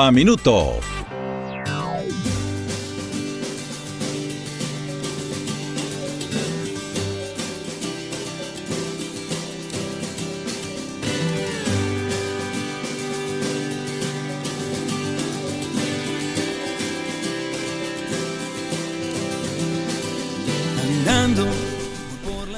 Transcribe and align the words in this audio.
a 0.00 0.10
Minuto. 0.10 0.80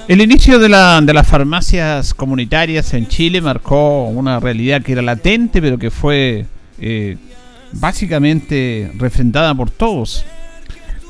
El 0.06 0.20
inicio 0.20 0.58
de, 0.58 0.68
la, 0.68 1.00
de 1.00 1.14
las 1.14 1.26
farmacias 1.26 2.12
comunitarias 2.12 2.92
en 2.92 3.08
Chile 3.08 3.40
marcó 3.40 4.04
una 4.04 4.38
realidad 4.38 4.82
que 4.82 4.92
era 4.92 5.00
latente, 5.00 5.62
pero 5.62 5.78
que 5.78 5.90
fue 5.90 6.44
eh, 6.78 7.16
básicamente 7.80 8.90
refrendada 8.96 9.54
por 9.54 9.70
todos, 9.70 10.24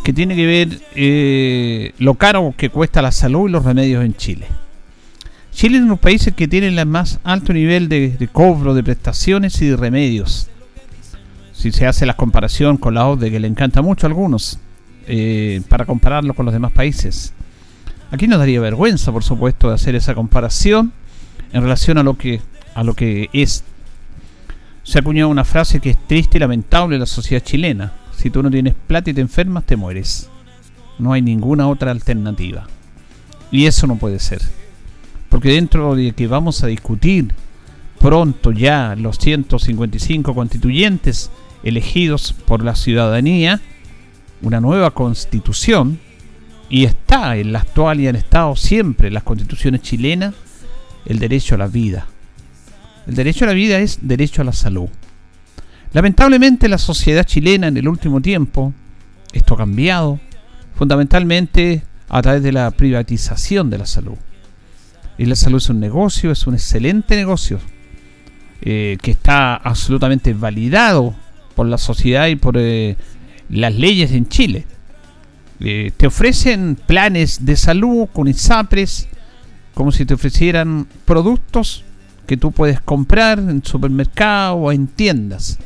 que 0.03 0.13
tiene 0.13 0.37
que 0.37 0.47
ver 0.47 0.81
eh, 0.95 1.93
lo 1.99 2.15
caro 2.15 2.55
que 2.57 2.69
cuesta 2.69 3.03
la 3.03 3.13
salud 3.13 3.49
y 3.49 3.53
los 3.53 3.65
remedios 3.65 4.05
en 4.05 4.15
Chile. 4.15 4.47
Chile 5.53 5.77
es 5.77 5.83
uno 5.83 5.93
de 5.93 5.97
los 5.97 6.01
países 6.01 6.35
que 6.35 6.49
tienen 6.49 6.79
el 6.79 6.87
más 6.87 7.21
alto 7.23 7.53
nivel 7.53 7.89
de, 7.89 8.29
cobro 8.33 8.75
de 8.75 8.83
prestaciones 8.83 9.63
y 9.63 9.69
de 9.69 9.77
remedios. 9.77 10.49
Si 11.53 11.71
se 11.71 11.87
hace 11.87 12.05
la 12.07 12.17
comparación 12.17 12.77
con 12.77 12.95
la 12.95 13.07
ODE, 13.07 13.31
que 13.31 13.41
le 13.41 13.47
encanta 13.47 13.81
mucho 13.81 14.07
a 14.07 14.09
algunos, 14.09 14.59
eh, 15.07 15.63
para 15.69 15.87
compararlo 15.87 16.35
con 16.35 16.45
los 16.45 16.53
demás 16.53 16.73
países. 16.73 17.33
Aquí 18.11 18.27
nos 18.27 18.39
daría 18.39 18.61
vergüenza, 18.61 19.13
por 19.13 19.25
supuesto, 19.25 19.69
de 19.69 19.75
hacer 19.75 19.95
esa 19.95 20.15
comparación 20.15 20.93
en 21.53 21.63
relación 21.63 21.99
a 21.99 22.03
lo 22.03 22.19
que, 22.19 22.41
a 22.75 22.83
lo 22.83 22.95
que 22.95 23.31
es. 23.33 23.65
Se 24.85 24.99
acuñado 24.99 25.31
una 25.31 25.45
frase 25.45 25.81
que 25.81 25.91
es 25.91 26.07
triste 26.07 26.37
y 26.37 26.41
lamentable 26.41 26.97
en 26.97 27.01
la 27.01 27.07
sociedad 27.07 27.43
chilena. 27.43 27.95
Si 28.15 28.29
tú 28.29 28.43
no 28.43 28.51
tienes 28.51 28.75
plata 28.87 29.11
y 29.11 29.15
te 29.15 29.23
enfermas, 29.23 29.65
te 29.65 29.77
mueres. 29.77 30.29
No 30.99 31.13
hay 31.15 31.23
ninguna 31.23 31.69
otra 31.69 31.91
alternativa. 31.91 32.69
Y 33.51 33.65
eso 33.65 33.87
no 33.87 33.97
puede 33.97 34.19
ser. 34.19 34.43
Porque 35.31 35.53
dentro 35.53 35.97
de 35.97 36.13
que 36.13 36.27
vamos 36.27 36.63
a 36.63 36.67
discutir 36.67 37.33
pronto 37.99 38.53
ya 38.53 38.95
los 38.95 39.19
155 39.19 40.35
constituyentes 40.35 41.31
elegidos 41.63 42.35
por 42.35 42.63
la 42.63 42.77
ciudadanía, 42.77 43.63
una 44.43 44.61
nueva 44.61 44.91
constitución, 44.91 45.99
y 46.69 46.85
está 46.85 47.37
en 47.37 47.53
la 47.53 47.61
actual 47.61 48.01
y 48.01 48.09
en 48.09 48.17
estado 48.17 48.55
siempre 48.55 49.11
las 49.11 49.23
constituciones 49.23 49.81
chilenas 49.81 50.35
el 51.07 51.19
derecho 51.19 51.55
a 51.55 51.59
la 51.59 51.69
vida. 51.69 52.07
El 53.07 53.15
derecho 53.15 53.45
a 53.45 53.49
la 53.49 53.55
vida 53.55 53.79
es 53.79 53.99
derecho 54.03 54.43
a 54.43 54.45
la 54.45 54.53
salud. 54.53 54.89
Lamentablemente 55.93 56.69
la 56.69 56.79
sociedad 56.79 57.25
chilena 57.25 57.69
en 57.69 57.77
el 57.77 57.87
último 57.87 58.21
tiempo, 58.21 58.73
esto 59.33 59.55
ha 59.55 59.59
cambiado, 59.59 60.19
fundamentalmente 60.75 61.83
a 62.09 62.23
través 62.23 62.43
de 62.43 62.53
la 62.53 62.71
privatización 62.71 63.71
de 63.71 63.79
la 63.79 63.87
salud. 63.87 64.17
Y 65.19 65.27
la 65.27 65.37
salud 65.37 65.59
es 65.59 65.69
un 65.69 65.81
negocio, 65.81 66.33
es 66.33 66.47
un 66.47 66.55
excelente 66.55 67.15
negocio, 67.15 67.61
eh, 68.63 68.97
que 69.03 69.13
está 69.13 69.55
absolutamente 69.55 70.33
validado 70.33 71.15
por 71.55 71.67
la 71.67 71.79
sociedad 71.79 72.27
y 72.27 72.37
por 72.37 72.57
eh, 72.59 72.97
las 73.49 73.75
leyes 73.75 74.11
en 74.13 74.29
Chile. 74.29 74.67
Eh, 75.61 75.93
te 75.97 76.09
ofrecen 76.09 76.77
planes 76.87 77.45
de 77.45 77.57
salud 77.57 78.09
con 78.13 78.27
ISAPRES, 78.27 79.09
como 79.75 79.93
si 79.93 80.05
te 80.05 80.15
ofrecieran 80.15 80.89
productos 81.05 81.85
que 82.27 82.37
tú 82.37 82.53
puedes 82.53 82.81
comprar 82.81 83.39
en 83.39 83.65
supermercado 83.65 84.55
o 84.55 84.73
en 84.73 84.87
tiendas. 84.87 85.59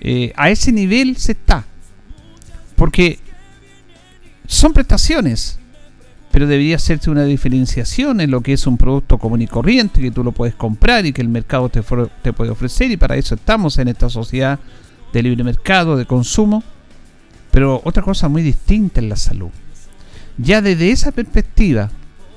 Eh, 0.00 0.32
a 0.36 0.50
ese 0.50 0.72
nivel 0.72 1.16
se 1.16 1.32
está. 1.32 1.64
Porque 2.76 3.18
son 4.46 4.72
prestaciones, 4.72 5.58
pero 6.30 6.46
debería 6.46 6.76
hacerse 6.76 7.10
una 7.10 7.24
diferenciación 7.24 8.20
en 8.20 8.30
lo 8.30 8.40
que 8.40 8.52
es 8.52 8.66
un 8.66 8.76
producto 8.76 9.18
común 9.18 9.42
y 9.42 9.46
corriente, 9.46 10.00
que 10.00 10.10
tú 10.10 10.22
lo 10.22 10.32
puedes 10.32 10.54
comprar 10.54 11.04
y 11.06 11.12
que 11.12 11.22
el 11.22 11.28
mercado 11.28 11.68
te, 11.68 11.82
te 12.22 12.32
puede 12.32 12.50
ofrecer, 12.50 12.90
y 12.90 12.96
para 12.96 13.16
eso 13.16 13.34
estamos 13.34 13.78
en 13.78 13.88
esta 13.88 14.08
sociedad 14.08 14.58
de 15.12 15.22
libre 15.22 15.42
mercado, 15.42 15.96
de 15.96 16.06
consumo 16.06 16.62
pero 17.50 17.80
otra 17.84 18.02
cosa 18.02 18.28
muy 18.28 18.42
distinta 18.42 19.00
en 19.00 19.08
la 19.08 19.16
salud. 19.16 19.50
Ya 20.36 20.60
desde 20.60 20.90
esa 20.90 21.12
perspectiva, 21.12 21.90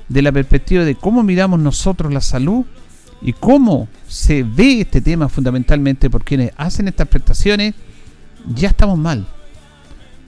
de 0.08 0.22
la 0.22 0.32
perspectiva 0.32 0.84
de 0.84 0.94
cómo 0.94 1.22
miramos 1.22 1.60
nosotros 1.60 2.12
la 2.12 2.20
salud 2.20 2.64
y 3.22 3.32
cómo 3.32 3.88
se 4.08 4.42
ve 4.42 4.80
este 4.80 5.00
tema 5.00 5.28
fundamentalmente 5.28 6.10
por 6.10 6.24
quienes 6.24 6.50
hacen 6.56 6.88
estas 6.88 7.08
prestaciones, 7.08 7.74
ya 8.54 8.68
estamos 8.68 8.98
mal. 8.98 9.26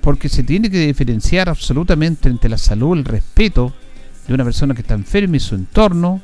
Porque 0.00 0.28
se 0.28 0.44
tiene 0.44 0.70
que 0.70 0.86
diferenciar 0.86 1.48
absolutamente 1.48 2.28
entre 2.28 2.50
la 2.50 2.58
salud, 2.58 2.96
el 2.96 3.04
respeto 3.04 3.72
de 4.28 4.34
una 4.34 4.44
persona 4.44 4.74
que 4.74 4.82
está 4.82 4.94
enferma 4.94 5.36
y 5.36 5.40
su 5.40 5.54
entorno, 5.54 6.20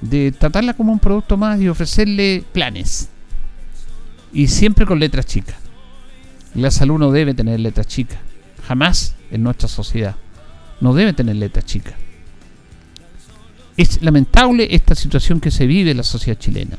de 0.00 0.32
tratarla 0.32 0.74
como 0.74 0.92
un 0.92 0.98
producto 0.98 1.36
más 1.36 1.60
y 1.60 1.68
ofrecerle 1.68 2.44
planes. 2.52 3.08
Y 4.32 4.48
siempre 4.48 4.86
con 4.86 4.98
letras 4.98 5.26
chicas. 5.26 5.56
La 6.54 6.70
salud 6.70 6.98
no 6.98 7.10
debe 7.10 7.32
tener 7.34 7.58
letras 7.60 7.86
chicas. 7.86 8.18
Jamás 8.66 9.14
en 9.30 9.42
nuestra 9.42 9.68
sociedad. 9.68 10.16
No 10.80 10.94
debe 10.94 11.12
tener 11.12 11.36
letras 11.36 11.64
chicas. 11.64 11.94
Es 13.80 14.02
lamentable 14.02 14.68
esta 14.70 14.94
situación 14.94 15.40
que 15.40 15.50
se 15.50 15.66
vive 15.66 15.92
en 15.92 15.96
la 15.96 16.02
sociedad 16.02 16.38
chilena. 16.38 16.76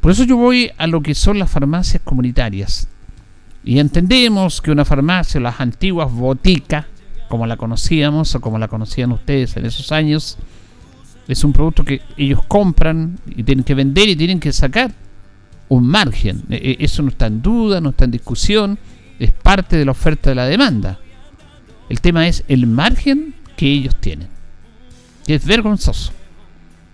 Por 0.00 0.12
eso 0.12 0.24
yo 0.24 0.36
voy 0.36 0.70
a 0.78 0.86
lo 0.86 1.02
que 1.02 1.14
son 1.14 1.38
las 1.38 1.50
farmacias 1.50 2.02
comunitarias. 2.02 2.88
Y 3.64 3.78
entendemos 3.78 4.62
que 4.62 4.70
una 4.70 4.84
farmacia, 4.84 5.40
las 5.40 5.60
antiguas 5.60 6.10
boticas, 6.10 6.86
como 7.28 7.46
la 7.46 7.56
conocíamos 7.56 8.34
o 8.34 8.40
como 8.40 8.58
la 8.58 8.68
conocían 8.68 9.12
ustedes 9.12 9.56
en 9.56 9.66
esos 9.66 9.92
años, 9.92 10.38
es 11.28 11.44
un 11.44 11.52
producto 11.52 11.84
que 11.84 12.00
ellos 12.16 12.40
compran 12.48 13.18
y 13.26 13.42
tienen 13.42 13.64
que 13.64 13.74
vender 13.74 14.08
y 14.08 14.16
tienen 14.16 14.40
que 14.40 14.52
sacar 14.52 14.92
un 15.68 15.86
margen. 15.86 16.44
E, 16.48 16.56
e, 16.56 16.84
eso 16.84 17.02
no 17.02 17.10
está 17.10 17.26
en 17.26 17.42
duda, 17.42 17.80
no 17.80 17.90
está 17.90 18.04
en 18.06 18.10
discusión 18.10 18.78
es 19.18 19.32
parte 19.32 19.76
de 19.76 19.84
la 19.84 19.92
oferta 19.92 20.30
de 20.30 20.34
la 20.34 20.46
demanda. 20.46 20.98
El 21.88 22.00
tema 22.00 22.26
es 22.26 22.44
el 22.48 22.66
margen 22.66 23.34
que 23.56 23.70
ellos 23.70 23.94
tienen. 24.00 24.28
Es 25.26 25.46
vergonzoso. 25.46 26.12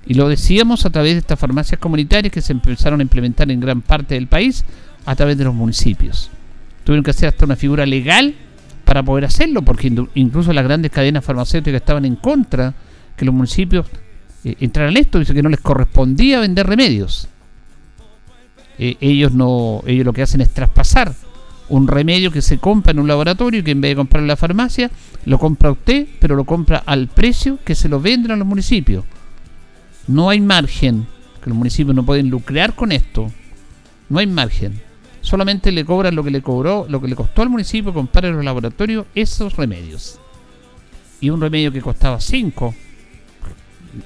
Y 0.09 0.15
lo 0.15 0.27
decíamos 0.27 0.87
a 0.87 0.91
través 0.91 1.13
de 1.13 1.19
estas 1.19 1.39
farmacias 1.39 1.79
comunitarias 1.79 2.33
que 2.33 2.41
se 2.41 2.53
empezaron 2.53 3.01
a 3.01 3.03
implementar 3.03 3.51
en 3.51 3.61
gran 3.61 3.83
parte 3.83 4.15
del 4.15 4.27
país 4.27 4.65
a 5.05 5.15
través 5.15 5.37
de 5.37 5.45
los 5.45 5.55
municipios. 5.55 6.31
Tuvieron 6.83 7.05
que 7.05 7.11
hacer 7.11 7.29
hasta 7.29 7.45
una 7.45 7.57
figura 7.57 7.85
legal 7.85 8.35
para 8.87 9.03
poder 9.03 9.27
hacerlo, 9.27 9.61
porque 9.61 9.93
incluso 10.15 10.55
las 10.55 10.65
grandes 10.65 10.91
cadenas 10.91 11.23
farmacéuticas 11.23 11.83
estaban 11.83 12.07
en 12.07 12.17
contra 12.17 12.73
que 13.17 13.27
los 13.27 13.35
municipios 13.35 13.87
eh, 14.45 14.57
entraran 14.61 14.93
en 14.93 15.03
esto, 15.03 15.19
dice 15.19 15.35
que 15.35 15.43
no 15.43 15.51
les 15.51 15.61
correspondía 15.61 16.41
vender 16.41 16.67
remedios. 16.67 17.29
Eh, 18.79 18.97
ellos 19.03 19.33
no, 19.35 19.83
ellos 19.87 20.07
lo 20.07 20.15
que 20.15 20.23
hacen 20.23 20.41
es 20.41 20.49
traspasar 20.49 21.13
un 21.69 21.87
remedio 21.87 22.31
que 22.31 22.41
se 22.41 22.57
compra 22.57 22.93
en 22.93 23.01
un 23.01 23.09
laboratorio 23.09 23.61
y 23.61 23.63
que 23.63 23.73
en 23.73 23.83
vez 23.83 23.91
de 23.91 23.97
comprar 23.97 24.23
en 24.23 24.29
la 24.29 24.37
farmacia, 24.37 24.91
lo 25.27 25.39
compra 25.39 25.71
usted, 25.71 26.07
pero 26.19 26.35
lo 26.35 26.45
compra 26.45 26.83
al 26.87 27.09
precio 27.09 27.59
que 27.63 27.75
se 27.75 27.91
lo 27.91 28.01
venden 28.01 28.33
a 28.33 28.37
los 28.37 28.47
municipios. 28.47 29.05
No 30.09 30.31
hay 30.31 30.41
margen, 30.41 31.07
que 31.43 31.51
los 31.51 31.57
municipios 31.57 31.95
no 31.95 32.05
pueden 32.05 32.29
lucrar 32.31 32.75
con 32.75 32.93
esto. 32.93 33.31
No 34.09 34.19
hay 34.19 34.27
margen. 34.27 34.81
Solamente 35.21 35.71
le 35.71 35.85
cobran 35.85 36.15
lo 36.15 36.25
que 36.25 36.31
le 36.31 36.43
cobró, 36.43 36.87
lo 36.89 37.01
que 37.01 37.09
le 37.09 37.15
costó 37.15 37.43
al 37.43 37.51
municipio 37.51 37.93
comprar 37.93 38.25
en 38.25 38.37
los 38.37 38.45
laboratorios 38.45 39.07
esos 39.15 39.57
remedios. 39.57 40.19
Y 41.21 41.31
un 41.31 41.41
remedio 41.41 41.71
que 41.71 41.83
costaba 41.83 42.21
5 42.21 42.75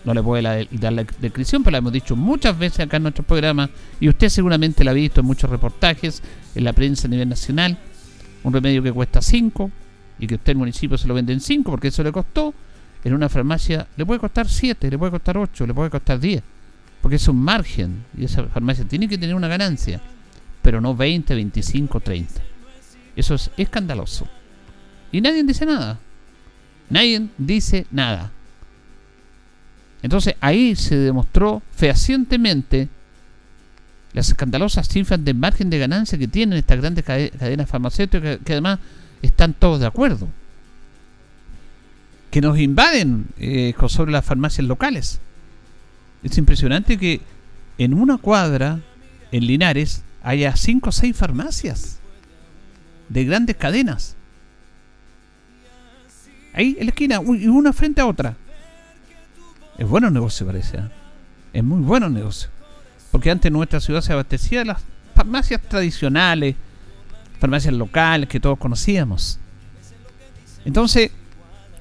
no 0.05 0.15
le 0.15 0.23
puedo 0.23 0.43
dar 0.43 0.93
la 0.93 1.05
descripción, 1.21 1.63
pero 1.63 1.73
la 1.73 1.79
hemos 1.79 1.93
dicho 1.93 2.17
muchas 2.17 2.59
veces 2.59 2.81
acá 2.81 2.97
en 2.97 3.05
nuestro 3.05 3.25
programa 3.25 3.71
y 4.01 4.09
usted 4.09 4.29
seguramente 4.29 4.85
la 4.85 4.93
ha 4.93 4.95
visto 4.95 5.21
en 5.21 5.27
muchos 5.27 5.51
reportajes, 5.51 6.23
en 6.55 6.65
la 6.65 6.73
prensa 6.73 7.07
a 7.07 7.11
nivel 7.11 7.29
nacional. 7.29 7.79
Un 8.45 8.53
remedio 8.53 8.83
que 8.83 8.93
cuesta 8.93 9.23
5 9.23 9.71
y 10.19 10.27
que 10.27 10.35
usted 10.37 10.53
el 10.53 10.59
municipio 10.59 10.99
se 10.99 11.07
lo 11.07 11.15
vende 11.15 11.33
en 11.33 11.41
5 11.41 11.71
porque 11.71 11.89
eso 11.89 12.03
le 12.03 12.13
costó. 12.13 12.55
En 13.05 13.15
una 13.15 13.29
farmacia 13.29 13.87
le 13.97 14.07
puede 14.07 14.21
costar 14.21 14.49
7, 14.49 14.91
le 14.91 14.99
puede 14.99 15.11
costar 15.11 15.37
8, 15.37 15.67
le 15.67 15.75
puede 15.75 15.91
costar 15.91 16.21
10. 16.21 16.43
Porque 17.01 17.17
es 17.17 17.29
un 17.29 17.37
margen 17.37 18.05
y 18.17 18.25
esa 18.25 18.45
farmacia 18.45 18.85
tiene 18.85 19.09
que 19.09 19.19
tener 19.19 19.35
una 19.35 19.49
ganancia, 19.49 20.01
pero 20.63 20.81
no 20.81 20.95
20, 20.95 21.35
25, 21.35 22.01
30. 22.01 22.41
Eso 23.17 23.35
es 23.35 23.51
escandaloso. 23.57 24.29
Y 25.11 25.21
nadie 25.21 25.43
dice 25.43 25.67
nada. 25.67 25.99
Nadie 26.89 27.29
dice 27.39 27.87
nada. 27.91 28.31
Entonces 30.03 30.35
ahí 30.41 30.75
se 30.77 30.97
demostró 30.97 31.63
fehacientemente 31.75 32.89
las 34.13 34.29
escandalosas 34.29 34.89
cifras 34.89 35.25
de 35.25 35.33
margen 35.33 35.71
de 35.71 35.79
ganancia 35.79 36.19
que 36.19 36.29
tienen 36.29 36.59
estas 36.59 36.79
grandes 36.79 37.05
cadenas 37.05 37.69
farmacéuticas 37.69 38.39
que, 38.45 38.53
además 38.53 38.79
están 39.23 39.55
todos 39.55 39.81
de 39.81 39.87
acuerdo. 39.87 40.29
Que 42.33 42.41
nos 42.41 42.59
invaden 42.59 43.27
eh, 43.39 43.73
sobre 43.87 44.11
las 44.11 44.25
farmacias 44.25 44.67
locales. 44.67 45.21
Es 46.25 46.37
impresionante 46.39 46.99
que 46.99 47.21
en 47.79 47.95
una 47.95 48.19
cuadra, 48.19 48.81
en 49.31 49.47
Linares, 49.47 50.03
haya 50.23 50.57
cinco 50.57 50.89
o 50.89 50.93
seis 50.93 51.17
farmacias 51.17 52.01
de 53.09 53.25
grandes 53.25 53.57
cadenas. 53.57 54.17
Ahí 56.55 56.77
en 56.79 56.87
la 56.87 56.91
esquina, 56.91 57.21
una 57.21 57.73
frente 57.73 58.01
a 58.01 58.07
otra. 58.07 58.37
Es 59.79 59.87
bueno 59.87 60.11
negocio, 60.11 60.47
parece. 60.47 60.79
¿eh? 60.79 60.89
Es 61.53 61.65
muy 61.65 61.81
bueno 61.81 62.09
negocio. 62.09 62.51
Porque 63.11 63.31
antes 63.31 63.53
nuestra 63.53 63.81
ciudad 63.81 64.01
se 64.01 64.13
abastecía 64.13 64.61
de 64.61 64.67
las 64.67 64.83
farmacias 65.15 65.61
tradicionales, 65.63 66.57
farmacias 67.39 67.75
locales 67.75 68.29
que 68.29 68.41
todos 68.41 68.59
conocíamos. 68.59 69.39
Entonces, 70.65 71.11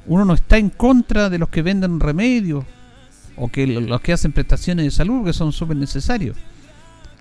uno 0.06 0.25
no 0.25 0.33
está 0.33 0.57
en 0.57 0.69
contra 0.69 1.30
de 1.30 1.38
los 1.38 1.50
que 1.50 1.62
venden 1.62 2.00
remedios 2.00 2.65
o 3.36 3.48
que 3.48 3.68
los 3.68 4.01
que 4.01 4.13
hacen 4.13 4.31
prestaciones 4.31 4.86
de 4.86 4.92
salud 4.92 5.25
que 5.25 5.33
son 5.33 5.51
súper 5.51 5.77
necesarios. 5.77 6.38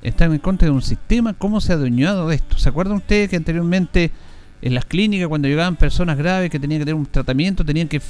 Están 0.03 0.32
en 0.32 0.38
contra 0.38 0.67
de 0.67 0.73
un 0.73 0.82
sistema, 0.82 1.35
¿cómo 1.35 1.61
se 1.61 1.73
ha 1.73 1.77
adueñado 1.77 2.29
de 2.29 2.37
esto? 2.37 2.59
¿Se 2.59 2.69
acuerdan 2.69 2.97
ustedes 2.97 3.29
que 3.29 3.37
anteriormente 3.37 4.11
en 4.62 4.75
las 4.75 4.87
clínicas 4.87 5.29
cuando 5.29 5.49
llegaban 5.49 5.77
personas 5.77 6.17
graves 6.17 6.50
que 6.50 6.59
tenían 6.59 6.81
que 6.81 6.87
tener 6.87 6.99
un 6.99 7.06
tratamiento, 7.06 7.65
tenían 7.65 7.88
que 7.88 8.00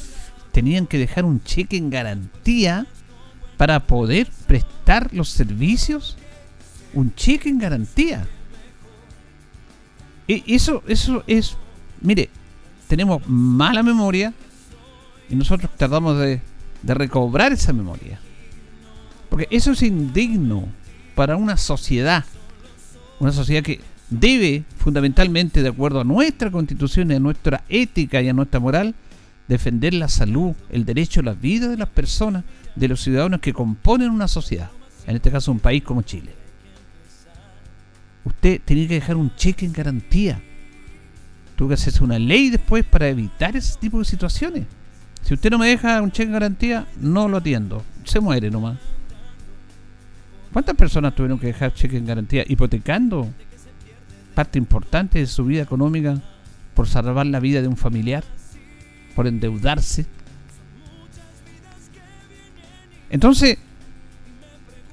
tenían 0.52 0.86
que 0.86 0.98
dejar 0.98 1.24
un 1.24 1.42
cheque 1.42 1.76
en 1.76 1.90
garantía 1.90 2.86
para 3.56 3.80
poder 3.86 4.28
prestar 4.46 5.12
los 5.12 5.28
servicios? 5.28 6.16
Un 6.92 7.14
cheque 7.14 7.48
en 7.48 7.58
garantía. 7.58 8.26
Y 10.26 10.54
eso, 10.54 10.82
eso 10.86 11.24
es, 11.26 11.56
mire, 12.00 12.30
tenemos 12.88 13.22
mala 13.28 13.82
memoria 13.82 14.32
y 15.30 15.36
nosotros 15.36 15.70
tratamos 15.76 16.18
de, 16.18 16.40
recobrar 16.82 17.52
esa 17.52 17.72
memoria. 17.72 18.18
Porque 19.28 19.46
eso 19.50 19.72
es 19.72 19.82
indigno 19.82 20.66
para 21.14 21.36
una 21.36 21.56
sociedad. 21.56 22.24
Una 23.20 23.32
sociedad 23.32 23.62
que 23.62 23.80
debe, 24.08 24.64
fundamentalmente, 24.76 25.62
de 25.62 25.68
acuerdo 25.68 26.00
a 26.00 26.04
nuestra 26.04 26.50
constitución 26.50 27.10
y 27.10 27.14
a 27.14 27.20
nuestra 27.20 27.62
ética 27.68 28.20
y 28.20 28.28
a 28.28 28.32
nuestra 28.32 28.58
moral, 28.58 28.94
defender 29.46 29.94
la 29.94 30.08
salud, 30.08 30.54
el 30.68 30.84
derecho 30.84 31.20
a 31.20 31.24
la 31.24 31.34
vida 31.34 31.68
de 31.68 31.76
las 31.76 31.88
personas, 31.88 32.44
de 32.74 32.88
los 32.88 33.00
ciudadanos 33.00 33.40
que 33.40 33.52
componen 33.52 34.10
una 34.10 34.26
sociedad, 34.26 34.70
en 35.06 35.16
este 35.16 35.30
caso 35.30 35.52
un 35.52 35.60
país 35.60 35.82
como 35.84 36.02
Chile. 36.02 36.32
Usted 38.24 38.60
tiene 38.64 38.88
que 38.88 38.94
dejar 38.94 39.16
un 39.16 39.34
cheque 39.36 39.64
en 39.64 39.72
garantía. 39.72 40.42
Tuvo 41.56 41.68
que 41.68 41.74
hacerse 41.74 42.02
una 42.02 42.18
ley 42.18 42.50
después 42.50 42.84
para 42.84 43.08
evitar 43.08 43.54
ese 43.56 43.78
tipo 43.78 43.98
de 43.98 44.04
situaciones. 44.04 44.66
Si 45.22 45.34
usted 45.34 45.50
no 45.50 45.58
me 45.58 45.68
deja 45.68 46.02
un 46.02 46.10
cheque 46.10 46.26
en 46.28 46.32
garantía, 46.32 46.86
no 47.00 47.28
lo 47.28 47.38
atiendo. 47.38 47.82
Se 48.04 48.20
muere 48.20 48.50
nomás. 48.50 48.78
¿Cuántas 50.52 50.74
personas 50.74 51.14
tuvieron 51.14 51.38
que 51.38 51.48
dejar 51.48 51.72
cheque 51.72 51.96
en 51.96 52.06
garantía 52.06 52.44
hipotecando 52.46 53.28
parte 54.34 54.58
importante 54.58 55.18
de 55.18 55.26
su 55.26 55.44
vida 55.44 55.62
económica 55.62 56.20
por 56.74 56.88
salvar 56.88 57.26
la 57.26 57.40
vida 57.40 57.62
de 57.62 57.68
un 57.68 57.76
familiar? 57.76 58.24
por 59.14 59.26
endeudarse. 59.26 60.06
Entonces, 63.10 63.58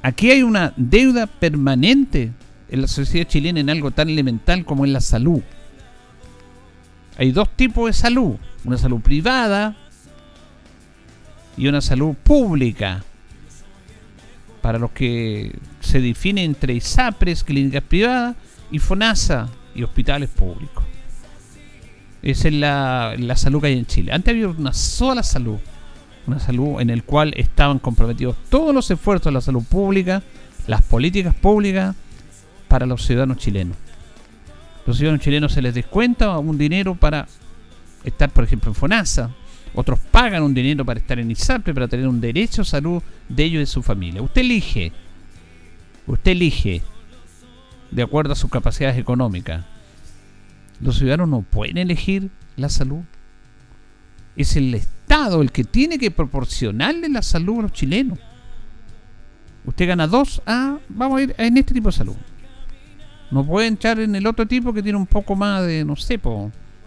aquí 0.01 0.31
hay 0.31 0.43
una 0.43 0.73
deuda 0.75 1.27
permanente 1.27 2.31
en 2.69 2.81
la 2.81 2.87
sociedad 2.87 3.27
chilena 3.27 3.59
en 3.59 3.69
algo 3.69 3.91
tan 3.91 4.09
elemental 4.09 4.65
como 4.65 4.85
en 4.85 4.93
la 4.93 5.01
salud. 5.01 5.41
Hay 7.17 7.31
dos 7.31 7.49
tipos 7.55 7.87
de 7.87 7.93
salud, 7.93 8.35
una 8.65 8.77
salud 8.77 8.99
privada 9.01 9.77
y 11.57 11.67
una 11.67 11.81
salud 11.81 12.15
pública. 12.15 13.03
Para 14.61 14.79
los 14.79 14.91
que 14.91 15.57
se 15.81 16.01
define 16.01 16.43
entre 16.43 16.73
ISAPRES, 16.73 17.43
clínicas 17.43 17.83
privadas, 17.83 18.35
y 18.71 18.79
FONASA 18.79 19.47
y 19.75 19.83
hospitales 19.83 20.29
públicos. 20.29 20.83
Esa 22.21 22.47
es 22.47 22.53
la, 22.53 23.15
la 23.17 23.35
salud 23.37 23.61
que 23.61 23.67
hay 23.67 23.77
en 23.77 23.85
Chile. 23.85 24.11
Antes 24.11 24.33
había 24.33 24.47
una 24.49 24.73
sola 24.73 25.23
salud. 25.23 25.57
Una 26.25 26.39
salud 26.39 26.81
en 26.81 26.89
el 26.89 27.03
cual 27.03 27.33
estaban 27.37 27.79
comprometidos 27.79 28.35
todos 28.49 28.75
los 28.75 28.91
esfuerzos 28.91 29.25
de 29.25 29.31
la 29.31 29.41
salud 29.41 29.63
pública, 29.63 30.21
las 30.67 30.81
políticas 30.81 31.33
públicas 31.33 31.95
para 32.67 32.85
los 32.85 33.05
ciudadanos 33.05 33.37
chilenos. 33.37 33.77
Los 34.85 34.97
ciudadanos 34.97 35.23
chilenos 35.23 35.53
se 35.53 35.61
les 35.61 35.73
descuenta 35.73 36.37
un 36.37 36.57
dinero 36.57 36.95
para 36.95 37.27
estar, 38.03 38.29
por 38.29 38.43
ejemplo, 38.43 38.71
en 38.71 38.75
FONASA. 38.75 39.29
Otros 39.73 39.99
pagan 39.99 40.43
un 40.43 40.53
dinero 40.53 40.85
para 40.85 40.99
estar 40.99 41.19
en 41.19 41.31
ISAPRE, 41.31 41.73
para 41.73 41.87
tener 41.87 42.07
un 42.07 42.21
derecho 42.21 42.61
a 42.63 42.65
salud 42.65 43.01
de 43.29 43.43
ellos 43.43 43.57
y 43.57 43.59
de 43.59 43.65
su 43.65 43.83
familia. 43.83 44.21
Usted 44.21 44.41
elige. 44.41 44.91
Usted 46.07 46.31
elige 46.31 46.81
de 47.91 48.03
acuerdo 48.03 48.33
a 48.33 48.35
sus 48.35 48.49
capacidades 48.49 48.97
económicas. 48.97 49.65
Los 50.79 50.97
ciudadanos 50.97 51.29
no 51.29 51.41
pueden 51.41 51.77
elegir 51.77 52.29
la 52.55 52.69
salud. 52.69 53.01
Es 54.35 54.55
el 54.55 54.73
Estado 54.73 55.41
el 55.41 55.51
que 55.51 55.63
tiene 55.63 55.97
que 55.97 56.11
proporcionarle 56.11 57.09
la 57.09 57.21
salud 57.21 57.59
a 57.59 57.61
los 57.63 57.71
chilenos. 57.71 58.19
Usted 59.65 59.87
gana 59.87 60.07
dos, 60.07 60.41
ah, 60.45 60.77
vamos 60.87 61.19
a 61.19 61.23
ir 61.23 61.35
en 61.37 61.57
este 61.57 61.73
tipo 61.73 61.89
de 61.89 61.97
salud. 61.97 62.15
No 63.31 63.45
puede 63.45 63.67
echar 63.67 63.99
en 63.99 64.15
el 64.15 64.25
otro 64.25 64.45
tipo 64.45 64.71
que 64.71 64.81
tiene 64.81 64.97
un 64.97 65.07
poco 65.07 65.35
más 65.35 65.65
de, 65.65 65.83
no 65.83 65.95
sé, 65.95 66.17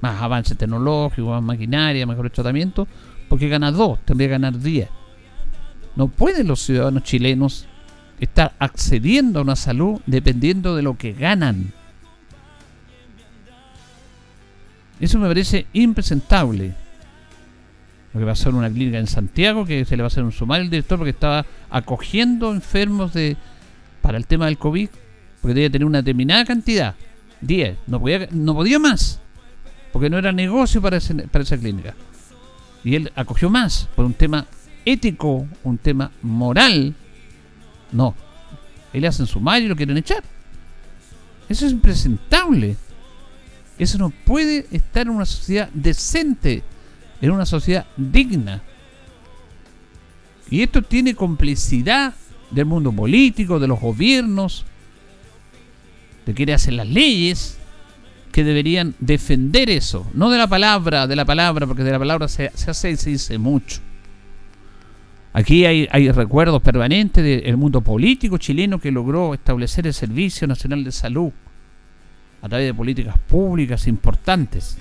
más 0.01 0.21
avance 0.21 0.55
tecnológico, 0.55 1.29
más 1.29 1.43
maquinaria, 1.43 2.07
mejor 2.07 2.31
tratamiento, 2.31 2.87
porque 3.29 3.49
gana 3.49 3.71
dos, 3.71 3.99
tendría 4.05 4.29
que 4.29 4.33
ganar 4.33 4.59
diez. 4.59 4.89
No 5.97 6.09
pueden 6.09 6.49
los 6.49 6.61
ciudadanos 6.61 7.03
chilenos 7.03 7.67
estar 8.19 8.55
accediendo 8.59 9.39
a 9.39 9.43
una 9.43 9.57
salud 9.57 10.01
dependiendo 10.07 10.77
de 10.77 10.83
lo 10.83 10.97
que 10.97 11.13
ganan. 11.13 11.73
Eso 15.01 15.19
me 15.19 15.29
parece 15.29 15.67
impresentable. 15.73 16.75
Lo 18.13 18.21
que 18.21 18.29
a 18.29 18.35
ser 18.35 18.55
una 18.55 18.69
clínica 18.69 18.99
en 18.99 19.07
Santiago, 19.07 19.65
que 19.65 19.85
se 19.85 19.97
le 19.97 20.03
va 20.03 20.07
a 20.07 20.09
hacer 20.09 20.25
un 20.25 20.33
sumario 20.33 20.65
al 20.65 20.71
director 20.71 20.99
porque 20.99 21.11
estaba 21.11 21.47
acogiendo 21.71 22.53
enfermos 22.53 23.15
de 23.15 23.37
para 24.03 24.19
el 24.19 24.27
tema 24.27 24.47
del 24.47 24.59
COVID, 24.59 24.89
porque 25.41 25.55
debía 25.55 25.71
tener 25.71 25.87
una 25.87 25.99
determinada 25.99 26.45
cantidad, 26.45 26.95
10, 27.41 27.79
no 27.87 28.01
podía, 28.01 28.29
no 28.33 28.55
podía 28.55 28.79
más, 28.79 29.20
porque 29.93 30.11
no 30.11 30.19
era 30.19 30.33
negocio 30.33 30.81
para, 30.81 30.97
esa 30.97 31.59
clínica. 31.59 31.95
Y 32.85 32.95
él 32.97 33.13
acogió 33.15 33.51
más 33.51 33.89
por 33.95 34.05
un 34.05 34.15
tema 34.15 34.47
ético, 34.85 35.47
un 35.65 35.79
tema 35.79 36.11
moral. 36.23 36.95
No, 37.93 38.15
él 38.93 39.05
hacen 39.05 39.27
sumario 39.27 39.67
y 39.67 39.69
lo 39.69 39.77
quieren 39.77 39.97
echar. 39.97 40.23
Eso 41.49 41.67
es 41.67 41.73
impresentable. 41.73 42.77
Eso 43.79 43.99
no 43.99 44.11
puede 44.11 44.67
estar 44.71 45.07
en 45.07 45.15
una 45.15 45.25
sociedad 45.25 45.69
decente, 45.73 46.63
en 47.21 47.31
una 47.31 47.47
sociedad 47.47 47.87
digna. 47.97 48.63
Y 50.51 50.63
esto 50.63 50.83
tiene 50.83 51.15
complicidad 51.15 52.15
del 52.51 52.67
mundo 52.67 52.93
político, 52.93 53.59
de 53.59 53.69
los 53.69 53.81
gobiernos, 53.81 54.65
de 56.27 56.35
quienes 56.35 56.57
hacen 56.57 56.77
las 56.77 56.89
leyes, 56.89 57.60
que 58.33 58.45
deberían 58.45 58.95
defender 59.01 59.71
eso. 59.71 60.07
No 60.15 60.31
de 60.31 60.39
la 60.39 60.47
palabra, 60.47 61.07
de 61.07 61.17
la 61.17 61.25
palabra, 61.25 61.67
porque 61.67 61.85
de 61.85 61.93
la 61.93 61.99
palabra 61.99 62.29
se, 62.29 62.47
hace 62.47 62.91
y 62.91 62.97
se 62.97 63.11
dice 63.11 63.39
mucho. 63.39 63.81
Aquí 65.33 65.65
hay, 65.65 66.11
recuerdos 66.11 66.61
permanentes 66.61 67.25
del 67.25 67.57
mundo 67.57 67.81
político 67.83 68.39
chileno 68.39 68.81
que 68.81 68.91
logró 68.91 69.35
establecer 69.35 69.87
el 69.87 69.95
Servicio 69.95 70.49
Nacional 70.49 70.83
de 70.83 70.91
Salud 70.91 71.31
a 72.43 72.49
través 72.49 72.67
de 72.67 72.75
políticas 72.75 73.17
públicas 73.19 73.87
importantes 73.87 74.79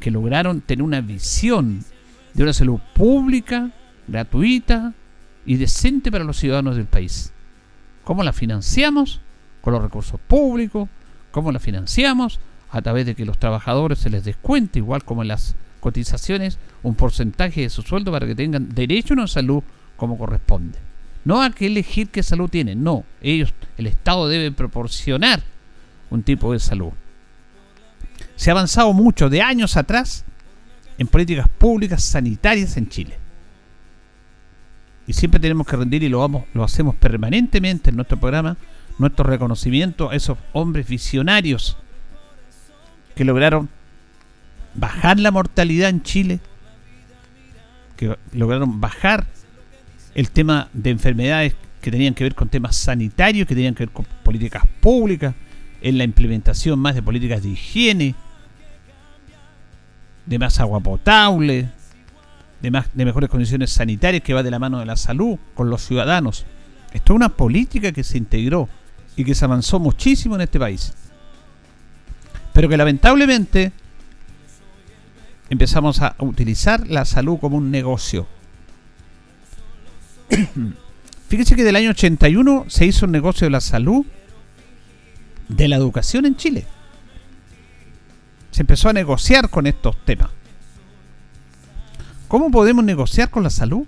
que 0.00 0.10
lograron 0.10 0.60
tener 0.60 0.82
una 0.82 1.00
visión 1.00 1.84
de 2.32 2.42
una 2.42 2.52
salud 2.52 2.80
pública, 2.94 3.70
gratuita 4.06 4.94
y 5.44 5.56
decente 5.56 6.10
para 6.10 6.24
los 6.24 6.38
ciudadanos 6.38 6.76
del 6.76 6.86
país. 6.86 7.32
¿Cómo 8.04 8.22
la 8.22 8.32
financiamos? 8.32 9.20
Con 9.60 9.74
los 9.74 9.82
recursos 9.82 10.18
públicos. 10.20 10.88
¿Cómo 11.30 11.52
la 11.52 11.58
financiamos? 11.58 12.40
A 12.70 12.82
través 12.82 13.06
de 13.06 13.14
que 13.14 13.24
los 13.24 13.38
trabajadores 13.38 13.98
se 13.98 14.10
les 14.10 14.24
descuente, 14.24 14.78
igual 14.78 15.04
como 15.04 15.22
en 15.22 15.28
las 15.28 15.56
cotizaciones, 15.80 16.58
un 16.82 16.94
porcentaje 16.94 17.62
de 17.62 17.70
su 17.70 17.82
sueldo 17.82 18.12
para 18.12 18.26
que 18.26 18.34
tengan 18.34 18.74
derecho 18.74 19.14
a 19.14 19.16
una 19.16 19.26
salud 19.26 19.62
como 19.96 20.18
corresponde. 20.18 20.78
No 21.24 21.42
a 21.42 21.50
que 21.50 21.66
elegir 21.66 22.08
qué 22.08 22.22
salud 22.22 22.48
tienen, 22.48 22.82
no. 22.82 23.04
Ellos, 23.20 23.52
el 23.76 23.86
Estado 23.86 24.28
debe 24.28 24.52
proporcionar 24.52 25.42
un 26.10 26.22
tipo 26.22 26.52
de 26.52 26.58
salud. 26.58 26.92
Se 28.36 28.50
ha 28.50 28.52
avanzado 28.52 28.92
mucho 28.92 29.28
de 29.28 29.42
años 29.42 29.76
atrás 29.76 30.24
en 30.96 31.06
políticas 31.06 31.48
públicas 31.48 32.02
sanitarias 32.02 32.76
en 32.76 32.88
Chile. 32.88 33.18
Y 35.06 35.12
siempre 35.12 35.40
tenemos 35.40 35.66
que 35.66 35.76
rendir 35.76 36.02
y 36.02 36.08
lo 36.08 36.18
vamos, 36.20 36.44
lo 36.52 36.64
hacemos 36.64 36.94
permanentemente 36.94 37.90
en 37.90 37.96
nuestro 37.96 38.18
programa, 38.18 38.56
nuestro 38.98 39.24
reconocimiento 39.24 40.10
a 40.10 40.16
esos 40.16 40.38
hombres 40.52 40.86
visionarios 40.86 41.78
que 43.18 43.24
lograron 43.24 43.68
bajar 44.76 45.18
la 45.18 45.32
mortalidad 45.32 45.88
en 45.88 46.04
Chile, 46.04 46.38
que 47.96 48.16
lograron 48.32 48.80
bajar 48.80 49.26
el 50.14 50.30
tema 50.30 50.68
de 50.72 50.90
enfermedades 50.90 51.56
que 51.82 51.90
tenían 51.90 52.14
que 52.14 52.22
ver 52.22 52.36
con 52.36 52.48
temas 52.48 52.76
sanitarios, 52.76 53.48
que 53.48 53.56
tenían 53.56 53.74
que 53.74 53.86
ver 53.86 53.92
con 53.92 54.06
políticas 54.22 54.62
públicas, 54.80 55.34
en 55.80 55.98
la 55.98 56.04
implementación 56.04 56.78
más 56.78 56.94
de 56.94 57.02
políticas 57.02 57.42
de 57.42 57.48
higiene, 57.48 58.14
de 60.24 60.38
más 60.38 60.60
agua 60.60 60.78
potable, 60.78 61.70
de, 62.62 62.70
más, 62.70 62.86
de 62.94 63.04
mejores 63.04 63.28
condiciones 63.28 63.70
sanitarias 63.70 64.22
que 64.22 64.32
va 64.32 64.44
de 64.44 64.52
la 64.52 64.60
mano 64.60 64.78
de 64.78 64.86
la 64.86 64.96
salud 64.96 65.40
con 65.54 65.70
los 65.70 65.84
ciudadanos. 65.84 66.46
Esto 66.92 67.14
es 67.14 67.16
una 67.16 67.30
política 67.30 67.90
que 67.90 68.04
se 68.04 68.16
integró 68.16 68.68
y 69.16 69.24
que 69.24 69.34
se 69.34 69.44
avanzó 69.44 69.80
muchísimo 69.80 70.36
en 70.36 70.42
este 70.42 70.60
país. 70.60 70.94
Pero 72.58 72.68
que 72.68 72.76
lamentablemente 72.76 73.70
empezamos 75.48 76.02
a 76.02 76.16
utilizar 76.18 76.88
la 76.88 77.04
salud 77.04 77.38
como 77.38 77.56
un 77.56 77.70
negocio. 77.70 78.26
Fíjense 81.28 81.54
que 81.54 81.62
del 81.62 81.76
año 81.76 81.90
81 81.90 82.64
se 82.66 82.84
hizo 82.84 83.06
un 83.06 83.12
negocio 83.12 83.44
de 83.44 83.52
la 83.52 83.60
salud, 83.60 84.04
de 85.48 85.68
la 85.68 85.76
educación 85.76 86.26
en 86.26 86.34
Chile. 86.34 86.66
Se 88.50 88.62
empezó 88.62 88.88
a 88.88 88.92
negociar 88.92 89.50
con 89.50 89.68
estos 89.68 89.96
temas. 90.04 90.30
¿Cómo 92.26 92.50
podemos 92.50 92.82
negociar 92.82 93.30
con 93.30 93.44
la 93.44 93.50
salud? 93.50 93.86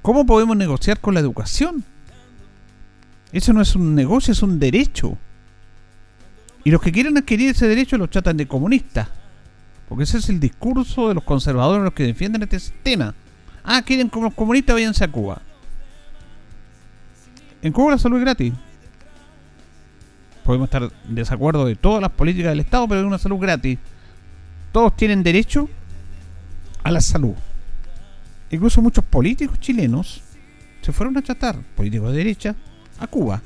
¿Cómo 0.00 0.24
podemos 0.24 0.56
negociar 0.56 1.00
con 1.00 1.14
la 1.14 1.18
educación? 1.18 1.82
Eso 3.32 3.52
no 3.52 3.60
es 3.60 3.74
un 3.74 3.96
negocio, 3.96 4.30
es 4.30 4.44
un 4.44 4.60
derecho. 4.60 5.18
Y 6.64 6.70
los 6.70 6.80
que 6.80 6.90
quieren 6.90 7.16
adquirir 7.16 7.50
ese 7.50 7.68
derecho 7.68 7.98
los 7.98 8.10
tratan 8.10 8.38
de 8.38 8.48
comunistas. 8.48 9.08
Porque 9.88 10.04
ese 10.04 10.18
es 10.18 10.28
el 10.30 10.40
discurso 10.40 11.08
de 11.08 11.14
los 11.14 11.22
conservadores 11.22 11.84
los 11.84 11.92
que 11.92 12.04
defienden 12.04 12.42
este 12.42 12.58
sistema. 12.58 13.14
Ah, 13.62 13.82
quieren 13.82 14.08
como 14.08 14.26
los 14.26 14.34
comunistas, 14.34 14.74
váyanse 14.74 15.04
a 15.04 15.08
Cuba. 15.08 15.42
En 17.60 17.72
Cuba 17.72 17.92
la 17.92 17.98
salud 17.98 18.16
es 18.16 18.24
gratis. 18.24 18.54
Podemos 20.42 20.66
estar 20.66 20.90
en 21.08 21.14
desacuerdo 21.14 21.64
de 21.66 21.76
todas 21.76 22.02
las 22.02 22.10
políticas 22.10 22.50
del 22.50 22.60
Estado, 22.60 22.88
pero 22.88 23.00
es 23.00 23.06
una 23.06 23.18
salud 23.18 23.38
gratis. 23.38 23.78
Todos 24.72 24.96
tienen 24.96 25.22
derecho 25.22 25.68
a 26.82 26.90
la 26.90 27.00
salud. 27.00 27.34
Incluso 28.50 28.82
muchos 28.82 29.04
políticos 29.04 29.58
chilenos 29.60 30.22
se 30.82 30.92
fueron 30.92 31.16
a 31.16 31.22
tratar, 31.22 31.58
políticos 31.76 32.12
de 32.12 32.18
derecha, 32.18 32.54
a 32.98 33.06
Cuba. 33.06 33.40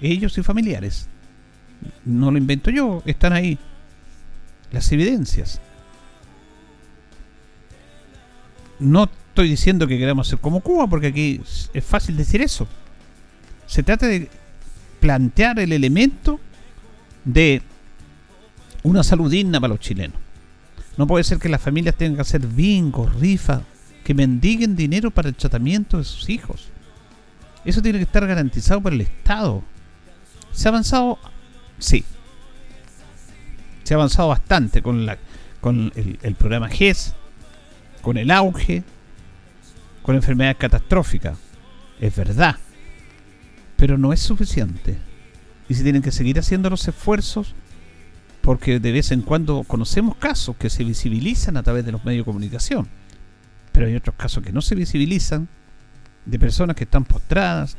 Ellos 0.00 0.36
y 0.38 0.42
familiares. 0.42 1.08
No 2.04 2.30
lo 2.30 2.38
invento 2.38 2.70
yo, 2.70 3.02
están 3.06 3.32
ahí 3.32 3.58
las 4.70 4.90
evidencias. 4.92 5.60
No 8.78 9.04
estoy 9.04 9.48
diciendo 9.48 9.86
que 9.86 9.98
queramos 9.98 10.28
ser 10.28 10.38
como 10.38 10.60
Cuba, 10.60 10.86
porque 10.86 11.08
aquí 11.08 11.40
es 11.72 11.84
fácil 11.84 12.16
decir 12.16 12.42
eso. 12.42 12.66
Se 13.66 13.82
trata 13.82 14.06
de 14.06 14.28
plantear 15.00 15.58
el 15.58 15.72
elemento 15.72 16.40
de 17.24 17.62
una 18.82 19.02
salud 19.02 19.30
digna 19.30 19.60
para 19.60 19.74
los 19.74 19.80
chilenos. 19.80 20.18
No 20.96 21.06
puede 21.06 21.24
ser 21.24 21.38
que 21.38 21.48
las 21.48 21.60
familias 21.60 21.96
tengan 21.96 22.16
que 22.16 22.22
hacer 22.22 22.46
bingos, 22.46 23.14
rifas, 23.20 23.62
que 24.04 24.14
mendiguen 24.14 24.76
dinero 24.76 25.10
para 25.10 25.28
el 25.28 25.34
tratamiento 25.34 25.98
de 25.98 26.04
sus 26.04 26.28
hijos. 26.30 26.68
Eso 27.64 27.82
tiene 27.82 27.98
que 27.98 28.04
estar 28.04 28.26
garantizado 28.26 28.80
por 28.80 28.92
el 28.92 29.00
Estado. 29.00 29.62
¿Se 30.52 30.68
ha 30.68 30.70
avanzado? 30.70 31.18
Sí, 31.78 32.04
se 33.86 33.94
ha 33.94 33.98
avanzado 33.98 34.28
bastante 34.28 34.82
con, 34.82 35.06
la, 35.06 35.16
con 35.60 35.92
el, 35.94 36.34
programa 36.34 36.68
GES, 36.68 37.14
con 38.02 38.16
el 38.16 38.32
auge, 38.32 38.82
con 40.02 40.16
enfermedades 40.16 40.56
catastróficas. 40.56 41.38
Es 42.00 42.16
verdad. 42.16 42.56
Pero 43.76 43.96
no 43.96 44.12
es 44.12 44.18
suficiente. 44.18 44.98
Y 45.68 45.74
se 45.74 45.84
tienen 45.84 46.02
que 46.02 46.10
seguir 46.10 46.38
haciendo 46.38 46.68
los 46.68 46.88
esfuerzos 46.88 47.54
porque 48.40 48.80
de 48.80 48.92
vez 48.92 49.12
en 49.12 49.22
cuando 49.22 49.62
conocemos 49.62 50.16
casos 50.16 50.56
que 50.56 50.70
se 50.70 50.82
visibilizan 50.82 51.56
a 51.56 51.62
través 51.62 51.84
de 51.84 51.92
los 51.92 52.04
medios 52.04 52.22
de 52.22 52.30
comunicación. 52.32 52.88
Pero 53.70 53.86
hay 53.86 53.94
otros 53.94 54.16
casos 54.16 54.42
que 54.42 54.52
no 54.52 54.62
se 54.62 54.74
visibilizan 54.74 55.48
de 56.24 56.38
personas 56.40 56.74
que 56.74 56.84
están 56.84 57.04
postradas, 57.04 57.76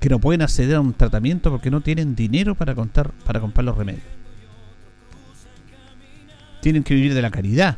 que 0.00 0.08
no 0.08 0.18
pueden 0.18 0.42
acceder 0.42 0.76
a 0.76 0.80
un 0.80 0.94
tratamiento 0.94 1.50
porque 1.50 1.70
no 1.70 1.82
tienen 1.82 2.16
dinero 2.16 2.54
para, 2.54 2.74
contar, 2.74 3.12
para 3.24 3.40
comprar 3.40 3.64
los 3.64 3.76
remedios 3.76 4.20
tienen 6.60 6.84
que 6.84 6.94
vivir 6.94 7.14
de 7.14 7.22
la 7.22 7.30
caridad. 7.30 7.76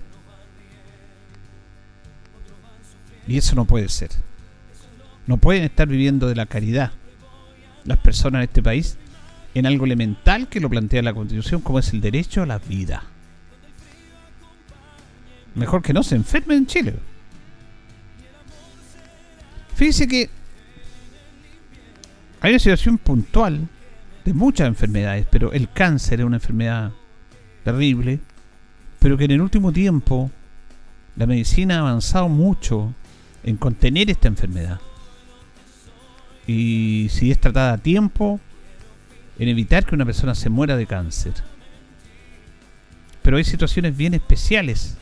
Y 3.26 3.38
eso 3.38 3.54
no 3.54 3.64
puede 3.64 3.88
ser. 3.88 4.10
No 5.26 5.36
pueden 5.36 5.62
estar 5.62 5.86
viviendo 5.88 6.26
de 6.26 6.34
la 6.34 6.46
caridad 6.46 6.92
las 7.84 7.98
personas 7.98 8.40
en 8.40 8.44
este 8.44 8.62
país 8.62 8.96
en 9.54 9.66
algo 9.66 9.84
elemental 9.84 10.48
que 10.48 10.60
lo 10.60 10.70
plantea 10.70 11.02
la 11.02 11.14
Constitución 11.14 11.60
como 11.60 11.78
es 11.78 11.92
el 11.92 12.00
derecho 12.00 12.42
a 12.42 12.46
la 12.46 12.58
vida. 12.58 13.04
Mejor 15.54 15.82
que 15.82 15.92
no 15.92 16.02
se 16.02 16.16
enfermen 16.16 16.58
en 16.58 16.66
Chile. 16.66 16.94
Fíjese 19.74 20.08
que 20.08 20.30
hay 22.42 22.50
una 22.50 22.58
situación 22.58 22.98
puntual 22.98 23.68
de 24.24 24.34
muchas 24.34 24.68
enfermedades, 24.68 25.26
pero 25.30 25.52
el 25.52 25.70
cáncer 25.70 26.20
es 26.20 26.26
una 26.26 26.36
enfermedad 26.36 26.92
terrible 27.64 28.20
pero 29.02 29.18
que 29.18 29.24
en 29.24 29.32
el 29.32 29.40
último 29.40 29.72
tiempo 29.72 30.30
la 31.16 31.26
medicina 31.26 31.76
ha 31.76 31.80
avanzado 31.80 32.28
mucho 32.28 32.94
en 33.42 33.56
contener 33.56 34.08
esta 34.08 34.28
enfermedad. 34.28 34.80
Y 36.46 37.08
si 37.10 37.32
es 37.32 37.40
tratada 37.40 37.72
a 37.72 37.78
tiempo, 37.78 38.38
en 39.40 39.48
evitar 39.48 39.84
que 39.84 39.96
una 39.96 40.04
persona 40.04 40.36
se 40.36 40.50
muera 40.50 40.76
de 40.76 40.86
cáncer. 40.86 41.32
Pero 43.22 43.38
hay 43.38 43.44
situaciones 43.44 43.96
bien 43.96 44.14
especiales, 44.14 44.96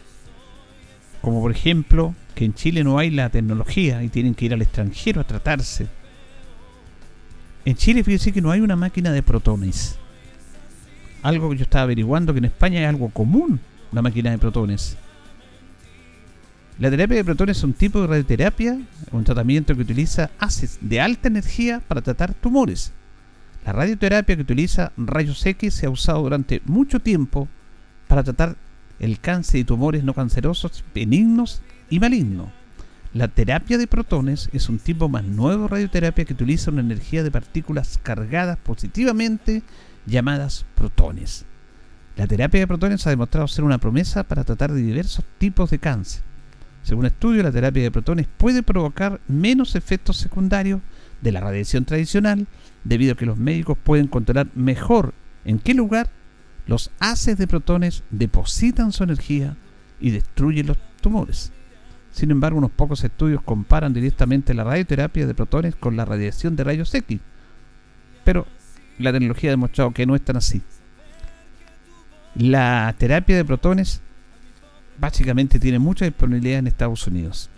como 1.21 1.43
por 1.43 1.51
ejemplo 1.51 2.15
que 2.35 2.47
en 2.47 2.55
Chile 2.55 2.83
no 2.85 2.99
hay 2.99 3.11
la 3.11 3.29
tecnología 3.29 4.03
y 4.03 4.09
tienen 4.09 4.35
que 4.35 4.47
ir 4.47 4.55
al 4.55 4.63
extranjero 4.63 5.21
a 5.21 5.25
tratarse. 5.25 5.89
En 7.65 7.77
Chile 7.77 8.03
fíjese 8.03 8.33
que 8.33 8.41
no 8.41 8.51
hay 8.51 8.61
una 8.61 8.77
máquina 8.77 9.13
de 9.13 9.23
protones. 9.23 9.99
Algo 11.23 11.51
que 11.51 11.59
yo 11.59 11.63
estaba 11.65 11.83
averiguando 11.83 12.33
que 12.33 12.39
en 12.39 12.47
España 12.47 12.81
es 12.81 12.89
algo 12.89 13.11
común 13.11 13.61
una 13.93 14.03
máquina 14.03 14.31
de 14.31 14.39
protones. 14.39 14.97
La 16.79 16.91
terapia 16.91 17.19
de 17.19 17.25
protones 17.25 17.59
es 17.59 17.65
un 17.65 17.75
tipo 17.75 18.01
de 18.01 18.07
radioterapia, 18.07 18.79
un 19.13 19.25
tratamiento 19.25 19.75
que 19.75 19.83
utiliza 19.83 20.31
haces 20.39 20.79
de 20.81 21.01
alta 21.01 21.29
energía 21.29 21.81
para 21.81 22.01
tratar 22.01 22.33
tumores. 22.35 22.93
La 23.67 23.73
radioterapia 23.73 24.37
que 24.37 24.43
utiliza 24.43 24.93
rayos 24.97 25.45
X 25.45 25.75
se 25.75 25.87
ha 25.87 25.91
usado 25.91 26.23
durante 26.23 26.63
mucho 26.65 27.01
tiempo 27.01 27.49
para 28.09 28.23
tratar 28.23 28.57
el 28.99 29.21
cáncer 29.21 29.61
y 29.61 29.65
tumores 29.65 30.05
no 30.05 30.15
cancerosos, 30.15 30.85
benignos 30.95 31.61
y 31.91 32.01
malignos. 32.01 32.49
La 33.13 33.27
terapia 33.27 33.77
de 33.77 33.89
protones 33.89 34.49
es 34.53 34.69
un 34.69 34.79
tipo 34.79 35.09
más 35.09 35.25
nuevo 35.25 35.65
de 35.65 35.69
radioterapia 35.69 36.25
que 36.25 36.33
utiliza 36.33 36.71
una 36.71 36.83
energía 36.83 37.25
de 37.25 37.33
partículas 37.33 37.99
cargadas 38.01 38.57
positivamente 38.57 39.65
llamadas 40.07 40.65
protones. 40.77 41.45
La 42.17 42.29
terapia 42.29 42.61
de 42.61 42.69
protones 42.69 43.05
ha 43.05 43.11
demostrado 43.11 43.49
ser 43.49 43.65
una 43.65 43.79
promesa 43.79 44.23
para 44.23 44.45
tratar 44.45 44.71
de 44.71 44.81
diversos 44.81 45.25
tipos 45.39 45.71
de 45.71 45.81
cáncer. 45.81 46.23
Según 46.85 47.05
estudios, 47.05 47.43
la 47.43 47.51
terapia 47.51 47.83
de 47.83 47.91
protones 47.91 48.29
puede 48.37 48.63
provocar 48.63 49.21
menos 49.27 49.75
efectos 49.75 50.17
secundarios 50.17 50.81
de 51.21 51.33
la 51.33 51.41
radiación 51.41 51.85
tradicional, 51.87 52.47
debido 52.85 53.15
a 53.15 53.17
que 53.17 53.27
los 53.27 53.37
médicos 53.37 53.77
pueden 53.83 54.07
controlar 54.07 54.47
mejor 54.55 55.15
en 55.45 55.59
qué 55.59 55.75
lugar 55.75 56.11
los 56.69 56.93
haces 57.01 57.37
de 57.39 57.49
protones 57.49 58.05
depositan 58.11 58.93
su 58.93 59.03
energía 59.03 59.57
y 60.01 60.11
destruyen 60.11 60.69
los 60.69 60.79
tumores. 61.01 61.51
Sin 62.13 62.31
embargo, 62.31 62.59
unos 62.59 62.71
pocos 62.71 63.05
estudios 63.05 63.43
comparan 63.43 63.93
directamente 63.93 64.55
la 64.55 64.65
radioterapia 64.65 65.27
de 65.27 65.35
protones 65.35 65.77
con 65.77 65.97
la 65.97 66.05
radiación 66.05 66.57
de 66.57 66.65
rayos 66.65 66.95
X, 66.95 67.21
pero 68.25 68.47
la 68.99 69.13
tecnología 69.13 69.51
ha 69.51 69.53
demostrado 69.53 69.93
que 69.93 70.07
no 70.07 70.15
es 70.15 70.23
tan 70.23 70.37
así. 70.37 70.63
La 72.35 72.95
terapia 72.99 73.37
de 73.37 73.45
protones 73.45 74.03
básicamente 74.99 75.59
tiene 75.59 75.79
mucha 75.79 76.05
disponibilidad 76.05 76.59
en 76.59 76.67
Estados 76.67 77.07
Unidos. 77.07 77.51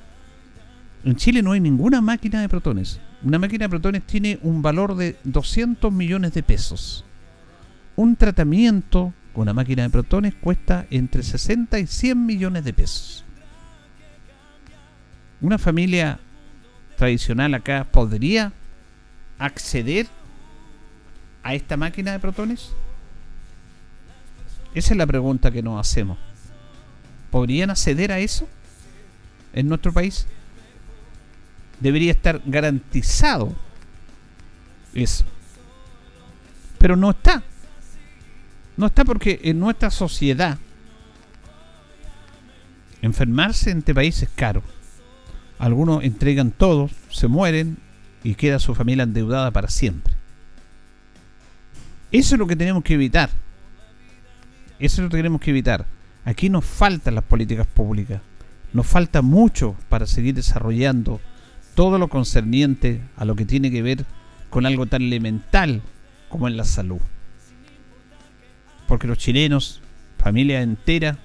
En 1.05 1.17
Chile 1.17 1.43
no 1.43 1.53
hay 1.53 1.61
ninguna 1.61 2.01
máquina 2.01 2.41
de 2.41 2.49
protones. 2.49 3.01
Una 3.25 3.39
máquina 3.39 3.65
de 3.65 3.71
protones 3.71 4.03
tiene 4.05 4.39
un 4.43 4.63
valor 4.63 4.95
de 4.95 5.17
200 5.25 5.93
millones 5.93 6.33
de 6.35 6.43
pesos. 6.43 7.05
Un 7.97 8.17
tratamiento 8.17 9.13
con 9.33 9.43
una 9.43 9.55
máquina 9.55 9.83
de 9.83 9.91
protones 9.91 10.35
cuesta 10.35 10.87
entre 10.91 11.23
60 11.23 11.79
y 11.81 11.87
100 11.87 12.27
millones 12.27 12.65
de 12.65 12.73
pesos. 12.73 13.25
Una 15.43 15.59
familia 15.59 16.21
tradicional 16.97 17.53
acá 17.55 17.85
podría 17.91 18.53
acceder 19.39 20.07
a 21.43 21.55
esta 21.55 21.77
máquina 21.77 22.13
de 22.13 22.21
protones? 22.21 22.71
Esa 24.73 24.95
es 24.95 24.97
la 24.97 25.07
pregunta 25.07 25.51
que 25.51 25.61
nos 25.61 25.81
hacemos. 25.81 26.17
¿Podrían 27.33 27.71
acceder 27.71 28.13
a 28.13 28.21
eso 28.21 28.49
en 29.53 29.69
nuestro 29.69 29.93
país? 29.93 30.29
Debería 31.81 32.13
estar 32.13 32.41
garantizado 32.47 33.53
eso. 34.95 35.25
Pero 36.79 36.95
no 36.95 37.11
está. 37.11 37.43
No 38.77 38.87
está 38.87 39.05
porque 39.05 39.41
en 39.43 39.59
nuestra 39.59 39.91
sociedad 39.91 40.57
enfermarse 43.03 43.73
en 43.73 43.79
este 43.79 43.93
país 43.93 44.23
es 44.23 44.29
caro. 44.37 44.63
Algunos 45.59 46.03
entregan 46.03 46.51
todo, 46.51 46.91
se 47.11 47.29
mueren 47.29 47.79
y 48.25 48.35
queda 48.35 48.59
su 48.59 48.75
familia 48.75 49.05
endeudada 49.05 49.51
para 49.51 49.69
siempre. 49.69 50.15
Eso 52.11 52.35
es 52.35 52.39
lo 52.39 52.47
que 52.47 52.57
tenemos 52.57 52.83
que 52.83 52.95
evitar. 52.95 53.31
Eso 54.79 55.01
es 55.01 55.05
lo 55.05 55.09
que 55.09 55.17
tenemos 55.17 55.41
que 55.41 55.51
evitar. 55.51 55.87
Aquí 56.25 56.51
nos 56.51 56.65
faltan 56.65 57.15
las 57.15 57.25
políticas 57.25 57.67
públicas. 57.67 58.21
Nos 58.73 58.87
falta 58.87 59.23
mucho 59.23 59.77
para 59.89 60.07
seguir 60.07 60.35
desarrollando 60.35 61.21
todo 61.75 61.99
lo 61.99 62.09
concerniente 62.09 63.01
a 63.17 63.25
lo 63.25 63.35
que 63.35 63.45
tiene 63.45 63.71
que 63.71 63.83
ver 63.83 64.05
con 64.51 64.67
algo 64.67 64.87
tan 64.87 65.03
elemental 65.03 65.83
como 66.29 66.49
en 66.49 66.57
la 66.57 66.65
salud. 66.65 67.01
Porque 68.87 69.07
los 69.07 69.19
chilenos, 69.19 69.81
familia 70.19 70.63
entera, 70.63 71.19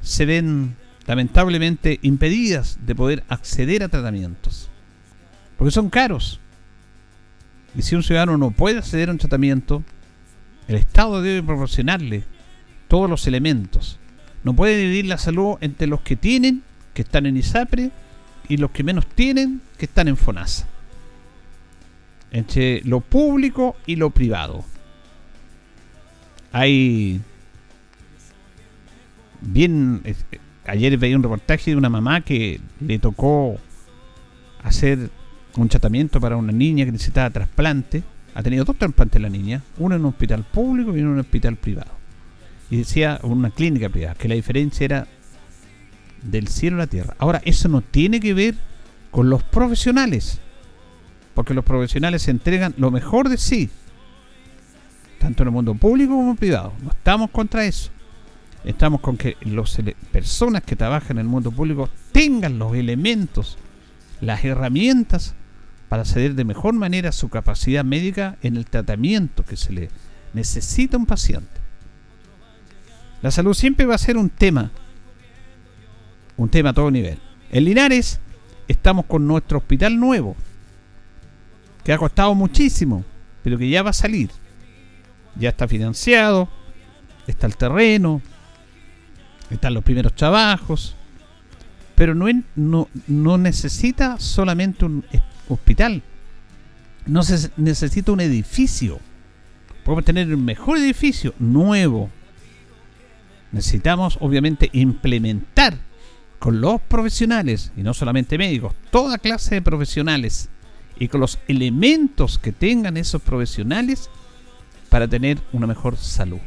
se 0.00 0.24
ven 0.24 0.76
lamentablemente 1.06 1.98
impedidas 2.02 2.78
de 2.84 2.94
poder 2.94 3.24
acceder 3.28 3.82
a 3.82 3.88
tratamientos. 3.88 4.68
Porque 5.56 5.70
son 5.70 5.90
caros. 5.90 6.40
Y 7.76 7.82
si 7.82 7.94
un 7.94 8.02
ciudadano 8.02 8.36
no 8.38 8.50
puede 8.50 8.78
acceder 8.78 9.08
a 9.08 9.12
un 9.12 9.18
tratamiento, 9.18 9.82
el 10.68 10.76
Estado 10.76 11.22
debe 11.22 11.42
proporcionarle 11.42 12.24
todos 12.88 13.10
los 13.10 13.26
elementos. 13.26 13.98
No 14.44 14.54
puede 14.54 14.76
dividir 14.76 15.06
la 15.06 15.18
salud 15.18 15.56
entre 15.60 15.86
los 15.86 16.00
que 16.00 16.16
tienen, 16.16 16.62
que 16.92 17.02
están 17.02 17.26
en 17.26 17.36
ISAPRE, 17.36 17.90
y 18.48 18.56
los 18.58 18.70
que 18.70 18.84
menos 18.84 19.06
tienen, 19.06 19.62
que 19.78 19.86
están 19.86 20.08
en 20.08 20.16
FONASA. 20.16 20.66
Entre 22.30 22.82
lo 22.82 23.00
público 23.00 23.76
y 23.86 23.96
lo 23.96 24.10
privado. 24.10 24.64
Hay. 26.52 27.20
Bien. 29.40 30.02
Ayer 30.66 30.96
veía 30.96 31.16
un 31.16 31.22
reportaje 31.22 31.72
de 31.72 31.76
una 31.76 31.90
mamá 31.90 32.22
que 32.22 32.60
le 32.80 32.98
tocó 32.98 33.56
hacer 34.62 35.10
un 35.56 35.68
tratamiento 35.68 36.20
para 36.20 36.36
una 36.36 36.52
niña 36.52 36.84
que 36.84 36.92
necesitaba 36.92 37.30
trasplante. 37.30 38.02
Ha 38.34 38.42
tenido 38.42 38.64
dos 38.64 38.76
trasplantes 38.76 39.20
la 39.20 39.28
niña, 39.28 39.62
uno 39.78 39.94
en 39.94 40.00
un 40.00 40.08
hospital 40.08 40.44
público 40.44 40.96
y 40.96 41.00
uno 41.00 41.10
en 41.10 41.14
un 41.14 41.20
hospital 41.20 41.56
privado. 41.56 41.92
Y 42.70 42.78
decía 42.78 43.20
una 43.22 43.50
clínica 43.50 43.88
privada, 43.88 44.14
que 44.14 44.28
la 44.28 44.34
diferencia 44.34 44.84
era 44.84 45.06
del 46.22 46.48
cielo 46.48 46.76
a 46.76 46.80
la 46.80 46.86
tierra. 46.86 47.14
Ahora, 47.18 47.42
eso 47.44 47.68
no 47.68 47.82
tiene 47.82 48.18
que 48.18 48.34
ver 48.34 48.54
con 49.10 49.30
los 49.30 49.42
profesionales, 49.42 50.40
porque 51.34 51.54
los 51.54 51.64
profesionales 51.64 52.26
entregan 52.26 52.74
lo 52.78 52.90
mejor 52.90 53.28
de 53.28 53.36
sí, 53.36 53.68
tanto 55.20 55.42
en 55.42 55.48
el 55.48 55.52
mundo 55.52 55.74
público 55.74 56.14
como 56.14 56.30
en 56.30 56.36
privado. 56.36 56.72
No 56.82 56.90
estamos 56.90 57.30
contra 57.30 57.64
eso. 57.64 57.90
Estamos 58.64 59.00
con 59.00 59.18
que 59.18 59.36
las 59.42 59.78
personas 60.10 60.62
que 60.62 60.74
trabajan 60.74 61.18
en 61.18 61.26
el 61.26 61.28
mundo 61.28 61.50
público 61.50 61.90
tengan 62.12 62.58
los 62.58 62.74
elementos, 62.74 63.58
las 64.20 64.44
herramientas 64.44 65.34
para 65.90 66.06
ceder 66.06 66.34
de 66.34 66.44
mejor 66.44 66.72
manera 66.72 67.12
su 67.12 67.28
capacidad 67.28 67.84
médica 67.84 68.38
en 68.42 68.56
el 68.56 68.64
tratamiento 68.64 69.44
que 69.44 69.56
se 69.56 69.72
le 69.72 69.90
necesita 70.32 70.96
a 70.96 71.00
un 71.00 71.06
paciente. 71.06 71.60
La 73.20 73.30
salud 73.30 73.54
siempre 73.54 73.86
va 73.86 73.94
a 73.94 73.98
ser 73.98 74.16
un 74.16 74.30
tema, 74.30 74.70
un 76.36 76.48
tema 76.48 76.70
a 76.70 76.74
todo 76.74 76.90
nivel. 76.90 77.18
En 77.50 77.64
Linares 77.64 78.18
estamos 78.66 79.04
con 79.04 79.26
nuestro 79.26 79.58
hospital 79.58 80.00
nuevo, 80.00 80.36
que 81.84 81.92
ha 81.92 81.98
costado 81.98 82.34
muchísimo, 82.34 83.04
pero 83.42 83.58
que 83.58 83.68
ya 83.68 83.82
va 83.82 83.90
a 83.90 83.94
salir. 83.94 84.30
Ya 85.36 85.50
está 85.50 85.68
financiado, 85.68 86.48
está 87.26 87.46
el 87.46 87.56
terreno, 87.56 88.22
están 89.50 89.74
los 89.74 89.84
primeros 89.84 90.14
trabajos, 90.14 90.96
pero 91.94 92.14
no, 92.14 92.88
no, 93.06 93.38
necesita 93.38 94.18
solamente 94.18 94.84
un 94.84 95.04
hospital. 95.48 96.02
No 97.06 97.22
se 97.22 97.50
necesita 97.56 98.12
un 98.12 98.20
edificio. 98.20 98.98
Podemos 99.84 100.04
tener 100.04 100.34
un 100.34 100.44
mejor 100.44 100.78
edificio, 100.78 101.34
nuevo. 101.38 102.10
Necesitamos, 103.52 104.16
obviamente, 104.20 104.70
implementar 104.72 105.76
con 106.38 106.60
los 106.60 106.80
profesionales, 106.80 107.72
y 107.76 107.82
no 107.82 107.94
solamente 107.94 108.36
médicos, 108.38 108.74
toda 108.90 109.18
clase 109.18 109.56
de 109.56 109.62
profesionales, 109.62 110.48
y 110.98 111.08
con 111.08 111.20
los 111.20 111.38
elementos 111.48 112.38
que 112.38 112.52
tengan 112.52 112.96
esos 112.96 113.22
profesionales 113.22 114.10
para 114.88 115.08
tener 115.08 115.38
una 115.52 115.66
mejor 115.66 115.96
salud. 115.96 116.38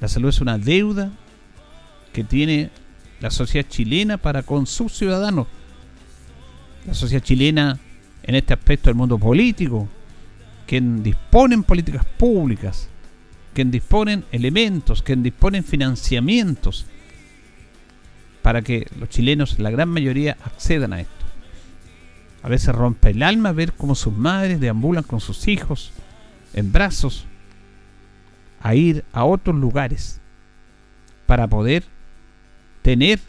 La 0.00 0.08
salud 0.08 0.28
es 0.28 0.40
una 0.40 0.58
deuda 0.58 1.10
que 2.12 2.24
tiene 2.24 2.70
la 3.20 3.30
sociedad 3.30 3.66
chilena 3.68 4.18
para 4.18 4.42
con 4.42 4.66
sus 4.66 4.92
ciudadanos 4.92 5.46
la 6.86 6.94
sociedad 6.94 7.22
chilena 7.22 7.78
en 8.22 8.34
este 8.34 8.54
aspecto 8.54 8.88
del 8.88 8.96
mundo 8.96 9.18
político, 9.18 9.88
quien 10.66 11.02
disponen 11.02 11.62
políticas 11.62 12.04
públicas, 12.04 12.88
quien 13.52 13.70
disponen 13.70 14.24
elementos, 14.32 15.02
quien 15.02 15.22
disponen 15.22 15.64
financiamientos 15.64 16.86
para 18.42 18.62
que 18.62 18.86
los 18.98 19.08
chilenos, 19.08 19.58
la 19.58 19.70
gran 19.70 19.88
mayoría, 19.88 20.36
accedan 20.44 20.92
a 20.92 21.00
esto. 21.00 21.12
A 22.42 22.48
veces 22.48 22.74
rompe 22.74 23.10
el 23.10 23.22
alma 23.22 23.50
ver 23.50 23.72
cómo 23.72 23.96
sus 23.96 24.12
madres 24.12 24.60
deambulan 24.60 25.02
con 25.02 25.20
sus 25.20 25.48
hijos 25.48 25.90
en 26.54 26.70
brazos 26.70 27.24
a 28.60 28.74
ir 28.74 29.04
a 29.12 29.24
otros 29.24 29.56
lugares 29.56 30.20
para 31.26 31.46
poder 31.48 31.84
tener 32.82 33.20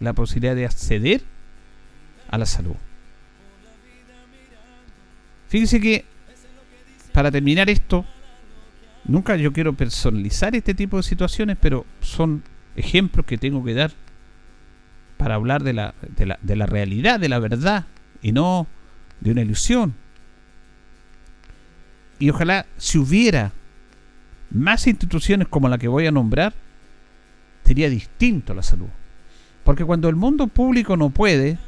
la 0.00 0.12
posibilidad 0.12 0.54
de 0.54 0.64
acceder 0.64 1.22
a 2.28 2.38
la 2.38 2.46
salud. 2.46 2.76
Fíjense 5.48 5.80
que, 5.80 6.04
para 7.12 7.30
terminar 7.30 7.70
esto, 7.70 8.04
nunca 9.04 9.36
yo 9.36 9.52
quiero 9.52 9.74
personalizar 9.74 10.56
este 10.56 10.74
tipo 10.74 10.96
de 10.96 11.02
situaciones, 11.02 11.56
pero 11.60 11.86
son 12.00 12.42
ejemplos 12.76 13.24
que 13.26 13.38
tengo 13.38 13.62
que 13.64 13.74
dar 13.74 13.92
para 15.16 15.36
hablar 15.36 15.62
de 15.62 15.74
la, 15.74 15.94
de 16.16 16.26
la, 16.26 16.38
de 16.42 16.56
la 16.56 16.66
realidad, 16.66 17.20
de 17.20 17.28
la 17.28 17.38
verdad, 17.38 17.86
y 18.20 18.32
no 18.32 18.66
de 19.20 19.30
una 19.30 19.42
ilusión. 19.42 19.94
Y 22.18 22.30
ojalá 22.30 22.66
si 22.78 22.98
hubiera 22.98 23.52
más 24.54 24.86
instituciones 24.86 25.48
como 25.48 25.68
la 25.68 25.78
que 25.78 25.88
voy 25.88 26.06
a 26.06 26.12
nombrar, 26.12 26.54
sería 27.64 27.90
distinto 27.90 28.54
la 28.54 28.62
salud. 28.62 28.88
Porque 29.64 29.84
cuando 29.84 30.08
el 30.08 30.16
mundo 30.16 30.46
público 30.46 30.96
no 30.96 31.10
puede, 31.10 31.58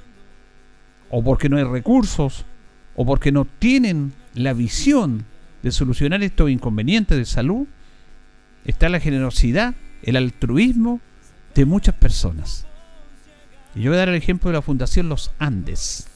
o 1.10 1.22
porque 1.22 1.48
no 1.48 1.56
hay 1.56 1.64
recursos, 1.64 2.44
o 2.94 3.04
porque 3.04 3.32
no 3.32 3.44
tienen 3.44 4.12
la 4.34 4.52
visión 4.52 5.24
de 5.62 5.72
solucionar 5.72 6.22
estos 6.22 6.50
inconvenientes 6.50 7.18
de 7.18 7.24
salud, 7.24 7.66
está 8.64 8.88
la 8.88 9.00
generosidad, 9.00 9.74
el 10.02 10.16
altruismo 10.16 11.00
de 11.54 11.64
muchas 11.64 11.94
personas. 11.94 12.66
Y 13.74 13.82
yo 13.82 13.90
voy 13.90 13.96
a 13.96 14.00
dar 14.00 14.08
el 14.10 14.14
ejemplo 14.14 14.50
de 14.50 14.54
la 14.56 14.62
Fundación 14.62 15.08
Los 15.08 15.32
Andes. 15.38 16.08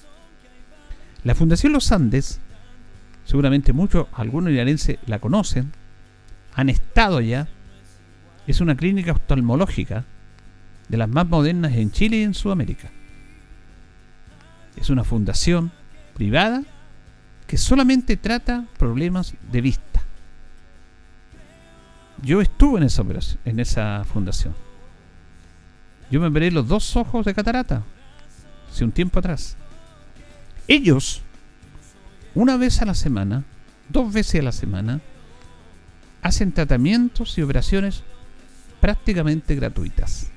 La 1.24 1.35
Fundación 1.35 1.72
Los 1.72 1.90
Andes, 1.92 2.40
seguramente 3.24 3.72
muchos, 3.72 4.06
algunos 4.12 4.52
irarenses 4.52 4.98
la 5.06 5.18
conocen, 5.18 5.72
han 6.54 6.68
estado 6.68 7.20
ya, 7.20 7.48
es 8.46 8.60
una 8.60 8.76
clínica 8.76 9.12
oftalmológica 9.12 10.04
de 10.88 10.96
las 10.96 11.08
más 11.08 11.28
modernas 11.28 11.74
en 11.74 11.92
Chile 11.92 12.18
y 12.18 12.22
en 12.22 12.34
Sudamérica. 12.34 12.90
Es 14.76 14.90
una 14.90 15.04
fundación 15.04 15.70
privada 16.14 16.62
que 17.46 17.58
solamente 17.58 18.16
trata 18.16 18.66
problemas 18.78 19.34
de 19.50 19.60
vista. 19.60 20.02
Yo 22.22 22.40
estuve 22.40 22.78
en 22.78 22.84
esa 22.84 23.02
operación, 23.02 23.40
en 23.44 23.60
esa 23.60 24.04
fundación. 24.04 24.54
Yo 26.10 26.20
me 26.20 26.28
veré 26.28 26.50
los 26.50 26.66
dos 26.66 26.96
ojos 26.96 27.24
de 27.24 27.34
catarata. 27.34 27.82
hace 28.70 28.84
un 28.84 28.92
tiempo 28.92 29.18
atrás. 29.18 29.56
Ellos, 30.68 31.22
una 32.34 32.56
vez 32.56 32.82
a 32.82 32.84
la 32.84 32.94
semana, 32.94 33.44
dos 33.88 34.12
veces 34.12 34.40
a 34.40 34.44
la 34.44 34.52
semana, 34.52 35.00
hacen 36.22 36.52
tratamientos 36.52 37.37
y 37.38 37.42
operaciones 37.42 38.02
prácticamente 38.80 39.54
gratuitas. 39.54 40.30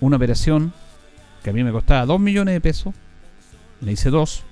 Una 0.00 0.16
operación 0.16 0.72
que 1.42 1.50
a 1.50 1.52
mí 1.52 1.62
me 1.64 1.72
costaba 1.72 2.06
2 2.06 2.20
millones 2.20 2.54
de 2.54 2.60
pesos, 2.60 2.94
le 3.80 3.92
hice 3.92 4.10
dos, 4.10 4.44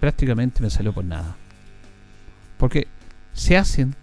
prácticamente 0.00 0.62
me 0.62 0.70
salió 0.70 0.92
por 0.92 1.04
nada. 1.04 1.36
Porque 2.56 2.88
se 3.32 3.56
hacen 3.56 3.94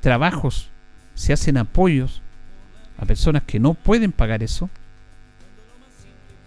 trabajos, 0.00 0.70
se 1.14 1.32
hacen 1.32 1.56
apoyos 1.56 2.22
a 2.98 3.06
personas 3.06 3.42
que 3.44 3.60
no 3.60 3.74
pueden 3.74 4.12
pagar 4.12 4.42
eso 4.42 4.70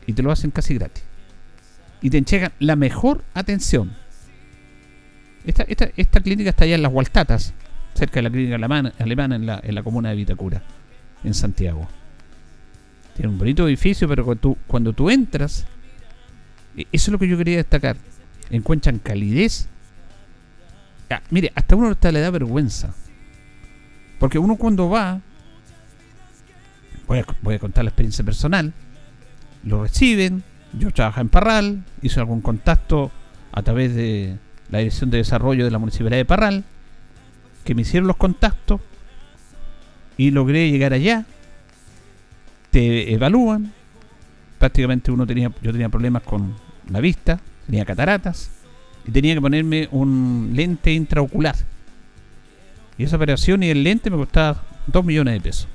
y 0.08 0.14
te 0.14 0.24
lo 0.24 0.32
hacen 0.32 0.52
casi 0.52 0.76
gratis. 0.76 1.04
Y 2.02 2.10
te 2.10 2.18
entregan 2.18 2.52
la 2.60 2.76
mejor 2.76 3.24
atención. 3.34 3.96
Esta, 5.46 5.64
esta, 5.64 5.90
esta 5.96 6.20
clínica 6.22 6.50
está 6.50 6.64
allá 6.64 6.76
en 6.76 6.82
las 6.82 6.92
Hualtatas, 6.92 7.54
cerca 7.94 8.16
de 8.16 8.24
la 8.24 8.30
clínica 8.30 8.56
alemana, 8.56 8.94
en, 8.98 9.46
la, 9.76 9.84
comuna 9.84 10.10
de 10.10 10.16
Vitacura, 10.16 10.62
en 11.24 11.34
Santiago. 11.34 11.88
Tiene 13.16 13.30
un 13.30 13.38
bonito 13.38 13.68
edificio, 13.68 14.08
pero 14.08 14.26
cuando 14.68 14.94
tú, 14.94 15.10
entras, 15.10 15.66
e, 16.76 16.82
eso 16.92 17.10
es 17.10 17.10
lo 17.10 17.20
que 17.20 17.28
yo 17.28 17.38
quería 17.38 17.58
destacar. 17.58 17.96
Encuentran 18.50 19.00
calidez. 19.00 19.68
Ah, 21.10 21.22
mire, 21.30 21.52
hasta 21.56 21.76
uno 21.76 21.96
le 22.02 22.20
da 22.20 22.30
vergüenza. 22.32 22.94
Porque 24.20 24.40
uno 24.40 24.56
cuando 24.56 24.90
va, 24.90 25.22
voy 27.08 27.20
a, 27.20 27.26
voy 27.42 27.56
a 27.56 27.60
contar 27.60 27.84
la 27.84 27.90
experiencia 27.90 28.26
personal, 28.26 28.74
lo 29.64 29.84
reciben, 29.84 30.44
yo 30.74 30.92
trabajaba 30.92 31.22
en 31.22 31.30
Parral, 31.30 31.84
hice 32.02 32.20
algún 32.20 32.42
contacto 32.42 33.12
a 33.52 33.62
través 33.62 33.96
de 33.96 34.38
la 34.76 34.80
Dirección 34.80 35.10
de 35.10 35.18
Desarrollo 35.18 35.66
de 35.66 35.72
la 35.72 35.80
Municipalidad 35.80 36.18
de 36.18 36.26
Parral, 36.26 36.64
que 37.64 37.76
me 37.76 37.82
hicieron 37.82 38.08
los 38.08 38.18
contactos 38.18 38.82
y 40.18 40.32
logré 40.32 40.70
llegar 40.70 40.94
allá 40.94 41.26
te 42.76 43.14
evalúan. 43.14 43.72
Prácticamente 44.60 45.10
uno 45.10 45.26
tenía, 45.26 45.50
yo 45.62 45.72
tenía 45.72 45.88
problemas 45.88 46.24
con 46.24 46.56
la 46.90 47.00
vista, 47.00 47.40
tenía 47.66 47.86
cataratas 47.86 48.52
y 49.08 49.12
tenía 49.12 49.34
que 49.34 49.40
ponerme 49.40 49.88
un 49.92 50.52
lente 50.54 50.92
intraocular. 50.92 51.56
Y 52.98 53.06
esa 53.06 53.16
operación 53.16 53.64
y 53.64 53.70
el 53.70 53.82
lente 53.82 54.10
me 54.10 54.18
costaba 54.18 54.62
2 54.88 55.06
millones 55.06 55.36
de 55.36 55.40
pesos. 55.40 55.68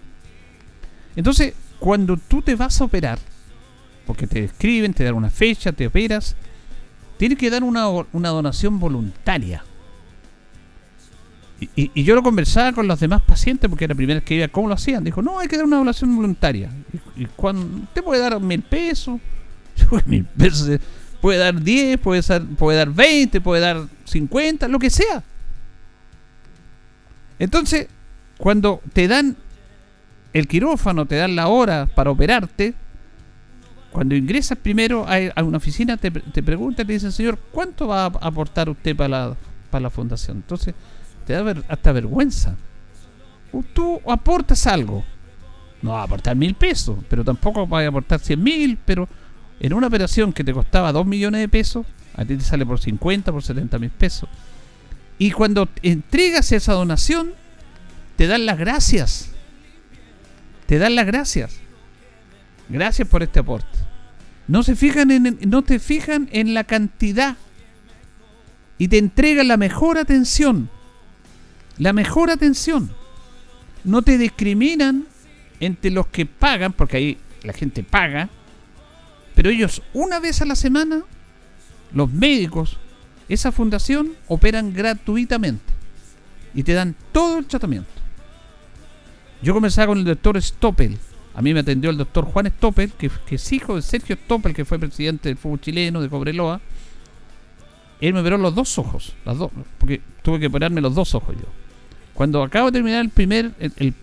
Entonces, 1.16 1.54
cuando 1.78 2.18
tú 2.18 2.42
te 2.42 2.54
vas 2.54 2.78
a 2.82 2.84
operar, 2.84 3.18
porque 4.06 4.26
te 4.26 4.44
escriben, 4.44 4.92
te 4.92 5.02
dan 5.02 5.14
una 5.14 5.30
fecha, 5.30 5.72
te 5.72 5.86
operas, 5.86 6.36
tienes 7.20 7.36
que 7.36 7.50
dar 7.50 7.62
una, 7.62 7.86
una 7.86 8.30
donación 8.30 8.80
voluntaria. 8.80 9.62
Y, 11.76 12.02
yo 12.02 12.14
lo 12.14 12.22
conversaba 12.22 12.72
con 12.72 12.88
los 12.88 12.98
demás 12.98 13.20
pacientes 13.20 13.68
porque 13.68 13.84
era 13.84 13.92
la 13.92 13.96
primera 13.96 14.20
vez 14.20 14.24
que 14.24 14.36
iba, 14.36 14.48
¿cómo 14.48 14.68
lo 14.68 14.74
hacían? 14.74 15.04
Dijo, 15.04 15.20
no, 15.20 15.38
hay 15.38 15.46
que 15.46 15.58
dar 15.58 15.66
una 15.66 15.76
donación 15.76 16.16
voluntaria. 16.16 16.70
Y, 17.16 17.26
cuando 17.26 17.86
te 17.92 18.02
puede 18.02 18.22
dar 18.22 18.40
mil 18.40 18.62
pesos, 18.62 19.20
mil 20.06 20.24
pesos, 20.24 20.80
puede 21.20 21.36
dar 21.36 21.60
10, 21.60 22.00
puede 22.00 22.22
dar, 22.22 22.42
puede 22.56 22.78
dar 22.78 22.88
20, 22.88 23.38
puede 23.42 23.60
dar 23.60 23.86
50, 24.06 24.66
lo 24.68 24.78
que 24.78 24.88
sea. 24.88 25.22
Entonces, 27.38 27.88
cuando 28.38 28.80
te 28.94 29.08
dan 29.08 29.36
el 30.32 30.48
quirófano, 30.48 31.04
te 31.04 31.16
dan 31.16 31.36
la 31.36 31.48
hora 31.48 31.84
para 31.84 32.10
operarte, 32.12 32.72
cuando 33.92 34.14
ingresas 34.14 34.56
primero 34.58 35.06
a, 35.08 35.42
una 35.42 35.56
oficina, 35.56 35.96
te, 35.96 36.10
te 36.10 36.42
preguntan, 36.42 36.86
te 36.86 36.92
dicen, 36.92 37.10
señor, 37.10 37.38
¿cuánto 37.50 37.88
va 37.88 38.04
a 38.04 38.06
aportar 38.06 38.68
usted 38.68 38.94
para 38.94 39.08
la, 39.08 39.36
para 39.70 39.82
la 39.82 39.90
fundación? 39.90 40.38
Entonces, 40.38 40.74
te 41.26 41.32
da 41.32 41.54
hasta 41.68 41.92
vergüenza. 41.92 42.56
Tú 43.72 44.00
aportas 44.08 44.66
algo. 44.66 45.04
No 45.82 45.92
va 45.92 46.02
a 46.02 46.04
aportar 46.04 46.36
mil 46.36 46.54
pesos, 46.54 46.98
pero 47.08 47.24
tampoco 47.24 47.66
va 47.66 47.80
a 47.80 47.88
aportar 47.88 48.20
cien 48.20 48.42
mil, 48.42 48.78
pero 48.84 49.08
en 49.58 49.72
una 49.72 49.88
operación 49.88 50.32
que 50.32 50.44
te 50.44 50.52
costaba 50.52 50.92
dos 50.92 51.06
millones 51.06 51.40
de 51.40 51.48
pesos, 51.48 51.86
a 52.14 52.24
ti 52.24 52.36
te 52.36 52.44
sale 52.44 52.64
por 52.64 52.78
50, 52.78 53.32
por 53.32 53.42
70 53.42 53.78
mil 53.78 53.90
pesos. 53.90 54.28
Y 55.18 55.32
cuando 55.32 55.68
entregas 55.82 56.52
esa 56.52 56.74
donación, 56.74 57.32
te 58.16 58.26
dan 58.26 58.46
las 58.46 58.58
gracias. 58.58 59.30
Te 60.66 60.78
dan 60.78 60.94
las 60.94 61.06
gracias. 61.06 61.58
Gracias 62.68 63.08
por 63.08 63.22
este 63.22 63.40
aporte. 63.40 63.79
No 64.50 64.62
se 64.62 64.76
fijan 64.76 65.10
en, 65.10 65.38
no 65.46 65.62
te 65.62 65.78
fijan 65.78 66.28
en 66.32 66.54
la 66.54 66.64
cantidad 66.64 67.36
y 68.78 68.88
te 68.88 68.98
entregan 68.98 69.48
la 69.48 69.56
mejor 69.56 69.96
atención 69.96 70.68
la 71.80 71.94
mejor 71.94 72.30
atención. 72.30 72.90
No 73.82 74.02
te 74.02 74.18
discriminan 74.18 75.06
entre 75.58 75.90
los 75.90 76.06
que 76.06 76.26
pagan, 76.26 76.74
porque 76.74 76.96
ahí 76.98 77.18
la 77.42 77.54
gente 77.54 77.82
paga, 77.82 78.28
pero 79.34 79.48
ellos 79.48 79.82
una 79.94 80.20
vez 80.20 80.42
a 80.42 80.44
la 80.44 80.54
semana, 80.54 81.02
los 81.92 82.12
médicos, 82.12 82.78
esa 83.28 83.50
fundación, 83.50 84.12
operan 84.28 84.74
gratuitamente 84.74 85.72
y 86.54 86.62
te 86.62 86.74
dan 86.74 86.94
todo 87.12 87.38
el 87.38 87.46
tratamiento. 87.46 87.88
Yo 89.42 89.54
comenzaba 89.54 89.88
con 89.88 89.98
el 89.98 90.04
doctor 90.04 90.40
Stoppel. 90.40 90.98
A 91.34 91.42
mí 91.42 91.54
me 91.54 91.60
atendió 91.60 91.90
el 91.90 91.96
doctor 91.96 92.24
Juan 92.24 92.46
Stoppel, 92.46 92.92
que, 92.92 93.10
es 93.30 93.52
hijo 93.52 93.76
de 93.76 93.82
Sergio 93.82 94.16
Stoppel, 94.16 94.54
que 94.54 94.64
fue 94.64 94.78
presidente 94.78 95.28
del 95.28 95.38
fútbol 95.38 95.60
chileno 95.60 96.00
de 96.00 96.08
Cobreloa. 96.08 96.60
Él 98.00 98.14
me 98.14 98.20
operó 98.20 98.38
los 98.38 98.54
dos 98.54 98.78
ojos, 98.78 99.14
las 99.24 99.38
dos, 99.38 99.50
porque 99.78 100.00
tuve 100.22 100.40
que 100.40 100.46
operarme 100.46 100.80
los 100.80 100.94
dos 100.94 101.14
ojos 101.14 101.36
yo. 101.36 101.46
Cuando 102.14 102.42
acabo 102.42 102.66
de 102.66 102.72
terminar 102.72 103.02
el 103.02 103.10
primer, 103.10 103.52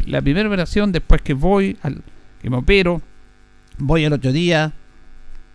la 0.06 0.22
primera 0.22 0.48
operación, 0.48 0.92
después 0.92 1.22
que 1.22 1.34
voy, 1.34 1.78
al, 1.82 2.02
que 2.42 2.50
me 2.50 2.58
opero, 2.58 3.02
voy 3.78 4.06
al 4.06 4.14
otro 4.14 4.32
día, 4.32 4.74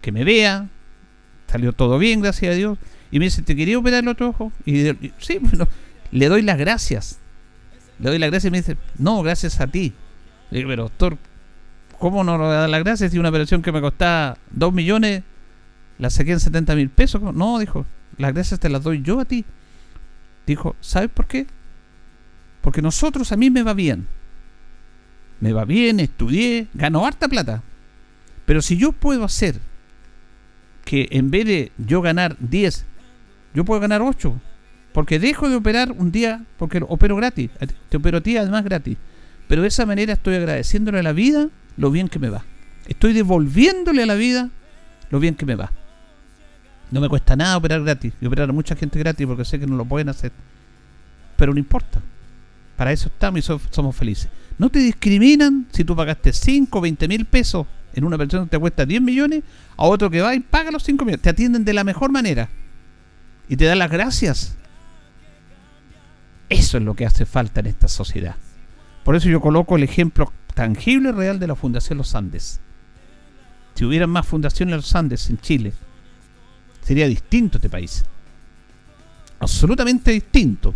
que 0.00 0.12
me 0.12 0.24
vea, 0.24 0.68
salió 1.50 1.72
todo 1.72 1.98
bien, 1.98 2.20
gracias 2.20 2.52
a 2.52 2.56
Dios, 2.56 2.78
y 3.10 3.18
me 3.18 3.26
dice, 3.26 3.42
¿te 3.42 3.56
quería 3.56 3.78
operar 3.78 4.02
el 4.02 4.08
otro 4.08 4.28
ojo? 4.28 4.52
Y, 4.64 4.84
sí, 5.18 5.38
le 6.10 6.28
doy 6.28 6.42
las 6.42 6.58
gracias. 6.58 7.18
Le 7.98 8.10
doy 8.10 8.18
las 8.18 8.30
gracias 8.30 8.48
y 8.48 8.50
me 8.50 8.58
dice, 8.58 8.76
no, 8.98 9.22
gracias 9.22 9.60
a 9.60 9.66
ti. 9.66 9.92
Le 10.50 10.66
pero 10.66 10.84
doctor, 10.84 11.18
¿cómo 12.02 12.24
no 12.24 12.36
le 12.36 12.46
da 12.46 12.66
las 12.66 12.82
gracias 12.82 13.12
si 13.12 13.18
una 13.20 13.28
operación 13.28 13.62
que 13.62 13.70
me 13.70 13.80
costaba 13.80 14.36
2 14.50 14.72
millones 14.72 15.22
la 16.00 16.10
saqué 16.10 16.32
en 16.32 16.40
70 16.40 16.74
mil 16.74 16.88
pesos? 16.88 17.22
No, 17.22 17.60
dijo, 17.60 17.86
las 18.18 18.34
gracias 18.34 18.58
te 18.58 18.68
las 18.68 18.82
doy 18.82 19.02
yo 19.02 19.20
a 19.20 19.24
ti. 19.24 19.44
Dijo, 20.44 20.74
¿sabes 20.80 21.10
por 21.10 21.28
qué? 21.28 21.46
Porque 22.60 22.82
nosotros, 22.82 23.30
a 23.30 23.36
mí 23.36 23.50
me 23.50 23.62
va 23.62 23.72
bien. 23.72 24.08
Me 25.38 25.52
va 25.52 25.64
bien, 25.64 26.00
estudié, 26.00 26.66
gano 26.74 27.06
harta 27.06 27.28
plata. 27.28 27.62
Pero 28.46 28.62
si 28.62 28.76
yo 28.76 28.90
puedo 28.90 29.22
hacer 29.22 29.60
que 30.84 31.06
en 31.12 31.30
vez 31.30 31.46
de 31.46 31.72
yo 31.78 32.02
ganar 32.02 32.36
10, 32.40 32.84
yo 33.54 33.64
puedo 33.64 33.80
ganar 33.80 34.02
8. 34.02 34.40
Porque 34.92 35.20
dejo 35.20 35.48
de 35.48 35.54
operar 35.54 35.92
un 35.92 36.10
día, 36.10 36.42
porque 36.58 36.82
opero 36.84 37.14
gratis. 37.14 37.50
Te 37.88 37.96
opero 37.96 38.18
a 38.18 38.22
ti 38.22 38.36
además 38.36 38.64
gratis. 38.64 38.98
Pero 39.46 39.62
de 39.62 39.68
esa 39.68 39.86
manera 39.86 40.14
estoy 40.14 40.34
agradeciéndole 40.34 40.98
a 40.98 41.04
la 41.04 41.12
vida 41.12 41.48
lo 41.76 41.90
bien 41.90 42.08
que 42.08 42.18
me 42.18 42.28
va. 42.28 42.44
Estoy 42.86 43.12
devolviéndole 43.12 44.02
a 44.02 44.06
la 44.06 44.14
vida 44.14 44.50
lo 45.10 45.20
bien 45.20 45.34
que 45.34 45.46
me 45.46 45.54
va. 45.54 45.72
No 46.90 47.00
me 47.00 47.08
cuesta 47.08 47.36
nada 47.36 47.56
operar 47.56 47.82
gratis. 47.82 48.12
Y 48.20 48.26
operar 48.26 48.50
a 48.50 48.52
mucha 48.52 48.76
gente 48.76 48.98
gratis 48.98 49.26
porque 49.26 49.44
sé 49.44 49.58
que 49.58 49.66
no 49.66 49.76
lo 49.76 49.84
pueden 49.84 50.08
hacer. 50.08 50.32
Pero 51.36 51.52
no 51.52 51.58
importa. 51.58 52.00
Para 52.76 52.92
eso 52.92 53.08
estamos 53.08 53.40
y 53.40 53.42
somos 53.70 53.96
felices. 53.96 54.28
No 54.58 54.68
te 54.68 54.78
discriminan 54.78 55.66
si 55.72 55.84
tú 55.84 55.96
pagaste 55.96 56.32
5, 56.32 56.80
20 56.80 57.08
mil 57.08 57.24
pesos 57.24 57.66
en 57.94 58.04
una 58.04 58.18
persona 58.18 58.44
que 58.44 58.50
te 58.50 58.58
cuesta 58.58 58.86
10 58.86 59.02
millones, 59.02 59.42
a 59.76 59.84
otro 59.84 60.10
que 60.10 60.20
va 60.20 60.34
y 60.34 60.40
paga 60.40 60.70
los 60.70 60.82
5 60.82 61.04
millones. 61.04 61.22
Te 61.22 61.30
atienden 61.30 61.64
de 61.64 61.72
la 61.72 61.84
mejor 61.84 62.10
manera. 62.10 62.48
Y 63.48 63.56
te 63.56 63.64
dan 63.64 63.78
las 63.78 63.90
gracias. 63.90 64.56
Eso 66.48 66.76
es 66.76 66.84
lo 66.84 66.94
que 66.94 67.06
hace 67.06 67.24
falta 67.24 67.60
en 67.60 67.66
esta 67.66 67.88
sociedad. 67.88 68.36
Por 69.04 69.16
eso 69.16 69.28
yo 69.28 69.40
coloco 69.40 69.76
el 69.76 69.82
ejemplo 69.82 70.32
tangible 70.54 71.10
y 71.10 71.12
real 71.12 71.38
de 71.38 71.46
la 71.46 71.56
Fundación 71.56 71.98
Los 71.98 72.14
Andes. 72.14 72.60
Si 73.74 73.84
hubieran 73.84 74.10
más 74.10 74.26
fundaciones 74.26 74.76
Los 74.76 74.94
Andes 74.94 75.28
en 75.30 75.38
Chile, 75.38 75.72
sería 76.82 77.08
distinto 77.08 77.58
este 77.58 77.70
país. 77.70 78.04
Absolutamente 79.40 80.12
distinto. 80.12 80.74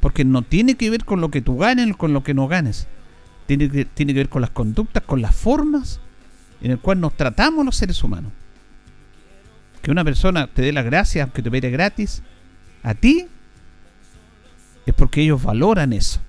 Porque 0.00 0.24
no 0.24 0.42
tiene 0.42 0.76
que 0.76 0.90
ver 0.90 1.04
con 1.04 1.20
lo 1.20 1.30
que 1.30 1.40
tú 1.40 1.56
ganes, 1.56 1.96
con 1.96 2.12
lo 2.12 2.22
que 2.22 2.34
no 2.34 2.46
ganes. 2.46 2.86
Tiene 3.46 3.70
que, 3.70 3.84
tiene 3.84 4.12
que 4.12 4.20
ver 4.20 4.28
con 4.28 4.42
las 4.42 4.50
conductas, 4.50 5.02
con 5.04 5.22
las 5.22 5.34
formas 5.34 6.00
en 6.60 6.72
el 6.72 6.78
cual 6.78 7.00
nos 7.00 7.16
tratamos 7.16 7.64
los 7.64 7.76
seres 7.76 8.02
humanos. 8.02 8.32
Que 9.82 9.90
una 9.90 10.04
persona 10.04 10.46
te 10.46 10.62
dé 10.62 10.72
las 10.72 10.84
gracias, 10.84 11.22
aunque 11.22 11.42
te 11.42 11.50
pide 11.50 11.70
gratis, 11.70 12.22
a 12.82 12.94
ti, 12.94 13.26
es 14.84 14.94
porque 14.94 15.22
ellos 15.22 15.42
valoran 15.42 15.92
eso. 15.92 16.20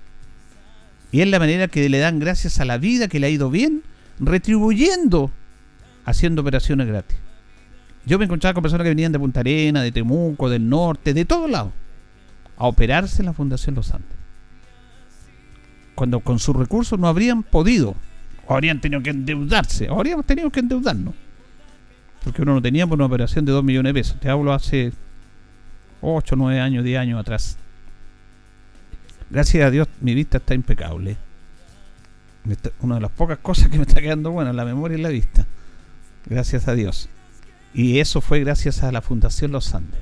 Y 1.10 1.20
es 1.20 1.28
la 1.28 1.38
manera 1.38 1.68
que 1.68 1.88
le 1.88 1.98
dan 1.98 2.18
gracias 2.18 2.60
a 2.60 2.64
la 2.64 2.78
vida, 2.78 3.08
que 3.08 3.18
le 3.18 3.28
ha 3.28 3.30
ido 3.30 3.50
bien, 3.50 3.82
retribuyendo 4.20 5.30
haciendo 6.04 6.42
operaciones 6.42 6.86
gratis. 6.86 7.16
Yo 8.06 8.18
me 8.18 8.24
encontraba 8.24 8.54
con 8.54 8.62
personas 8.62 8.84
que 8.84 8.90
venían 8.90 9.12
de 9.12 9.18
Punta 9.18 9.40
Arena, 9.40 9.82
de 9.82 9.92
Temuco, 9.92 10.48
del 10.48 10.68
norte, 10.68 11.12
de 11.12 11.24
todos 11.24 11.50
lados, 11.50 11.72
a 12.56 12.66
operarse 12.66 13.20
en 13.22 13.26
la 13.26 13.32
Fundación 13.34 13.74
Los 13.74 13.92
Andes. 13.92 14.16
Cuando 15.94 16.20
con 16.20 16.38
sus 16.38 16.56
recursos 16.56 16.98
no 16.98 17.08
habrían 17.08 17.42
podido, 17.42 17.94
o 18.46 18.54
habrían 18.54 18.80
tenido 18.80 19.02
que 19.02 19.10
endeudarse, 19.10 19.90
o 19.90 19.96
habríamos 19.96 20.24
tenido 20.24 20.50
que 20.50 20.60
endeudarnos. 20.60 21.14
Porque 22.24 22.42
uno 22.42 22.54
no 22.54 22.62
tenía 22.62 22.86
por 22.86 22.96
una 22.96 23.06
operación 23.06 23.44
de 23.44 23.52
2 23.52 23.62
millones 23.62 23.90
de 23.90 24.00
pesos. 24.00 24.20
Te 24.20 24.28
hablo 24.30 24.52
hace 24.52 24.92
8, 26.00 26.36
9 26.36 26.60
años, 26.60 26.84
10 26.84 26.98
años 26.98 27.20
atrás. 27.20 27.58
Gracias 29.30 29.66
a 29.66 29.70
Dios 29.70 29.88
mi 30.00 30.14
vista 30.14 30.38
está 30.38 30.54
impecable. 30.54 31.16
Una 32.80 32.94
de 32.96 33.00
las 33.02 33.10
pocas 33.10 33.38
cosas 33.38 33.68
que 33.68 33.76
me 33.76 33.82
está 33.82 34.00
quedando 34.00 34.30
buena, 34.30 34.52
la 34.52 34.64
memoria 34.64 34.96
y 34.96 35.02
la 35.02 35.10
vista. 35.10 35.46
Gracias 36.26 36.68
a 36.68 36.74
Dios. 36.74 37.08
Y 37.74 37.98
eso 37.98 38.20
fue 38.20 38.40
gracias 38.40 38.82
a 38.82 38.92
la 38.92 39.02
Fundación 39.02 39.52
Los 39.52 39.74
Andes. 39.74 40.00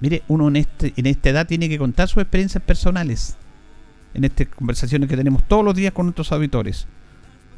Mire, 0.00 0.22
uno 0.28 0.48
en, 0.48 0.56
este, 0.56 0.92
en 0.96 1.06
esta 1.06 1.30
edad 1.30 1.46
tiene 1.46 1.68
que 1.68 1.78
contar 1.78 2.08
sus 2.08 2.22
experiencias 2.22 2.62
personales. 2.62 3.36
En 4.12 4.24
estas 4.24 4.48
conversaciones 4.48 5.08
que 5.08 5.16
tenemos 5.16 5.46
todos 5.48 5.64
los 5.64 5.74
días 5.74 5.92
con 5.92 6.06
nuestros 6.06 6.32
auditores. 6.32 6.86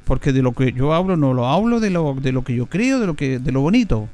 Porque 0.05 0.33
de 0.33 0.43
lo 0.43 0.53
que 0.53 0.73
yo 0.73 0.95
hablo, 0.95 1.17
no 1.17 1.35
lo 1.35 1.49
hablo 1.49 1.81
de 1.81 1.91
lo, 1.91 2.15
de 2.15 2.33
lo 2.33 2.45
que 2.45 2.55
yo 2.55 2.67
creo, 2.67 3.01
de 3.01 3.07
lo, 3.07 3.15
que, 3.15 3.39
de 3.41 3.53
lo 3.53 3.61
bonito. 3.61 4.09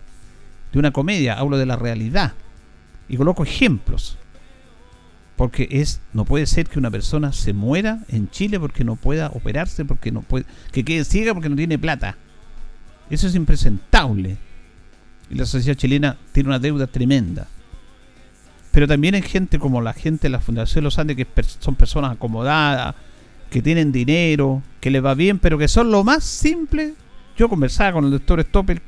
De 0.72 0.78
una 0.78 0.92
comedia, 0.92 1.38
hablo 1.38 1.58
de 1.58 1.66
la 1.66 1.76
realidad. 1.76 2.32
Y 3.08 3.16
coloco 3.16 3.42
ejemplos. 3.42 4.16
Porque 5.36 5.68
es, 5.70 6.00
no 6.12 6.24
puede 6.24 6.46
ser 6.46 6.68
que 6.68 6.78
una 6.78 6.90
persona 6.90 7.32
se 7.32 7.52
muera 7.52 8.00
en 8.08 8.30
Chile 8.30 8.60
porque 8.60 8.84
no 8.84 8.96
pueda 8.96 9.28
operarse, 9.28 9.84
porque 9.84 10.12
no 10.12 10.22
puede, 10.22 10.46
que 10.70 10.84
quede 10.84 11.04
ciega 11.04 11.34
porque 11.34 11.48
no 11.48 11.56
tiene 11.56 11.78
plata. 11.78 12.16
Eso 13.10 13.26
es 13.26 13.34
impresentable. 13.34 14.36
Y 15.30 15.34
la 15.34 15.46
sociedad 15.46 15.76
chilena 15.76 16.16
tiene 16.32 16.50
una 16.50 16.58
deuda 16.58 16.86
tremenda. 16.86 17.48
Pero 18.70 18.88
también 18.88 19.14
hay 19.14 19.22
gente 19.22 19.58
como 19.58 19.80
la 19.80 19.92
gente 19.92 20.22
de 20.22 20.30
la 20.30 20.40
Fundación 20.40 20.84
Los 20.84 20.98
Andes, 20.98 21.16
que 21.16 21.26
son 21.60 21.76
personas 21.76 22.12
acomodadas, 22.12 22.94
que 23.50 23.62
tienen 23.62 23.92
dinero, 23.92 24.62
que 24.80 24.90
les 24.90 25.04
va 25.04 25.14
bien, 25.14 25.38
pero 25.38 25.56
que 25.58 25.68
son 25.68 25.90
lo 25.90 26.02
más 26.02 26.24
simple. 26.24 26.94
Yo 27.36 27.48
conversaba 27.48 27.92
con 27.92 28.04
el 28.04 28.10
doctor 28.10 28.42
Stoppel, 28.42 28.80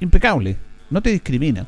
impecable, 0.00 0.56
no 0.90 1.00
te 1.00 1.10
discrimina. 1.10 1.66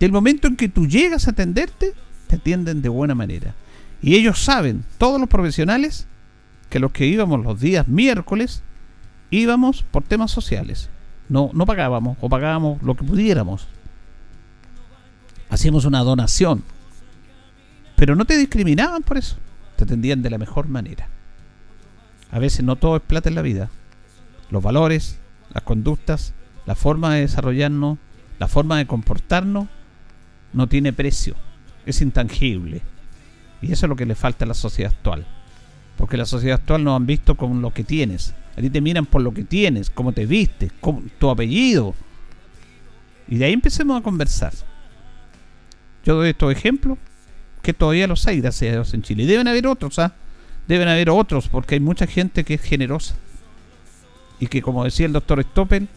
Y 0.00 0.04
el 0.04 0.12
momento 0.12 0.48
en 0.48 0.56
que 0.56 0.68
tú 0.68 0.86
llegas 0.86 1.26
a 1.26 1.30
atenderte, 1.30 1.92
te 2.28 2.36
atienden 2.36 2.82
de 2.82 2.88
buena 2.88 3.14
manera. 3.14 3.54
Y 4.00 4.14
ellos 4.14 4.38
saben, 4.38 4.84
todos 4.98 5.18
los 5.18 5.28
profesionales, 5.28 6.06
que 6.70 6.78
los 6.78 6.92
que 6.92 7.06
íbamos 7.06 7.42
los 7.42 7.60
días 7.60 7.88
miércoles, 7.88 8.62
íbamos 9.30 9.82
por 9.82 10.04
temas 10.04 10.30
sociales. 10.30 10.90
No, 11.28 11.50
no 11.52 11.66
pagábamos 11.66 12.16
o 12.20 12.28
pagábamos 12.28 12.82
lo 12.82 12.94
que 12.94 13.04
pudiéramos. 13.04 13.66
Hacíamos 15.50 15.84
una 15.84 16.00
donación. 16.00 16.62
Pero 17.96 18.14
no 18.14 18.24
te 18.24 18.36
discriminaban 18.36 19.02
por 19.02 19.18
eso. 19.18 19.36
Te 19.76 19.84
atendían 19.84 20.22
de 20.22 20.30
la 20.30 20.38
mejor 20.38 20.68
manera. 20.68 21.08
A 22.30 22.38
veces 22.38 22.64
no 22.64 22.76
todo 22.76 22.96
es 22.96 23.02
plata 23.02 23.28
en 23.28 23.34
la 23.34 23.42
vida. 23.42 23.70
Los 24.50 24.62
valores, 24.62 25.18
las 25.52 25.62
conductas, 25.62 26.34
la 26.66 26.74
forma 26.74 27.14
de 27.14 27.22
desarrollarnos, 27.22 27.98
la 28.38 28.48
forma 28.48 28.78
de 28.78 28.86
comportarnos, 28.86 29.68
no 30.52 30.66
tiene 30.68 30.92
precio. 30.92 31.34
Es 31.88 32.02
intangible. 32.02 32.82
Y 33.62 33.72
eso 33.72 33.86
es 33.86 33.88
lo 33.90 33.96
que 33.96 34.04
le 34.04 34.14
falta 34.14 34.44
a 34.44 34.48
la 34.48 34.54
sociedad 34.54 34.92
actual. 34.92 35.26
Porque 35.96 36.18
la 36.18 36.26
sociedad 36.26 36.60
actual 36.60 36.84
nos 36.84 36.94
han 36.94 37.06
visto 37.06 37.34
con 37.34 37.62
lo 37.62 37.72
que 37.72 37.82
tienes, 37.82 38.34
a 38.56 38.60
ti 38.60 38.70
te 38.70 38.80
miran 38.80 39.06
por 39.06 39.22
lo 39.22 39.32
que 39.32 39.44
tienes, 39.44 39.88
cómo 39.88 40.12
te 40.12 40.26
vistes, 40.26 40.70
tu 41.18 41.30
apellido. 41.30 41.94
Y 43.26 43.38
de 43.38 43.46
ahí 43.46 43.52
empecemos 43.52 43.98
a 43.98 44.02
conversar. 44.02 44.52
Yo 46.04 46.14
doy 46.16 46.30
estos 46.30 46.52
ejemplos 46.52 46.98
que 47.62 47.72
todavía 47.72 48.06
los 48.06 48.26
hay, 48.26 48.40
gracias 48.40 48.70
a 48.70 48.74
Dios, 48.74 48.94
en 48.94 49.02
Chile. 49.02 49.22
Y 49.22 49.26
deben 49.26 49.48
haber 49.48 49.66
otros, 49.66 49.98
¿ah? 49.98 50.14
Deben 50.66 50.88
haber 50.88 51.08
otros, 51.08 51.48
porque 51.48 51.76
hay 51.76 51.80
mucha 51.80 52.06
gente 52.06 52.44
que 52.44 52.54
es 52.54 52.62
generosa. 52.62 53.14
Y 54.40 54.46
que, 54.46 54.60
como 54.60 54.84
decía 54.84 55.06
el 55.06 55.12
doctor 55.12 55.42
Stoppel, 55.42 55.88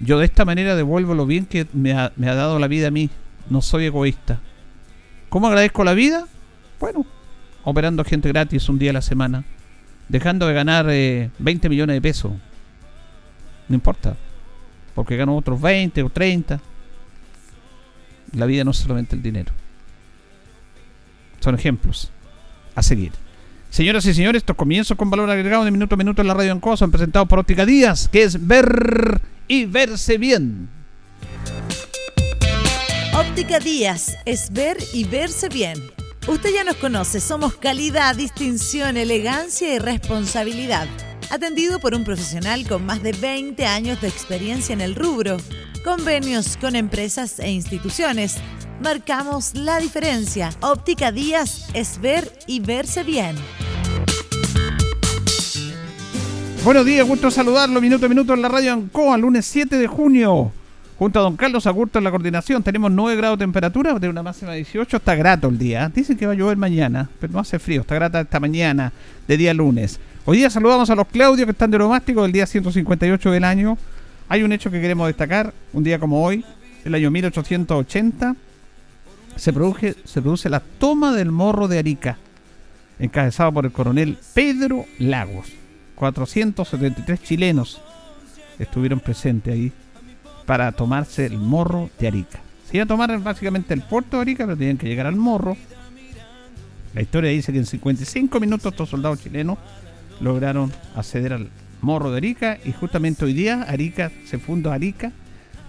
yo 0.00 0.18
de 0.18 0.24
esta 0.24 0.44
manera 0.44 0.76
devuelvo 0.76 1.14
lo 1.14 1.26
bien 1.26 1.46
que 1.46 1.66
me 1.72 1.92
ha, 1.92 2.12
me 2.16 2.28
ha 2.28 2.34
dado 2.34 2.58
la 2.58 2.68
vida 2.68 2.88
a 2.88 2.90
mí. 2.90 3.10
No 3.48 3.62
soy 3.62 3.86
egoísta. 3.86 4.40
¿Cómo 5.28 5.48
agradezco 5.48 5.84
la 5.84 5.94
vida? 5.94 6.26
Bueno, 6.80 7.04
operando 7.64 8.04
gente 8.04 8.28
gratis 8.28 8.68
un 8.68 8.78
día 8.78 8.90
a 8.90 8.94
la 8.94 9.02
semana 9.02 9.44
dejando 10.08 10.46
de 10.46 10.54
ganar 10.54 10.86
20 10.86 11.30
eh, 11.38 11.68
millones 11.68 11.94
de 11.94 12.00
pesos. 12.00 12.32
No 13.68 13.74
importa, 13.74 14.16
porque 14.94 15.16
gano 15.16 15.36
otros 15.36 15.60
20 15.60 16.02
o 16.02 16.10
30. 16.10 16.60
La 18.32 18.46
vida 18.46 18.64
no 18.64 18.72
es 18.72 18.78
solamente 18.78 19.14
el 19.16 19.22
dinero. 19.22 19.52
Son 21.40 21.54
ejemplos 21.54 22.10
a 22.74 22.82
seguir. 22.82 23.12
Señoras 23.70 24.06
y 24.06 24.14
señores, 24.14 24.40
estos 24.40 24.56
comienzos 24.56 24.96
con 24.96 25.10
valor 25.10 25.30
agregado 25.30 25.64
de 25.64 25.70
minuto 25.70 25.94
a 25.94 25.98
minuto 25.98 26.22
en 26.22 26.28
la 26.28 26.34
radio 26.34 26.52
en 26.52 26.60
Cosa, 26.60 26.86
han 26.86 26.90
presentado 26.90 27.26
por 27.26 27.38
Óptica 27.38 27.66
Díaz, 27.66 28.08
que 28.08 28.22
es 28.22 28.46
ver 28.46 29.20
y 29.46 29.66
verse 29.66 30.16
bien. 30.16 30.70
Óptica 33.18 33.58
Díaz 33.58 34.16
es 34.26 34.52
ver 34.52 34.76
y 34.92 35.02
verse 35.02 35.48
bien 35.48 35.90
Usted 36.28 36.50
ya 36.54 36.62
nos 36.62 36.76
conoce, 36.76 37.18
somos 37.18 37.56
calidad, 37.56 38.14
distinción, 38.14 38.96
elegancia 38.96 39.74
y 39.74 39.80
responsabilidad. 39.80 40.86
Atendido 41.28 41.80
por 41.80 41.96
un 41.96 42.04
profesional 42.04 42.64
con 42.68 42.86
más 42.86 43.02
de 43.02 43.10
20 43.10 43.66
años 43.66 44.00
de 44.00 44.06
experiencia 44.06 44.72
en 44.72 44.80
el 44.80 44.94
rubro. 44.94 45.38
Convenios 45.82 46.56
con 46.58 46.76
empresas 46.76 47.40
e 47.40 47.50
instituciones. 47.50 48.36
Marcamos 48.80 49.52
la 49.54 49.80
diferencia. 49.80 50.50
Óptica 50.60 51.10
Díaz 51.10 51.66
es 51.74 52.00
ver 52.00 52.30
y 52.46 52.60
verse 52.60 53.02
bien. 53.02 53.34
Buenos 56.62 56.86
días, 56.86 57.04
gusto 57.04 57.32
saludarlo 57.32 57.80
minuto 57.80 58.06
a 58.06 58.08
minuto 58.08 58.32
en 58.34 58.42
la 58.42 58.48
radio 58.48 58.74
Ancoa, 58.74 59.16
lunes 59.18 59.44
7 59.46 59.76
de 59.76 59.86
junio. 59.88 60.52
Junto 60.98 61.20
a 61.20 61.22
don 61.22 61.36
Carlos 61.36 61.64
Agurto 61.68 61.98
en 61.98 62.04
la 62.04 62.10
coordinación, 62.10 62.64
tenemos 62.64 62.90
9 62.90 63.16
grados 63.16 63.38
de 63.38 63.44
temperatura, 63.44 63.96
de 64.00 64.08
una 64.08 64.24
máxima 64.24 64.50
de 64.50 64.56
18. 64.56 64.96
Está 64.96 65.14
grato 65.14 65.46
el 65.46 65.56
día. 65.56 65.88
Dicen 65.94 66.16
que 66.16 66.26
va 66.26 66.32
a 66.32 66.34
llover 66.34 66.56
mañana, 66.56 67.08
pero 67.20 67.32
no 67.32 67.38
hace 67.38 67.60
frío. 67.60 67.82
Está 67.82 67.94
grata 67.94 68.22
esta 68.22 68.40
mañana, 68.40 68.92
de 69.28 69.36
día 69.36 69.54
lunes. 69.54 70.00
Hoy 70.24 70.38
día 70.38 70.50
saludamos 70.50 70.90
a 70.90 70.96
los 70.96 71.06
Claudios 71.06 71.46
que 71.46 71.52
están 71.52 71.70
de 71.70 71.78
romástico 71.78 72.22
del 72.22 72.32
día 72.32 72.46
158 72.46 73.30
del 73.30 73.44
año. 73.44 73.78
Hay 74.28 74.42
un 74.42 74.50
hecho 74.50 74.72
que 74.72 74.80
queremos 74.80 75.06
destacar. 75.06 75.54
Un 75.72 75.84
día 75.84 76.00
como 76.00 76.24
hoy, 76.24 76.44
el 76.84 76.92
año 76.96 77.12
1880, 77.12 78.34
se 79.36 79.52
produce, 79.52 79.94
se 80.04 80.20
produce 80.20 80.50
la 80.50 80.58
toma 80.58 81.12
del 81.12 81.30
morro 81.30 81.68
de 81.68 81.78
Arica, 81.78 82.18
encabezado 82.98 83.52
por 83.52 83.66
el 83.66 83.70
coronel 83.70 84.18
Pedro 84.34 84.84
Lagos. 84.98 85.46
473 85.94 87.22
chilenos 87.22 87.80
estuvieron 88.58 88.98
presentes 88.98 89.54
ahí 89.54 89.72
para 90.48 90.72
tomarse 90.72 91.26
el 91.26 91.36
morro 91.36 91.90
de 91.98 92.08
Arica. 92.08 92.40
Se 92.64 92.78
iba 92.78 92.84
a 92.84 92.86
tomar 92.86 93.18
básicamente 93.20 93.74
el 93.74 93.82
puerto 93.82 94.16
de 94.16 94.22
Arica, 94.22 94.46
pero 94.46 94.56
tenían 94.56 94.78
que 94.78 94.88
llegar 94.88 95.06
al 95.06 95.14
morro. 95.14 95.58
La 96.94 97.02
historia 97.02 97.30
dice 97.30 97.52
que 97.52 97.58
en 97.58 97.66
55 97.66 98.40
minutos 98.40 98.72
estos 98.72 98.88
soldados 98.88 99.22
chilenos 99.22 99.58
lograron 100.20 100.72
acceder 100.96 101.34
al 101.34 101.50
morro 101.82 102.10
de 102.10 102.16
Arica 102.16 102.56
y 102.64 102.72
justamente 102.72 103.26
hoy 103.26 103.34
día 103.34 103.66
Arica 103.68 104.10
se 104.24 104.38
funda 104.38 104.72
Arica. 104.72 105.12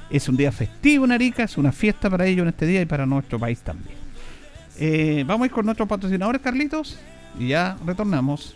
Es 0.10 0.30
un 0.30 0.38
día 0.38 0.54
festivo 0.54 1.04
en 1.04 1.12
Arica, 1.12 1.44
es 1.44 1.58
una 1.58 1.74
fiesta 1.74 2.10
para 2.10 2.26
ellos 2.26 2.44
en 2.44 2.50
este 2.50 2.66
día 2.66 2.82
y 2.82 2.86
para 2.86 3.06
nuestro 3.06 3.38
país 3.38 3.60
también. 3.60 3.98
Eh, 4.78 5.26
vamos 5.28 5.44
a 5.44 5.46
ir 5.48 5.52
con 5.52 5.66
nuestros 5.66 5.90
patrocinadores, 5.90 6.42
Carlitos, 6.42 6.98
y 7.38 7.50
ya 7.50 7.76
retornamos. 7.86 8.56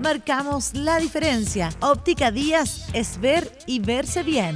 Marcamos 0.00 0.74
la 0.74 0.98
diferencia. 0.98 1.70
Óptica 1.80 2.30
Díaz 2.30 2.88
es 2.92 3.20
ver 3.20 3.50
y 3.66 3.80
verse 3.80 4.22
bien. 4.22 4.54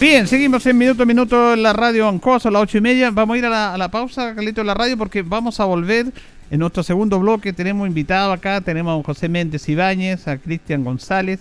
Bien, 0.00 0.26
seguimos 0.26 0.66
en 0.66 0.78
minuto 0.78 1.02
a 1.02 1.06
minuto 1.06 1.54
en 1.54 1.62
la 1.62 1.72
radio 1.72 2.08
Ancoso 2.08 2.48
a 2.48 2.50
las 2.50 2.62
ocho 2.62 2.78
y 2.78 2.80
media. 2.80 3.10
Vamos 3.10 3.34
a 3.34 3.38
ir 3.38 3.44
a 3.44 3.76
la, 3.76 3.90
pausa, 3.90 4.34
Carlito, 4.34 4.60
de 4.60 4.66
la 4.66 4.74
radio, 4.74 4.96
porque 4.98 5.22
vamos 5.22 5.60
a 5.60 5.64
volver 5.64 6.06
en 6.50 6.58
nuestro 6.58 6.82
segundo 6.82 7.20
bloque. 7.20 7.52
Tenemos 7.52 7.86
invitado 7.86 8.32
acá, 8.32 8.60
tenemos 8.60 9.00
a 9.00 9.04
José 9.04 9.28
Méndez 9.28 9.68
Ibáñez, 9.68 10.26
a 10.28 10.38
Cristian 10.38 10.82
González 10.82 11.40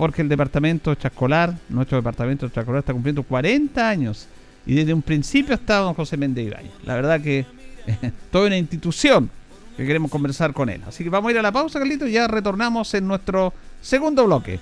porque 0.00 0.22
el 0.22 0.30
departamento 0.30 0.94
Chascolar, 0.94 1.54
nuestro 1.68 1.98
departamento 1.98 2.48
Chascolar 2.48 2.78
está 2.78 2.94
cumpliendo 2.94 3.22
40 3.22 3.86
años 3.86 4.28
y 4.64 4.72
desde 4.72 4.94
un 4.94 5.02
principio 5.02 5.54
estaba 5.54 5.84
don 5.84 5.92
José 5.92 6.16
Méndez 6.16 6.46
Ibáñez. 6.46 6.72
La 6.86 6.94
verdad 6.94 7.20
que 7.20 7.44
toda 8.30 8.46
una 8.46 8.56
institución 8.56 9.30
que 9.76 9.86
queremos 9.86 10.10
conversar 10.10 10.52
con 10.52 10.68
él. 10.68 10.82
Así 10.86 11.04
que 11.04 11.10
vamos 11.10 11.28
a 11.28 11.32
ir 11.32 11.38
a 11.38 11.42
la 11.42 11.52
pausa, 11.52 11.78
Carlito, 11.78 12.06
y 12.06 12.12
ya 12.12 12.28
retornamos 12.28 12.92
en 12.94 13.08
nuestro 13.08 13.52
segundo 13.80 14.26
bloque. 14.26 14.60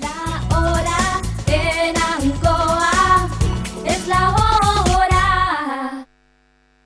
La 0.00 0.58
hora 0.58 1.20
en 1.46 1.96
Ancoa 1.96 3.28
es 3.84 4.06
la 4.06 4.30
hora. 4.30 6.06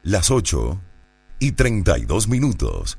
Las 0.03 0.31
8 0.31 0.81
y 1.40 1.53
32 1.53 2.29
minutos. 2.29 2.99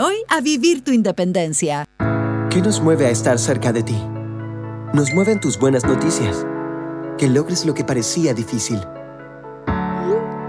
hoy 0.00 0.16
a 0.28 0.40
vivir 0.40 0.82
tu 0.82 0.92
independencia. 0.92 1.84
¿Qué 2.48 2.62
nos 2.62 2.80
mueve 2.80 3.06
a 3.06 3.10
estar 3.10 3.38
cerca 3.38 3.72
de 3.72 3.82
ti? 3.82 3.96
Nos 4.94 5.12
mueven 5.12 5.40
tus 5.40 5.58
buenas 5.58 5.84
noticias. 5.84 6.46
Que 7.18 7.28
logres 7.28 7.66
lo 7.66 7.74
que 7.74 7.84
parecía 7.84 8.32
difícil. 8.32 8.80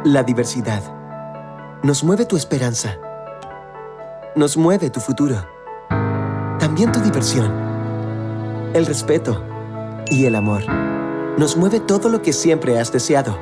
La 0.06 0.24
diversidad. 0.24 0.82
Nos 1.84 2.04
mueve 2.04 2.26
tu 2.26 2.38
esperanza. 2.38 2.98
Nos 4.36 4.56
mueve 4.56 4.90
tu 4.90 5.00
futuro. 5.00 5.36
También 6.60 6.92
tu 6.92 7.02
diversión. 7.02 7.52
El 8.74 8.86
respeto. 8.86 9.44
Y 10.10 10.26
el 10.26 10.36
amor. 10.36 10.64
Nos 11.38 11.58
mueve 11.58 11.82
todo 11.82 12.10
lo 12.10 12.22
que 12.22 12.34
siempre 12.34 12.80
has 12.80 12.92
deseado. 12.92 13.38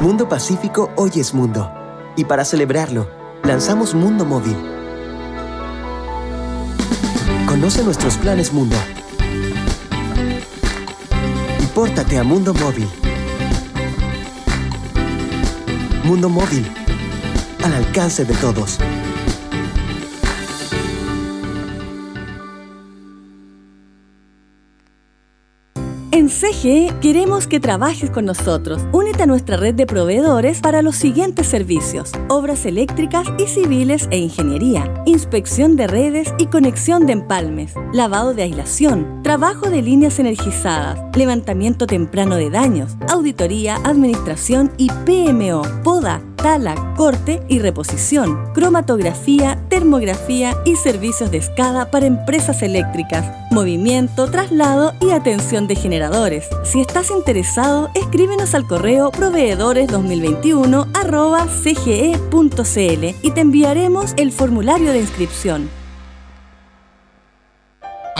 Mundo 0.00 0.28
Pacífico 0.28 0.90
hoy 0.96 1.10
es 1.16 1.34
mundo. 1.34 1.70
Y 2.16 2.24
para 2.24 2.44
celebrarlo, 2.44 3.06
lanzamos 3.46 3.94
Mundo 3.94 4.24
Móvil. 4.24 4.56
Conoce 7.46 7.84
nuestros 7.84 8.16
planes 8.16 8.52
Mundo. 8.52 8.76
Y 11.62 11.66
pórtate 11.66 12.18
a 12.18 12.24
Mundo 12.24 12.52
Móvil. 12.54 12.88
Mundo 16.02 16.28
Móvil, 16.28 16.66
al 17.64 17.74
alcance 17.74 18.24
de 18.24 18.34
todos. 18.34 18.78
En 26.26 26.32
CGE 26.32 26.92
queremos 27.00 27.46
que 27.46 27.60
trabajes 27.60 28.10
con 28.10 28.24
nosotros. 28.24 28.82
Únete 28.90 29.22
a 29.22 29.26
nuestra 29.26 29.56
red 29.56 29.76
de 29.76 29.86
proveedores 29.86 30.60
para 30.60 30.82
los 30.82 30.96
siguientes 30.96 31.46
servicios: 31.46 32.10
obras 32.26 32.66
eléctricas 32.66 33.28
y 33.38 33.46
civiles 33.46 34.08
e 34.10 34.18
ingeniería, 34.18 35.04
inspección 35.06 35.76
de 35.76 35.86
redes 35.86 36.34
y 36.36 36.46
conexión 36.46 37.06
de 37.06 37.12
empalmes, 37.12 37.74
lavado 37.92 38.34
de 38.34 38.42
aislación, 38.42 39.22
trabajo 39.22 39.70
de 39.70 39.82
líneas 39.82 40.18
energizadas, 40.18 40.98
levantamiento 41.16 41.86
temprano 41.86 42.34
de 42.34 42.50
daños, 42.50 42.96
auditoría, 43.08 43.76
administración 43.84 44.72
y 44.78 44.88
PMO, 44.88 45.62
poda 45.84 46.22
tala, 46.46 46.94
corte 46.96 47.42
y 47.48 47.58
reposición, 47.58 48.52
cromatografía, 48.52 49.58
termografía 49.68 50.56
y 50.64 50.76
servicios 50.76 51.30
de 51.32 51.38
escada 51.38 51.90
para 51.90 52.06
empresas 52.06 52.62
eléctricas, 52.62 53.24
movimiento, 53.50 54.30
traslado 54.30 54.92
y 55.00 55.10
atención 55.10 55.66
de 55.66 55.74
generadores. 55.74 56.15
Si 56.64 56.80
estás 56.80 57.10
interesado, 57.10 57.90
escríbenos 57.92 58.54
al 58.54 58.66
correo 58.66 59.12
proveedores2021 59.12 60.88
y 63.20 63.32
te 63.32 63.42
enviaremos 63.42 64.14
el 64.16 64.32
formulario 64.32 64.92
de 64.92 65.00
inscripción. 65.00 65.68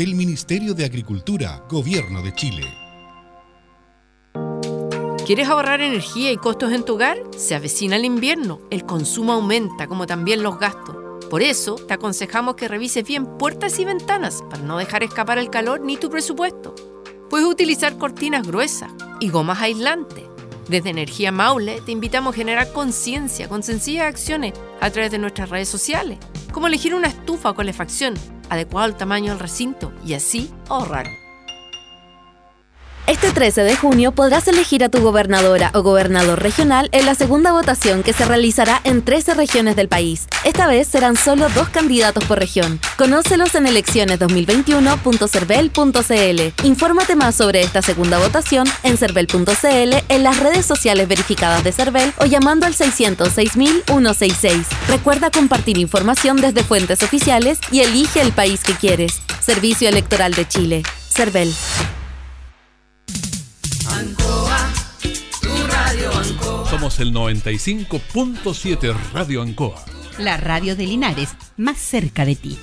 del 0.00 0.14
Ministerio 0.14 0.72
de 0.72 0.86
Agricultura, 0.86 1.62
Gobierno 1.68 2.22
de 2.22 2.34
Chile. 2.34 2.66
¿Quieres 5.26 5.46
ahorrar 5.46 5.82
energía 5.82 6.32
y 6.32 6.38
costos 6.38 6.72
en 6.72 6.86
tu 6.86 6.94
hogar? 6.94 7.18
Se 7.36 7.54
avecina 7.54 7.96
el 7.96 8.06
invierno, 8.06 8.62
el 8.70 8.86
consumo 8.86 9.34
aumenta 9.34 9.86
como 9.88 10.06
también 10.06 10.42
los 10.42 10.58
gastos. 10.58 10.96
Por 11.28 11.42
eso 11.42 11.74
te 11.74 11.92
aconsejamos 11.92 12.54
que 12.54 12.66
revises 12.66 13.06
bien 13.06 13.26
puertas 13.36 13.78
y 13.78 13.84
ventanas 13.84 14.42
para 14.48 14.62
no 14.62 14.78
dejar 14.78 15.02
escapar 15.02 15.36
el 15.36 15.50
calor 15.50 15.82
ni 15.82 15.98
tu 15.98 16.08
presupuesto. 16.08 16.74
Puedes 17.28 17.46
utilizar 17.46 17.98
cortinas 17.98 18.46
gruesas 18.46 18.90
y 19.20 19.28
gomas 19.28 19.60
aislantes. 19.60 20.24
Desde 20.66 20.88
Energía 20.88 21.30
Maule 21.30 21.82
te 21.82 21.92
invitamos 21.92 22.32
a 22.32 22.38
generar 22.38 22.72
conciencia 22.72 23.50
con 23.50 23.62
sencillas 23.62 24.06
acciones 24.06 24.54
a 24.80 24.88
través 24.88 25.10
de 25.10 25.18
nuestras 25.18 25.50
redes 25.50 25.68
sociales, 25.68 26.18
como 26.52 26.68
elegir 26.68 26.94
una 26.94 27.08
estufa 27.08 27.50
o 27.50 27.54
calefacción 27.54 28.14
adecuado 28.50 28.84
al 28.84 28.96
tamaño 28.96 29.32
del 29.32 29.40
recinto 29.40 29.92
y 30.04 30.14
así 30.14 30.52
ahorrar. 30.68 31.19
Este 33.10 33.32
13 33.32 33.64
de 33.64 33.74
junio 33.74 34.12
podrás 34.12 34.46
elegir 34.46 34.84
a 34.84 34.88
tu 34.88 35.02
gobernadora 35.02 35.72
o 35.74 35.82
gobernador 35.82 36.40
regional 36.40 36.88
en 36.92 37.06
la 37.06 37.16
segunda 37.16 37.50
votación 37.50 38.04
que 38.04 38.12
se 38.12 38.24
realizará 38.24 38.80
en 38.84 39.02
13 39.02 39.34
regiones 39.34 39.74
del 39.74 39.88
país. 39.88 40.28
Esta 40.44 40.68
vez 40.68 40.86
serán 40.86 41.16
solo 41.16 41.48
dos 41.48 41.68
candidatos 41.70 42.24
por 42.26 42.38
región. 42.38 42.78
Conócelos 42.96 43.56
en 43.56 43.66
elecciones2021.cervel.cl. 43.66 46.64
Infórmate 46.64 47.16
más 47.16 47.34
sobre 47.34 47.62
esta 47.62 47.82
segunda 47.82 48.20
votación 48.20 48.68
en 48.84 48.96
cervel.cl, 48.96 49.96
en 50.08 50.22
las 50.22 50.38
redes 50.38 50.64
sociales 50.64 51.08
verificadas 51.08 51.64
de 51.64 51.72
Cervel 51.72 52.12
o 52.18 52.26
llamando 52.26 52.66
al 52.66 52.74
606.166. 52.74 54.66
Recuerda 54.86 55.32
compartir 55.32 55.78
información 55.78 56.36
desde 56.36 56.62
fuentes 56.62 57.02
oficiales 57.02 57.58
y 57.72 57.80
elige 57.80 58.20
el 58.20 58.30
país 58.30 58.62
que 58.62 58.74
quieres. 58.74 59.20
Servicio 59.40 59.88
Electoral 59.88 60.32
de 60.34 60.46
Chile. 60.46 60.84
Cervel. 61.08 61.52
Ancoa, 63.92 64.72
tu 65.40 65.48
radio 65.66 66.12
Ancoa. 66.12 66.70
Somos 66.70 67.00
el 67.00 67.12
95.7 67.12 68.94
Radio 69.12 69.42
Ancoa. 69.42 69.84
La 70.18 70.36
radio 70.36 70.76
de 70.76 70.86
Linares, 70.86 71.30
más 71.56 71.78
cerca 71.78 72.24
de 72.24 72.36
ti. 72.36 72.58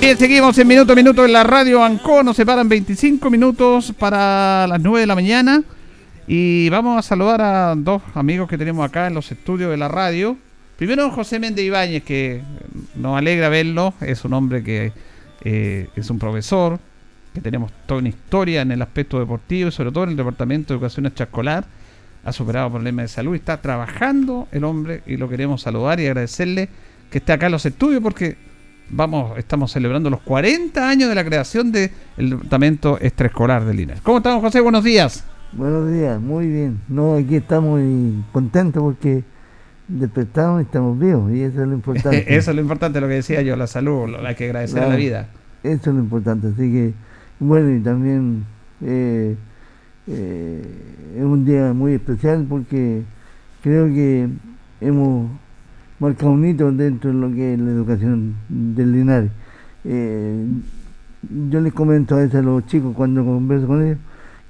Bien, 0.00 0.16
seguimos 0.16 0.56
en 0.56 0.68
minuto 0.68 0.92
a 0.92 0.96
minuto 0.96 1.24
en 1.24 1.32
la 1.32 1.42
radio 1.42 1.82
Ancó. 1.82 2.22
Nos 2.22 2.36
separan 2.36 2.68
25 2.68 3.30
minutos 3.30 3.92
para 3.98 4.64
las 4.68 4.80
9 4.80 5.00
de 5.00 5.06
la 5.06 5.16
mañana. 5.16 5.64
Y 6.28 6.68
vamos 6.68 6.96
a 6.96 7.02
saludar 7.02 7.40
a 7.42 7.74
dos 7.76 8.00
amigos 8.14 8.48
que 8.48 8.56
tenemos 8.56 8.88
acá 8.88 9.08
en 9.08 9.14
los 9.14 9.32
estudios 9.32 9.72
de 9.72 9.76
la 9.76 9.88
radio. 9.88 10.36
Primero 10.76 11.10
José 11.10 11.40
Méndez 11.40 11.64
Ibáñez, 11.64 12.04
que 12.04 12.42
nos 12.94 13.18
alegra 13.18 13.48
verlo. 13.48 13.92
Es 14.00 14.24
un 14.24 14.34
hombre 14.34 14.62
que 14.62 14.92
eh, 15.42 15.88
es 15.96 16.08
un 16.10 16.20
profesor, 16.20 16.78
que 17.34 17.40
tenemos 17.40 17.72
toda 17.86 17.98
una 17.98 18.10
historia 18.10 18.62
en 18.62 18.70
el 18.70 18.82
aspecto 18.82 19.18
deportivo 19.18 19.68
y 19.68 19.72
sobre 19.72 19.90
todo 19.90 20.04
en 20.04 20.10
el 20.10 20.16
Departamento 20.16 20.72
de 20.72 20.76
Educación 20.76 21.06
Extraescolar. 21.06 21.66
Ha 22.24 22.32
superado 22.32 22.70
problemas 22.70 23.04
de 23.04 23.08
salud 23.08 23.34
y 23.34 23.38
está 23.38 23.60
trabajando 23.60 24.46
el 24.52 24.62
hombre 24.62 25.02
y 25.06 25.16
lo 25.16 25.28
queremos 25.28 25.62
saludar 25.62 25.98
y 25.98 26.06
agradecerle 26.06 26.68
que 27.10 27.18
esté 27.18 27.32
acá 27.32 27.46
en 27.46 27.52
los 27.52 27.66
estudios 27.66 28.00
porque 28.00 28.47
vamos, 28.90 29.38
estamos 29.38 29.72
celebrando 29.72 30.10
los 30.10 30.20
40 30.20 30.88
años 30.88 31.08
de 31.08 31.14
la 31.14 31.24
creación 31.24 31.72
del 31.72 31.90
Departamento 32.16 32.98
Extraescolar 33.00 33.64
de 33.64 33.74
Linares. 33.74 34.02
¿Cómo 34.02 34.18
estamos, 34.18 34.42
José? 34.42 34.60
Buenos 34.60 34.84
días. 34.84 35.24
Buenos 35.52 35.90
días, 35.90 36.20
muy 36.20 36.46
bien. 36.46 36.80
No, 36.88 37.14
aquí 37.14 37.36
estamos 37.36 37.80
contentos 38.32 38.82
porque 38.82 39.24
despertamos 39.88 40.60
y 40.60 40.64
estamos 40.64 40.98
vivos 40.98 41.32
y 41.32 41.42
eso 41.42 41.62
es 41.62 41.68
lo 41.68 41.74
importante. 41.74 42.24
eso 42.36 42.50
es 42.50 42.54
lo 42.54 42.62
importante, 42.62 43.00
lo 43.00 43.08
que 43.08 43.14
decía 43.14 43.42
yo, 43.42 43.56
la 43.56 43.66
salud, 43.66 44.08
lo, 44.08 44.26
hay 44.26 44.34
que 44.34 44.44
agradecer 44.44 44.82
a 44.82 44.88
la 44.88 44.96
vida. 44.96 45.28
Eso 45.62 45.90
es 45.90 45.96
lo 45.96 46.02
importante, 46.02 46.48
así 46.48 46.70
que, 46.70 46.92
bueno, 47.40 47.74
y 47.74 47.80
también 47.80 48.44
eh, 48.84 49.36
eh, 50.06 50.62
es 51.16 51.22
un 51.22 51.44
día 51.44 51.72
muy 51.72 51.94
especial 51.94 52.46
porque 52.48 53.02
creo 53.62 53.86
que 53.86 54.28
hemos 54.80 55.30
marcado 55.98 56.32
un 56.32 56.44
hito 56.44 56.70
dentro 56.72 57.10
de 57.10 57.16
lo 57.16 57.32
que 57.32 57.54
es 57.54 57.60
la 57.60 57.70
educación 57.70 58.34
del 58.48 58.92
Linares. 58.92 59.30
Eh, 59.84 60.46
yo 61.50 61.60
les 61.60 61.72
comento 61.72 62.14
a 62.14 62.18
veces 62.18 62.36
a 62.36 62.42
los 62.42 62.66
chicos 62.66 62.94
cuando 62.94 63.24
converso 63.24 63.66
con 63.66 63.84
ellos 63.84 63.98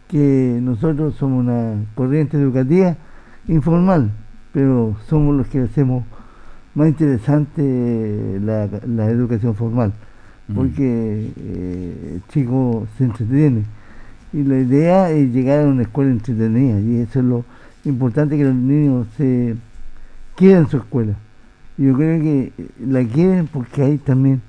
que 0.08 0.58
nosotros 0.62 1.14
somos 1.14 1.44
una 1.44 1.74
corriente 1.94 2.36
educativa 2.36 2.96
informal, 3.46 4.10
pero 4.52 4.96
somos 5.06 5.36
los 5.36 5.46
que 5.48 5.60
hacemos 5.60 6.04
más 6.74 6.88
interesante 6.88 8.38
la, 8.42 8.68
la 8.86 9.10
educación 9.10 9.54
formal, 9.54 9.92
porque 10.54 11.30
eh, 11.36 12.12
el 12.14 12.22
chico 12.28 12.86
se 12.96 13.04
entretiene. 13.04 13.64
Y 14.32 14.42
la 14.44 14.58
idea 14.58 15.10
es 15.10 15.32
llegar 15.32 15.64
a 15.64 15.68
una 15.68 15.82
escuela 15.82 16.10
entretenida, 16.10 16.80
y 16.80 17.00
eso 17.00 17.20
es 17.20 17.24
lo 17.24 17.44
importante 17.84 18.36
que 18.36 18.44
los 18.44 18.54
niños 18.54 19.06
se 19.16 19.56
quieran 20.36 20.68
su 20.68 20.76
escuela. 20.76 21.14
Yo 21.78 21.94
creo 21.94 22.20
que 22.20 22.52
la 22.84 23.04
quieren 23.04 23.46
porque 23.46 23.82
ahí 23.82 23.98
también 23.98 24.42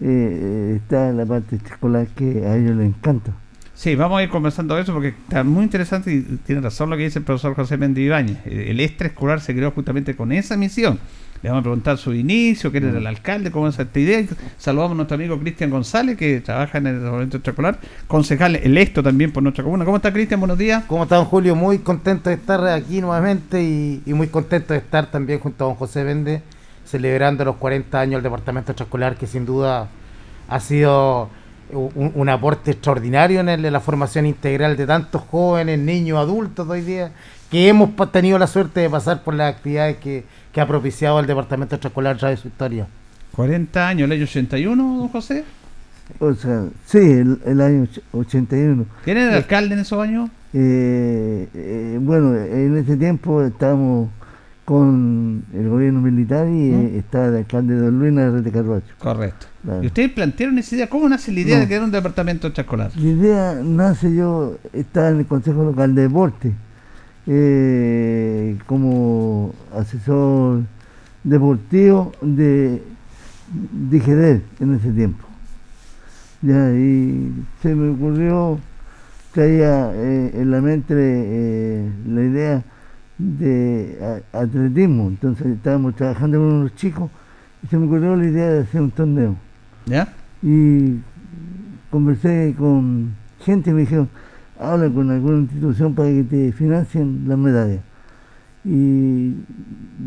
eh, 0.00 0.80
está 0.82 1.12
la 1.12 1.26
parte 1.26 1.56
escolar 1.56 2.06
que 2.08 2.46
a 2.46 2.56
ellos 2.56 2.74
les 2.76 2.88
encanta. 2.88 3.32
Sí, 3.74 3.94
vamos 3.94 4.18
a 4.18 4.22
ir 4.22 4.28
conversando 4.30 4.78
eso 4.78 4.92
porque 4.92 5.08
está 5.08 5.44
muy 5.44 5.64
interesante 5.64 6.12
y 6.12 6.22
tiene 6.46 6.60
razón 6.60 6.88
lo 6.88 6.96
que 6.96 7.04
dice 7.04 7.18
el 7.18 7.24
profesor 7.24 7.54
José. 7.54 7.76
Eh, 7.80 8.66
El 8.68 8.80
extraescolar 8.80 9.40
se 9.40 9.54
creó 9.54 9.70
justamente 9.70 10.16
con 10.16 10.32
esa 10.32 10.56
misión. 10.56 10.98
Le 11.42 11.48
vamos 11.50 11.62
a 11.62 11.64
preguntar 11.64 11.98
su 11.98 12.14
inicio, 12.14 12.70
quién 12.70 12.84
era 12.84 12.98
el 12.98 13.06
alcalde, 13.06 13.50
cómo 13.50 13.66
es 13.66 13.78
esta 13.78 13.98
idea. 13.98 14.24
Saludamos 14.56 14.92
a 14.92 14.94
nuestro 14.94 15.16
amigo 15.16 15.38
Cristian 15.40 15.70
González, 15.70 16.16
que 16.16 16.40
trabaja 16.40 16.78
en 16.78 16.86
el 16.86 16.94
departamento 16.94 17.36
extraescolar, 17.38 17.80
concejal 18.06 18.56
electo 18.56 19.02
también 19.02 19.32
por 19.32 19.42
nuestra 19.42 19.64
comuna. 19.64 19.84
¿Cómo 19.84 19.96
está 19.96 20.12
Cristian? 20.12 20.38
Buenos 20.38 20.56
días. 20.56 20.84
¿Cómo 20.86 21.02
está 21.02 21.16
don 21.16 21.24
Julio? 21.24 21.56
Muy 21.56 21.78
contento 21.78 22.30
de 22.30 22.36
estar 22.36 22.64
aquí 22.68 23.00
nuevamente 23.00 23.60
y, 23.62 24.02
y 24.06 24.14
muy 24.14 24.28
contento 24.28 24.72
de 24.72 24.78
estar 24.78 25.10
también 25.10 25.40
junto 25.40 25.64
a 25.64 25.68
don 25.68 25.76
José 25.76 26.04
Vende 26.04 26.42
celebrando 26.92 27.44
los 27.44 27.56
40 27.56 27.98
años 27.98 28.14
del 28.14 28.22
Departamento 28.24 28.70
Extraescolar 28.72 29.16
que 29.16 29.26
sin 29.26 29.44
duda 29.46 29.88
ha 30.48 30.60
sido 30.60 31.28
un, 31.72 32.12
un 32.14 32.28
aporte 32.28 32.70
extraordinario 32.72 33.40
en, 33.40 33.48
el- 33.48 33.64
en 33.64 33.72
la 33.72 33.80
formación 33.80 34.26
integral 34.26 34.76
de 34.76 34.86
tantos 34.86 35.22
jóvenes, 35.30 35.78
niños, 35.78 36.18
adultos 36.18 36.66
de 36.68 36.72
hoy 36.74 36.80
día 36.82 37.12
que 37.50 37.68
hemos 37.68 37.90
tenido 38.12 38.38
la 38.38 38.46
suerte 38.46 38.80
de 38.80 38.90
pasar 38.90 39.22
por 39.24 39.34
las 39.34 39.54
actividades 39.54 39.96
que, 39.96 40.24
que 40.52 40.60
ha 40.60 40.66
propiciado 40.68 41.18
el 41.18 41.26
Departamento 41.26 41.74
Extraescolar 41.74 42.16
ya 42.18 42.28
de 42.28 42.36
su 42.36 42.48
historia. 42.48 42.86
40 43.34 43.88
años, 43.88 44.04
el 44.06 44.12
año 44.12 44.24
81, 44.24 44.96
don 44.98 45.08
José. 45.08 45.44
O 46.18 46.34
sea, 46.34 46.64
sí, 46.84 46.98
el, 46.98 47.40
el 47.46 47.60
año 47.62 47.84
och- 47.84 48.02
81. 48.12 48.84
¿Quién 49.04 49.16
era 49.16 49.30
el 49.30 49.36
alcalde 49.36 49.74
en 49.74 49.80
esos 49.80 49.98
años? 50.02 50.28
Eh, 50.52 51.48
eh, 51.54 51.98
bueno, 52.00 52.34
en 52.36 52.76
ese 52.76 52.96
tiempo 52.98 53.42
estábamos 53.42 54.10
con 54.64 55.44
el 55.52 55.68
gobierno 55.68 56.00
militar 56.00 56.46
y 56.48 56.70
eh, 56.70 56.98
estaba 56.98 57.26
el 57.26 57.36
alcalde 57.36 57.74
de 57.74 57.80
Don 57.80 57.98
Luis 57.98 58.12
Navarrete 58.12 58.52
Carvacho. 58.52 58.94
Correcto. 58.98 59.46
Claro. 59.62 59.82
¿Y 59.82 59.86
ustedes 59.86 60.10
plantearon 60.12 60.58
esa 60.58 60.74
idea? 60.76 60.88
¿Cómo 60.88 61.08
nace 61.08 61.32
la 61.32 61.40
idea 61.40 61.54
No. 61.56 61.60
de 61.62 61.66
crear 61.66 61.82
un 61.82 61.90
departamento 61.90 62.46
extraescolar? 62.46 62.90
La 62.96 63.02
idea 63.10 63.60
nace 63.64 64.14
yo, 64.14 64.56
estaba 64.72 65.08
en 65.10 65.18
el 65.18 65.26
Consejo 65.26 65.64
Local 65.64 65.94
de 65.94 66.02
Deporte, 66.02 66.52
eh, 67.26 68.56
como 68.66 69.54
asesor 69.76 70.62
deportivo 71.24 72.12
de 72.20 72.82
Digerer 73.90 74.42
en 74.60 74.74
ese 74.74 74.90
tiempo. 74.92 75.26
Ya, 76.40 76.70
y 76.72 77.32
se 77.62 77.74
me 77.74 77.90
ocurrió, 77.90 78.58
traía 79.32 79.92
eh, 79.94 80.32
en 80.34 80.50
la 80.50 80.60
mente 80.60 80.94
eh, 80.96 81.88
la 82.08 82.22
idea 82.22 82.64
de 83.38 84.22
atletismo, 84.32 85.08
entonces 85.08 85.46
estábamos 85.46 85.94
trabajando 85.94 86.38
con 86.38 86.46
unos 86.52 86.74
chicos 86.74 87.10
y 87.62 87.66
se 87.68 87.76
me 87.76 87.86
ocurrió 87.86 88.16
la 88.16 88.24
idea 88.24 88.50
de 88.50 88.60
hacer 88.60 88.80
un 88.80 88.90
torneo. 88.90 89.36
¿Ya? 89.86 90.12
Y 90.42 90.96
conversé 91.90 92.54
con 92.58 93.14
gente 93.40 93.70
y 93.70 93.74
me 93.74 93.80
dijeron, 93.82 94.08
habla 94.58 94.88
con 94.90 95.10
alguna 95.10 95.38
institución 95.38 95.94
para 95.94 96.08
que 96.08 96.24
te 96.24 96.52
financien 96.52 97.24
las 97.26 97.38
medallas. 97.38 97.80
Y 98.64 99.34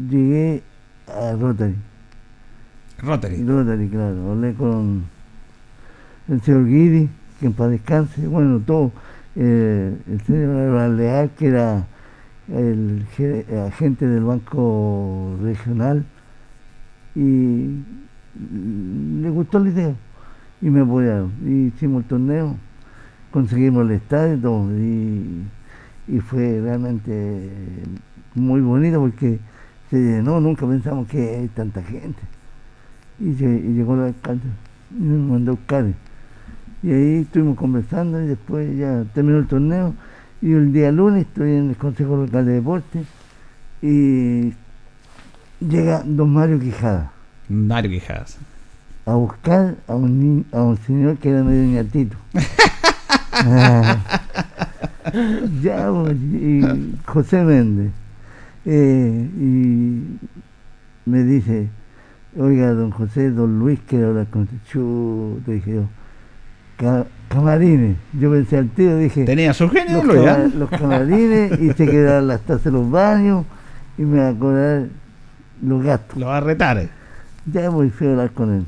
llegué 0.09 0.63
a 1.07 1.33
Rotary. 1.33 1.75
Rotary. 2.99 3.43
Rotary, 3.43 3.87
claro. 3.89 4.31
Hablé 4.31 4.53
con 4.53 5.03
el 6.27 6.41
señor 6.41 6.65
Guidi, 6.65 7.09
que 7.39 7.45
en 7.47 7.53
paz 7.53 7.69
descanse, 7.69 8.27
bueno, 8.27 8.59
todo. 8.59 8.91
eh, 9.35 9.95
el 10.09 10.21
señor 10.21 10.89
Leal, 10.91 11.29
que 11.37 11.47
era 11.47 11.85
el 12.49 13.05
ge- 13.15 13.45
agente 13.67 14.07
del 14.07 14.23
Banco 14.23 15.35
Regional, 15.41 16.05
y 17.15 17.69
le 19.21 19.29
gustó 19.29 19.59
la 19.59 19.69
idea 19.69 19.95
y 20.61 20.69
me 20.69 20.81
apoyaron. 20.81 21.31
Y 21.45 21.67
hicimos 21.67 22.03
el 22.03 22.09
torneo, 22.09 22.55
conseguimos 23.31 23.85
el 23.85 23.91
estadio 23.91 24.69
y 24.77 25.43
y, 26.07 26.19
fue 26.19 26.61
realmente 26.61 27.49
muy 28.35 28.61
bonito 28.61 28.99
porque 28.99 29.39
se 29.89 29.97
llenó, 29.97 30.39
nunca 30.39 30.67
pensamos 30.67 31.07
que 31.07 31.37
hay 31.37 31.47
tanta 31.47 31.81
gente. 31.81 32.21
Y, 33.19 33.31
lle- 33.31 33.59
y 33.63 33.73
llegó 33.73 33.95
el 33.95 34.01
alcalde 34.01 34.45
y 34.91 35.03
nos 35.03 35.29
mandó 35.31 35.51
a 35.53 35.55
buscar. 35.55 35.85
Y 36.83 36.91
ahí 36.91 37.15
estuvimos 37.21 37.57
conversando 37.57 38.21
y 38.21 38.27
después 38.27 38.77
ya 38.77 39.03
terminó 39.13 39.39
el 39.39 39.47
torneo. 39.47 39.95
Y 40.45 40.51
el 40.53 40.71
día 40.71 40.91
lunes 40.91 41.25
estoy 41.25 41.53
en 41.53 41.69
el 41.71 41.75
Consejo 41.75 42.17
Local 42.17 42.45
de 42.45 42.53
Deportes 42.53 43.07
y 43.81 44.53
llega 45.59 46.03
don 46.05 46.31
Mario 46.31 46.59
Quijada 46.59 47.11
Mario 47.49 47.89
Quijadas. 47.89 48.37
a 49.07 49.13
buscar 49.15 49.73
a 49.87 49.95
un, 49.95 50.45
a 50.51 50.61
un 50.61 50.77
señor 50.77 51.17
que 51.17 51.29
era 51.31 51.43
medio 51.43 51.63
ñatito. 51.63 52.15
Ah. 53.33 53.97
ya, 55.63 55.89
y 56.13 56.93
José 57.07 57.43
Méndez. 57.43 57.91
Eh, 58.65 59.29
y 59.39 60.03
me 61.09 61.23
dice, 61.23 61.69
oiga, 62.37 62.71
don 62.73 62.91
José, 62.91 63.31
don 63.31 63.57
Luis 63.59 63.79
quiere 63.87 64.05
hablar 64.05 64.27
con 64.27 64.43
usted. 64.43 65.51
Dije 65.51 65.73
yo. 65.75 65.83
"Ca- 66.77 67.05
camarines. 67.27 67.97
Yo 68.19 68.31
pensé 68.31 68.57
al 68.57 68.69
tío, 68.69 68.97
dije. 68.97 69.25
Tenía 69.25 69.53
su 69.53 69.69
genio, 69.69 70.03
los, 70.03 70.15
cama- 70.15 70.43
¿eh? 70.45 70.51
los 70.57 70.69
camarines 70.69 71.59
y 71.59 71.71
se 71.73 71.85
quedaron 71.85 72.27
las 72.27 72.41
tazas 72.41 72.65
de 72.65 72.71
los 72.71 72.89
baños 72.89 73.45
y 73.97 74.03
me 74.03 74.19
va 74.19 74.29
a 74.29 74.33
cobrar 74.33 74.87
los 75.61 75.83
gastos. 75.83 76.17
Lo 76.19 76.27
va 76.27 76.37
a 76.37 76.41
retar. 76.41 76.77
eh. 76.77 76.89
Ya 77.51 77.69
muy 77.71 77.89
feo 77.89 78.11
hablar 78.11 78.31
con 78.31 78.53
él. 78.53 78.65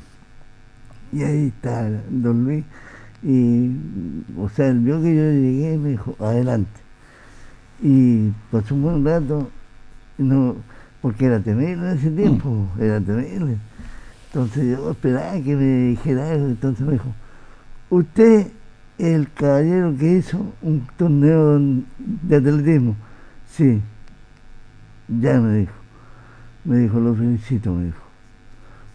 Y 1.12 1.22
ahí 1.22 1.46
está 1.48 1.88
don 2.10 2.44
Luis. 2.44 2.64
Y, 3.22 3.70
o 4.38 4.48
sea, 4.48 4.68
él 4.68 4.78
vio 4.80 5.00
que 5.02 5.14
yo 5.14 5.22
llegué 5.22 5.74
y 5.74 5.78
me 5.78 5.88
dijo, 5.90 6.14
adelante. 6.20 6.70
Y 7.82 8.30
pasó 8.50 8.74
un 8.74 8.82
buen 8.82 9.04
rato, 9.04 9.50
no, 10.18 10.56
porque 11.00 11.26
era 11.26 11.40
temible 11.40 11.90
en 11.92 11.96
ese 11.98 12.10
tiempo, 12.10 12.66
era 12.80 13.00
temible. 13.00 13.56
Entonces 14.28 14.76
yo 14.78 14.90
esperaba 14.90 15.32
que 15.40 15.56
me 15.56 15.64
dijera 15.90 16.32
eso, 16.34 16.44
entonces 16.46 16.86
me 16.86 16.92
dijo, 16.92 17.12
usted 17.90 18.46
es 18.98 19.06
el 19.14 19.30
caballero 19.32 19.96
que 19.96 20.18
hizo 20.18 20.54
un 20.62 20.86
torneo 20.96 21.60
de 21.98 22.36
atletismo. 22.36 22.96
Sí, 23.50 23.80
ya 25.08 25.40
me 25.40 25.58
dijo. 25.58 25.72
Me 26.64 26.78
dijo, 26.78 27.00
lo 27.00 27.14
felicito, 27.14 27.72
me 27.72 27.86
dijo. 27.86 28.02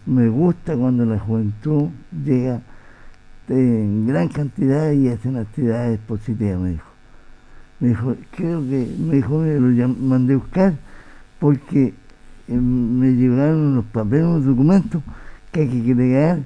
Me 0.06 0.28
gusta 0.28 0.76
cuando 0.76 1.04
la 1.06 1.18
juventud 1.18 1.88
llega 2.24 2.60
en 3.48 4.06
gran 4.06 4.28
cantidad 4.28 4.92
y 4.92 5.08
hacen 5.08 5.36
actividades 5.36 5.98
positivas, 6.00 6.60
me 6.60 6.70
dijo. 6.70 6.88
Me 7.80 7.88
dijo, 7.88 8.16
creo 8.36 8.60
que, 8.60 8.94
me 8.98 9.16
dijo, 9.16 9.38
me 9.38 9.58
lo 9.58 9.88
mandé 9.88 10.34
a 10.34 10.36
buscar 10.36 10.74
porque 11.38 11.94
eh, 12.48 12.52
me 12.52 13.12
llegaron 13.12 13.58
unos 13.58 13.84
papeles, 13.86 14.24
unos 14.24 14.44
documentos 14.44 15.02
que 15.50 15.60
hay 15.62 15.68
que 15.68 15.94
crear 15.94 16.38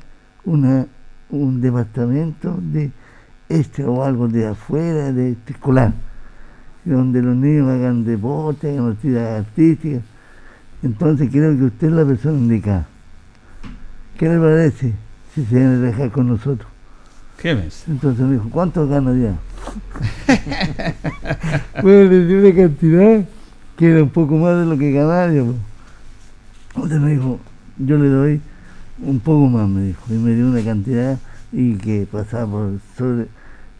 una, 0.44 0.86
un 1.30 1.60
departamento 1.60 2.58
de 2.60 2.90
este 3.48 3.84
o 3.84 4.04
algo 4.04 4.28
de 4.28 4.46
afuera, 4.46 5.12
de 5.12 5.32
este 5.32 5.52
escolar, 5.52 5.92
donde 6.84 7.22
los 7.22 7.36
niños 7.36 7.68
hagan 7.68 8.04
deporte, 8.04 8.70
hagan 8.70 8.92
actividades 8.92 9.46
artísticas. 9.46 10.02
Entonces 10.82 11.28
creo 11.30 11.56
que 11.56 11.64
usted 11.64 11.88
es 11.88 11.92
la 11.92 12.04
persona 12.04 12.38
indicada. 12.38 12.86
¿Qué 14.16 14.28
le 14.28 14.38
parece 14.38 14.92
si 15.34 15.44
se 15.44 15.54
viene 15.54 15.74
a 15.74 15.78
dejar 15.78 16.10
con 16.10 16.28
nosotros? 16.28 16.70
¿Qué 17.36 17.54
mes? 17.54 17.84
Entonces 17.88 18.26
me 18.26 18.34
dijo, 18.34 18.48
¿cuánto 18.50 18.86
gana 18.88 19.12
ya? 19.14 19.38
bueno, 21.82 22.10
le 22.10 22.26
di 22.26 22.34
una 22.34 22.54
cantidad 22.54 23.24
que 23.76 23.90
era 23.90 24.02
un 24.02 24.10
poco 24.10 24.36
más 24.36 24.58
de 24.58 24.66
lo 24.66 24.76
que 24.76 24.90
ganaba 24.90 25.32
yo. 25.32 25.54
Entonces 26.74 27.00
me 27.00 27.10
dijo, 27.12 27.38
yo 27.78 27.96
le 27.96 28.08
doy 28.08 28.40
un 29.02 29.20
poco 29.20 29.48
más, 29.48 29.68
me 29.68 29.82
dijo, 29.82 30.02
y 30.10 30.18
me 30.18 30.34
dio 30.34 30.48
una 30.48 30.62
cantidad 30.62 31.18
y 31.52 31.74
que 31.74 32.06
pasaba 32.10 32.50
por 32.50 32.80
sobre 32.96 33.26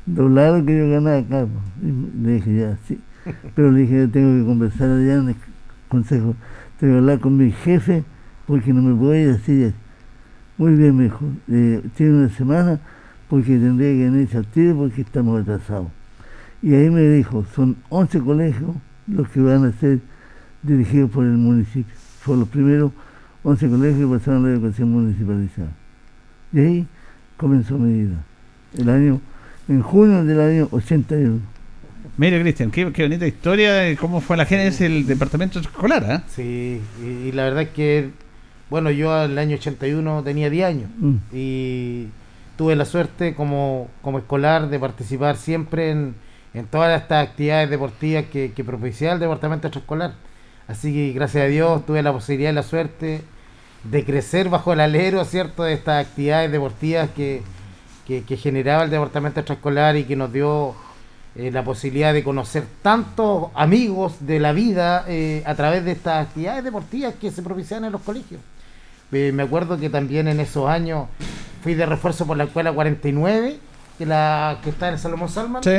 doblar 0.07 0.59
lo 0.59 0.65
que 0.65 0.79
yo 0.79 0.91
ganaba 0.91 1.19
acá. 1.19 1.47
Y 1.83 2.23
le 2.25 2.33
dije, 2.35 2.57
ya, 2.57 2.79
sí. 2.87 2.99
Pero 3.55 3.71
le 3.73 3.81
dije, 3.81 3.99
yo 3.99 4.11
tengo 4.11 4.41
que 4.41 4.47
conversar 4.47 4.91
allá 4.91 5.15
en 5.15 5.29
el 5.31 5.37
consejo, 5.89 6.35
tengo 6.79 6.95
que 6.95 6.99
hablar 6.99 7.21
con 7.21 7.37
mi 7.37 7.51
jefe 7.51 8.05
porque 8.47 8.73
no 8.73 8.83
me 8.83 8.95
puedo 8.95 9.15
ir 9.15 9.31
así. 9.31 9.65
así. 9.65 9.75
Muy 10.57 10.75
bien, 10.75 10.97
me 10.97 11.05
dijo, 11.05 11.25
eh, 11.49 11.83
tiene 11.97 12.15
una 12.15 12.29
semana 12.31 12.81
porque 13.29 13.59
tendría 13.59 13.93
que 13.93 14.11
venirse 14.11 14.39
al 14.39 14.47
tiro 14.47 14.77
porque 14.77 15.03
estamos 15.03 15.41
atrasados. 15.41 15.89
Y 16.63 16.75
ahí 16.75 16.91
me 16.91 17.03
dijo, 17.03 17.45
son 17.55 17.77
11 17.91 18.21
colegios 18.21 18.75
los 19.07 19.29
que 19.29 19.41
van 19.41 19.65
a 19.65 19.73
ser 19.73 20.01
dirigidos 20.63 21.11
por 21.11 21.25
el 21.25 21.37
municipio. 21.37 21.95
Fueron 22.21 22.41
los 22.41 22.49
primeros 22.49 22.93
11 23.49 23.69
colegios 23.69 24.11
que 24.11 24.19
pasaron 24.19 24.45
a 24.45 24.49
la 24.49 24.55
educación 24.55 24.91
municipalizada. 24.91 25.71
Y 26.53 26.59
ahí 26.61 26.87
comenzó 27.37 27.79
mi 27.79 28.05
vida. 28.05 28.17
El 28.77 28.89
año, 28.91 29.21
en 29.69 29.83
junio 29.83 30.25
del 30.25 30.41
año 30.41 30.69
81. 30.71 31.41
Mire, 32.17 32.41
Cristian, 32.41 32.71
qué, 32.71 32.93
qué 32.93 33.03
bonita 33.05 33.27
historia 33.27 33.73
de 33.75 33.97
cómo 33.97 34.21
fue 34.21 34.37
la 34.37 34.45
génesis 34.45 34.81
del 34.81 35.07
departamento 35.07 35.61
escolar, 35.61 36.05
¿ah? 36.11 36.23
Sí, 36.29 36.81
y, 37.03 37.07
y 37.29 37.33
la 37.33 37.45
verdad 37.45 37.63
es 37.63 37.69
que, 37.71 38.11
bueno, 38.71 38.91
yo 38.91 39.25
en 39.25 39.31
el 39.33 39.39
año 39.39 39.57
81 39.57 40.23
tenía 40.25 40.51
10 40.51 40.67
años 40.67 40.91
Mm. 40.99 41.15
y 41.33 42.07
tuve 42.57 42.75
la 42.77 42.85
suerte 42.85 43.35
como, 43.35 43.89
como 44.03 44.19
escolar 44.19 44.69
de 44.69 44.79
participar 44.81 45.37
siempre 45.37 45.91
en, 45.91 46.15
en 46.55 46.67
todas 46.67 47.01
estas 47.01 47.29
actividades 47.29 47.71
deportivas 47.71 48.25
que, 48.33 48.53
que 48.53 48.65
propiciaba 48.65 49.15
el 49.15 49.21
departamento 49.21 49.69
extraescolar. 49.69 50.15
Así 50.67 50.93
que 50.93 51.13
gracias 51.13 51.45
a 51.45 51.47
Dios 51.47 51.87
tuve 51.87 52.03
la 52.03 52.13
posibilidad 52.13 52.51
y 52.51 52.55
la 52.55 52.63
suerte 52.65 53.23
de 53.85 54.05
crecer 54.05 54.49
bajo 54.49 54.73
el 54.73 54.81
alero, 54.81 55.25
¿cierto?, 55.25 55.63
de 55.65 55.75
estas 55.75 56.07
actividades 56.07 56.51
deportivas 56.51 57.11
que, 57.11 57.43
que, 58.07 58.25
que 58.25 58.37
generaba 58.37 58.85
el 58.85 58.91
departamento 58.91 59.41
extraescolar 59.41 59.97
y 59.97 60.05
que 60.05 60.17
nos 60.17 60.33
dio 60.33 60.75
eh, 61.39 61.53
la 61.53 61.63
posibilidad 61.63 62.13
de 62.13 62.25
conocer 62.25 62.65
tantos 62.83 63.49
amigos 63.55 64.17
de 64.27 64.41
la 64.41 64.53
vida 64.53 65.05
eh, 65.07 65.45
a 65.47 65.55
través 65.55 65.85
de 65.85 65.93
estas 65.93 66.27
actividades 66.27 66.65
deportivas 66.65 67.15
que 67.15 67.31
se 67.31 67.43
propiciaban 67.43 67.85
en 67.85 67.93
los 67.93 68.01
colegios. 68.01 68.41
Eh, 69.13 69.31
me 69.33 69.45
acuerdo 69.45 69.79
que 69.79 69.89
también 69.89 70.27
en 70.27 70.41
esos 70.41 70.69
años 70.69 71.07
fui 71.63 71.75
de 71.75 71.87
refuerzo 71.87 72.27
por 72.27 72.37
la 72.37 72.45
escuela 72.45 72.73
49, 72.73 73.57
que, 73.99 74.07
la, 74.07 74.59
que 74.65 74.71
está 74.71 74.89
en 74.89 74.99
Salomón 74.99 75.29
Salman. 75.29 75.63
Sí. 75.63 75.77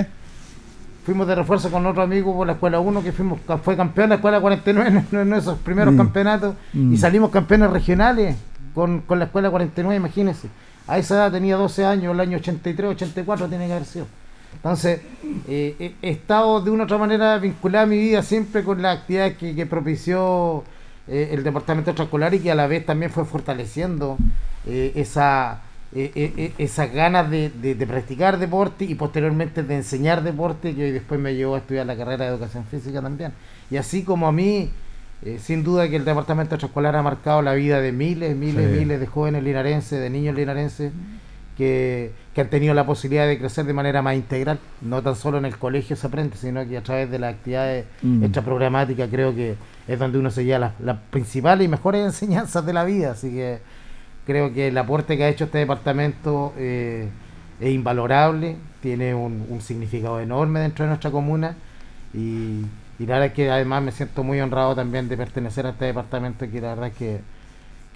Fuimos 1.06 1.28
de 1.28 1.36
refuerzo 1.36 1.72
con 1.72 1.86
otro 1.86 2.02
amigo 2.04 2.36
por 2.36 2.46
la 2.46 2.54
escuela 2.54 2.80
1 2.80 3.02
que 3.04 3.12
fuimos, 3.12 3.40
fue 3.64 3.76
campeón 3.76 4.06
de 4.08 4.10
la 4.10 4.16
escuela 4.16 4.40
49 4.42 5.04
en, 5.12 5.34
esos 5.34 5.58
primeros 5.60 5.94
Mm. 5.94 5.98
campeonatos 5.98 6.56
Mm. 6.74 6.94
y 6.94 6.98
salimos 6.98 7.32
campeones 7.32 7.72
regionales 7.72 8.36
con, 8.76 9.02
con 9.02 9.18
la 9.20 9.26
escuela 9.26 9.50
49, 9.50 9.96
imagínense. 9.96 10.50
A 10.88 10.98
esa 10.98 11.16
edad 11.16 11.32
tenía 11.32 11.56
12 11.56 11.86
años, 11.86 12.14
el 12.14 12.20
año 12.20 12.38
83, 12.38 12.92
84 12.92 13.48
tiene 13.48 13.68
que 13.68 13.74
haber 13.74 13.86
sido. 13.86 14.06
Entonces, 14.56 15.02
eh, 15.48 15.76
he, 15.80 15.96
he 16.02 16.10
estado 16.12 16.60
de 16.62 16.72
una 16.72 16.84
u 16.84 16.86
otra 16.86 16.98
manera 16.98 17.38
vinculada 17.38 17.84
a 17.84 17.88
mi 17.88 17.98
vida 17.98 18.22
siempre 18.24 18.64
con 18.64 18.82
las 18.82 18.98
actividades 19.00 19.38
que, 19.38 19.56
que 19.56 19.66
propició 19.66 20.64
eh, 21.08 21.30
el 21.32 21.44
departamento 21.44 21.92
extraescolar 21.92 22.34
y 22.34 22.40
que 22.40 22.52
a 22.52 22.56
la 22.56 22.68
vez 22.68 22.86
también 22.86 23.12
fue 23.12 23.26
fortaleciendo 23.26 24.18
eh, 24.66 24.92
esa, 24.96 25.62
eh, 25.96 26.12
eh, 26.16 26.34
eh, 26.38 26.54
esas 26.60 26.92
ganas 26.94 27.30
de, 27.32 27.50
de- 27.50 27.74
de 27.76 27.88
practicar 27.88 28.38
deporte 28.38 28.86
y 28.86 28.96
posteriormente 28.96 29.64
de 29.64 29.76
enseñar 29.76 30.22
deporte 30.24 30.76
que 30.76 30.84
hoy 30.86 30.92
después 30.92 31.20
me 31.20 31.34
llevó 31.36 31.56
a 31.56 31.60
estudiar 31.60 31.86
la 31.88 31.96
carrera 31.98 32.26
de 32.26 32.32
educación 32.32 32.64
física 32.66 33.02
también. 33.02 33.32
Y 33.72 33.78
así 33.78 34.04
como 34.04 34.28
a 34.28 34.32
mí, 34.32 34.70
eh, 35.24 35.40
sin 35.42 35.64
duda 35.64 35.90
que 35.90 35.96
el 35.96 36.06
departamento 36.06 36.56
extraescolar 36.56 36.96
ha 36.96 37.02
marcado 37.02 37.42
la 37.42 37.54
vida 37.54 37.82
de 37.82 37.92
miles, 37.92 38.36
miles, 38.36 38.72
Sí. 38.72 38.80
miles 38.80 39.00
de 39.00 39.08
jóvenes 39.08 39.44
linarenses, 39.44 40.00
de 40.00 40.10
niños 40.10 40.36
linarenses 40.36 40.92
que, 41.58 42.12
que 42.34 42.42
han 42.42 42.50
tenido 42.50 42.74
la 42.74 42.86
posibilidad 42.86 43.28
de 43.28 43.38
crecer 43.38 43.66
de 43.66 43.74
manera 43.74 44.02
más 44.02 44.16
integral. 44.16 44.60
No 44.82 45.02
tan 45.02 45.16
solo 45.16 45.40
en 45.40 45.46
el 45.46 45.58
colegio 45.58 45.96
se 45.96 46.08
aprende, 46.08 46.38
sino 46.38 46.66
que 46.68 46.78
a 46.78 46.84
través 46.84 47.10
de 47.12 47.20
las 47.20 47.34
actividades 47.36 47.86
Mm. 48.02 48.24
extraprogramáticas 48.24 49.10
creo 49.10 49.36
que 49.36 49.56
es 49.88 50.00
donde 50.00 50.20
uno 50.20 50.30
se 50.32 50.46
lleva 50.46 50.60
las, 50.60 50.80
las 50.80 50.98
principales 51.10 51.66
y 51.66 51.68
mejores 51.68 52.06
enseñanzas 52.06 52.66
de 52.66 52.74
la 52.74 52.84
vida. 52.86 53.12
Así 53.12 53.32
que 53.32 53.60
creo 54.30 54.54
que 54.54 54.68
el 54.68 54.78
aporte 54.78 55.18
que 55.18 55.24
ha 55.24 55.30
hecho 55.30 55.46
este 55.46 55.58
departamento 55.58 56.54
eh, 56.56 57.10
es 57.60 57.72
invalorable, 57.72 58.58
tiene 58.80 59.16
un, 59.16 59.60
significado 59.60 60.20
enorme 60.20 60.60
dentro 60.60 60.86
de 60.86 60.90
nuestra 60.90 61.10
comuna 61.10 61.56
y, 62.14 62.62
la 63.00 63.06
verdad 63.14 63.26
es 63.26 63.34
que 63.34 63.50
además 63.50 63.82
me 63.82 63.92
siento 63.92 64.24
muy 64.24 64.40
honrado 64.40 64.76
también 64.76 65.10
de 65.10 65.18
pertenecer 65.18 65.66
a 65.66 65.70
este 65.72 65.86
departamento 65.86 66.48
que 66.48 66.62
la 66.62 66.76
verdad 66.76 66.88
es 66.90 66.94
que, 66.94 67.22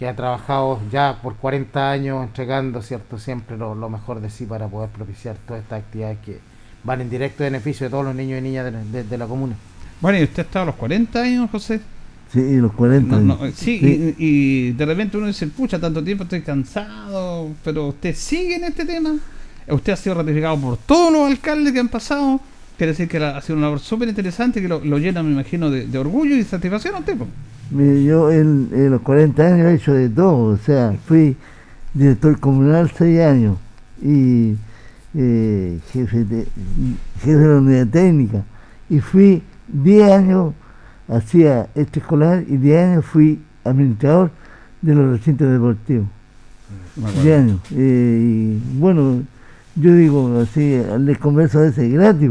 ha 0.07 0.15
trabajado 0.15 0.81
ya 0.91 1.19
por 1.21 1.37
40 1.37 1.89
años 1.91 2.23
entregando 2.23 2.81
cierto 2.81 3.17
siempre 3.17 3.55
lo, 3.55 3.89
mejor 3.89 4.19
de 4.19 4.29
sí 4.29 4.45
para 4.45 4.67
poder 4.67 4.89
propiciar 4.89 5.37
todas 5.47 5.61
estas 5.63 5.79
actividades 5.79 6.17
que 6.25 6.39
van 6.83 6.99
en 6.99 7.09
directo 7.09 7.45
beneficio 7.45 7.85
de 7.85 7.91
todos 7.91 8.03
los 8.03 8.13
niños 8.13 8.39
y 8.39 8.41
niñas 8.41 8.73
de- 8.91 9.03
de 9.05 9.17
la 9.17 9.27
comuna. 9.27 9.55
Bueno, 10.01 10.19
¿y 10.19 10.23
usted 10.23 10.39
ha 10.39 10.45
estado 10.45 10.63
a 10.63 10.65
los 10.65 10.75
40 10.75 11.21
años, 11.21 11.49
José? 11.49 11.79
Sí, 12.33 12.57
los 12.57 12.73
40. 12.73 13.19
No, 13.19 13.37
no, 13.37 13.45
sí, 13.53 13.77
Sí. 13.79 14.15
Y, 14.17 14.25
y 14.67 14.71
de 14.71 14.85
repente 14.85 15.17
uno 15.17 15.27
dice, 15.27 15.45
pucha, 15.47 15.79
tanto 15.79 16.03
tiempo 16.03 16.23
estoy 16.23 16.41
cansado, 16.41 17.49
pero 17.63 17.89
usted 17.89 18.15
sigue 18.15 18.55
en 18.55 18.63
este 18.63 18.85
tema. 18.85 19.13
Usted 19.69 19.93
ha 19.93 19.95
sido 19.95 20.15
ratificado 20.15 20.57
por 20.59 20.77
todos 20.77 21.11
los 21.13 21.29
alcaldes 21.29 21.71
que 21.73 21.79
han 21.79 21.89
pasado. 21.89 22.39
Quiere 22.75 22.91
decir 22.93 23.07
que 23.07 23.19
la- 23.19 23.37
ha 23.37 23.41
sido 23.41 23.55
una 23.57 23.67
labor 23.67 23.79
súper 23.79 24.09
interesante 24.09 24.61
que 24.61 24.67
lo, 24.67 24.83
lo 24.83 24.97
llena, 24.97 25.21
me 25.21 25.31
imagino, 25.31 25.69
de, 25.69 25.85
de 25.85 25.97
orgullo 25.99 26.35
y 26.35 26.43
satisfacción 26.43 26.95
a 26.95 26.99
usted. 26.99 27.15
Mire, 27.69 28.03
yo 28.03 28.31
en, 28.31 28.69
en 28.73 28.89
los 28.89 29.01
40 29.01 29.45
años 29.47 29.67
he 29.67 29.75
hecho 29.75 29.93
de 29.93 30.09
todo, 30.09 30.45
o 30.53 30.57
sea, 30.57 30.93
fui 31.07 31.35
director 31.93 32.39
comunal 32.39 32.91
6 32.97 33.19
años 33.21 33.57
y 34.03 34.53
eh, 35.15 35.79
jefe, 35.91 36.23
de, 36.25 36.47
jefe 37.21 37.37
de 37.37 37.47
la 37.47 37.57
unidad 37.57 37.87
técnica 37.87 38.43
y 38.89 38.99
fui 38.99 39.41
10 39.67 40.11
años, 40.11 40.53
hacía 41.07 41.67
este 41.75 41.99
escolar 41.99 42.43
y 42.47 42.57
10 42.57 42.83
años 42.87 43.05
fui 43.05 43.39
administrador 43.63 44.31
de 44.81 44.95
los 44.95 45.11
recintos 45.11 45.51
deportivos. 45.51 46.07
10 47.23 47.39
años. 47.39 47.59
eh, 47.71 48.19
y 48.21 48.79
bueno, 48.79 49.21
yo 49.75 49.93
digo 49.95 50.39
así, 50.41 50.81
les 50.99 51.17
converso 51.17 51.59
a 51.59 51.63
veces 51.63 51.91
gratis, 51.91 52.29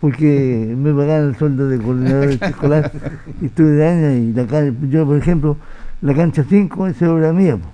porque 0.00 0.74
me 0.78 0.92
pagaban 0.92 1.28
el 1.30 1.36
sueldo 1.36 1.68
de 1.68 1.78
coordinador 1.78 2.28
escolar 2.30 2.92
y 3.40 3.46
estuve 3.46 3.70
de 3.70 3.86
años 3.88 4.12
y 4.18 4.32
la 4.32 4.46
can- 4.46 4.90
yo 4.90 5.04
por 5.06 5.16
ejemplo, 5.16 5.56
la 6.02 6.14
cancha 6.14 6.44
5 6.48 6.86
es 6.88 7.02
obra 7.02 7.32
mía, 7.32 7.56
po, 7.56 7.66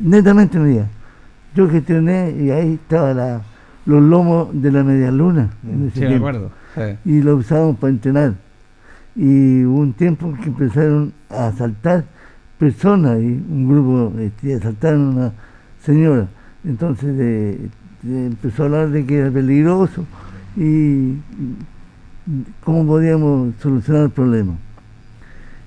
netamente 0.00 0.58
mía. 0.58 0.86
Yo 1.54 1.68
gestioné 1.68 2.30
y 2.40 2.50
ahí 2.50 2.74
estaban 2.74 3.16
la- 3.16 3.42
los 3.86 4.02
lomos 4.02 4.48
de 4.52 4.70
la 4.70 4.84
media 4.84 5.10
luna. 5.10 5.50
en 5.68 5.88
ese 5.88 6.00
Sí, 6.00 6.06
me 6.06 6.16
acuerdo. 6.16 6.50
Sí. 6.74 6.82
Y 7.04 7.22
lo 7.22 7.36
usábamos 7.36 7.76
para 7.78 7.90
entrenar. 7.92 8.34
Y 9.16 9.64
hubo 9.64 9.80
un 9.80 9.92
tiempo 9.92 10.32
que 10.42 10.48
empezaron 10.48 11.12
a 11.28 11.48
asaltar 11.48 12.04
personas 12.58 13.18
y 13.20 13.26
un 13.26 13.68
grupo 13.68 14.18
este, 14.20 14.54
asaltaron 14.54 15.00
a 15.00 15.10
una 15.10 15.32
señora. 15.82 16.28
Entonces 16.64 17.16
eh, 17.18 17.68
eh, 18.06 18.26
empezó 18.26 18.62
a 18.62 18.66
hablar 18.66 18.90
de 18.90 19.04
que 19.04 19.18
era 19.18 19.30
peligroso 19.30 20.04
y, 20.56 21.14
cómo 22.62 22.86
podíamos 22.86 23.54
solucionar 23.60 24.04
el 24.04 24.10
problema. 24.10 24.54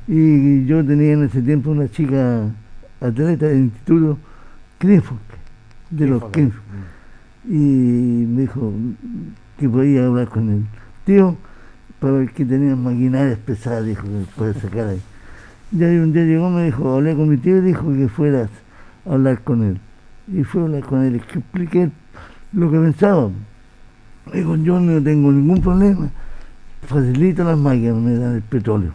Y 0.08 0.66
yo 0.66 0.86
tenía 0.86 1.14
en 1.14 1.24
ese 1.24 1.42
tiempo 1.42 1.72
una 1.72 1.90
chica 1.90 2.50
atleta 3.02 3.48
del 3.48 3.60
instituto 3.60 4.18
Crinford, 4.78 5.18
de 5.90 6.08
los 6.08 6.24
Crinford, 6.26 6.32
Crinford. 6.32 6.64
Y 7.50 8.26
me 8.28 8.42
dijo 8.42 8.74
que 9.58 9.68
podía 9.68 10.06
hablar 10.06 10.28
con 10.28 10.50
el 10.50 10.66
tío 11.06 11.38
para 12.04 12.16
ver 12.18 12.32
que 12.32 12.44
tenía 12.44 12.76
maquinarias 12.76 13.38
pesadas, 13.40 13.86
dijo, 13.86 14.04
que 14.04 14.26
puede 14.36 14.54
sacar 14.56 14.90
ahí. 14.90 15.00
Ya 15.72 15.88
un 15.88 16.12
día 16.12 16.26
llegó, 16.26 16.50
me 16.50 16.66
dijo, 16.66 16.96
hablé 16.96 17.16
con 17.16 17.30
mi 17.30 17.38
tío 17.38 17.60
y 17.60 17.62
dijo 17.62 17.94
que 17.94 18.10
fueras 18.10 18.50
a 19.10 19.14
hablar 19.14 19.40
con 19.42 19.64
él. 19.64 19.80
Y 20.28 20.44
fui 20.44 20.60
a 20.60 20.66
hablar 20.66 20.82
con 20.84 21.02
él, 21.02 21.22
que 21.22 21.40
expliqué 21.40 21.90
lo 22.52 22.70
que 22.70 22.78
pensaba. 22.78 23.30
Dijo, 24.34 24.58
yo 24.58 24.82
no 24.82 25.02
tengo 25.02 25.32
ningún 25.32 25.62
problema, 25.62 26.10
facilito 26.86 27.46
las 27.46 27.58
máquinas, 27.58 27.96
me 27.96 28.16
dan 28.18 28.36
el 28.36 28.42
petróleo. 28.42 28.92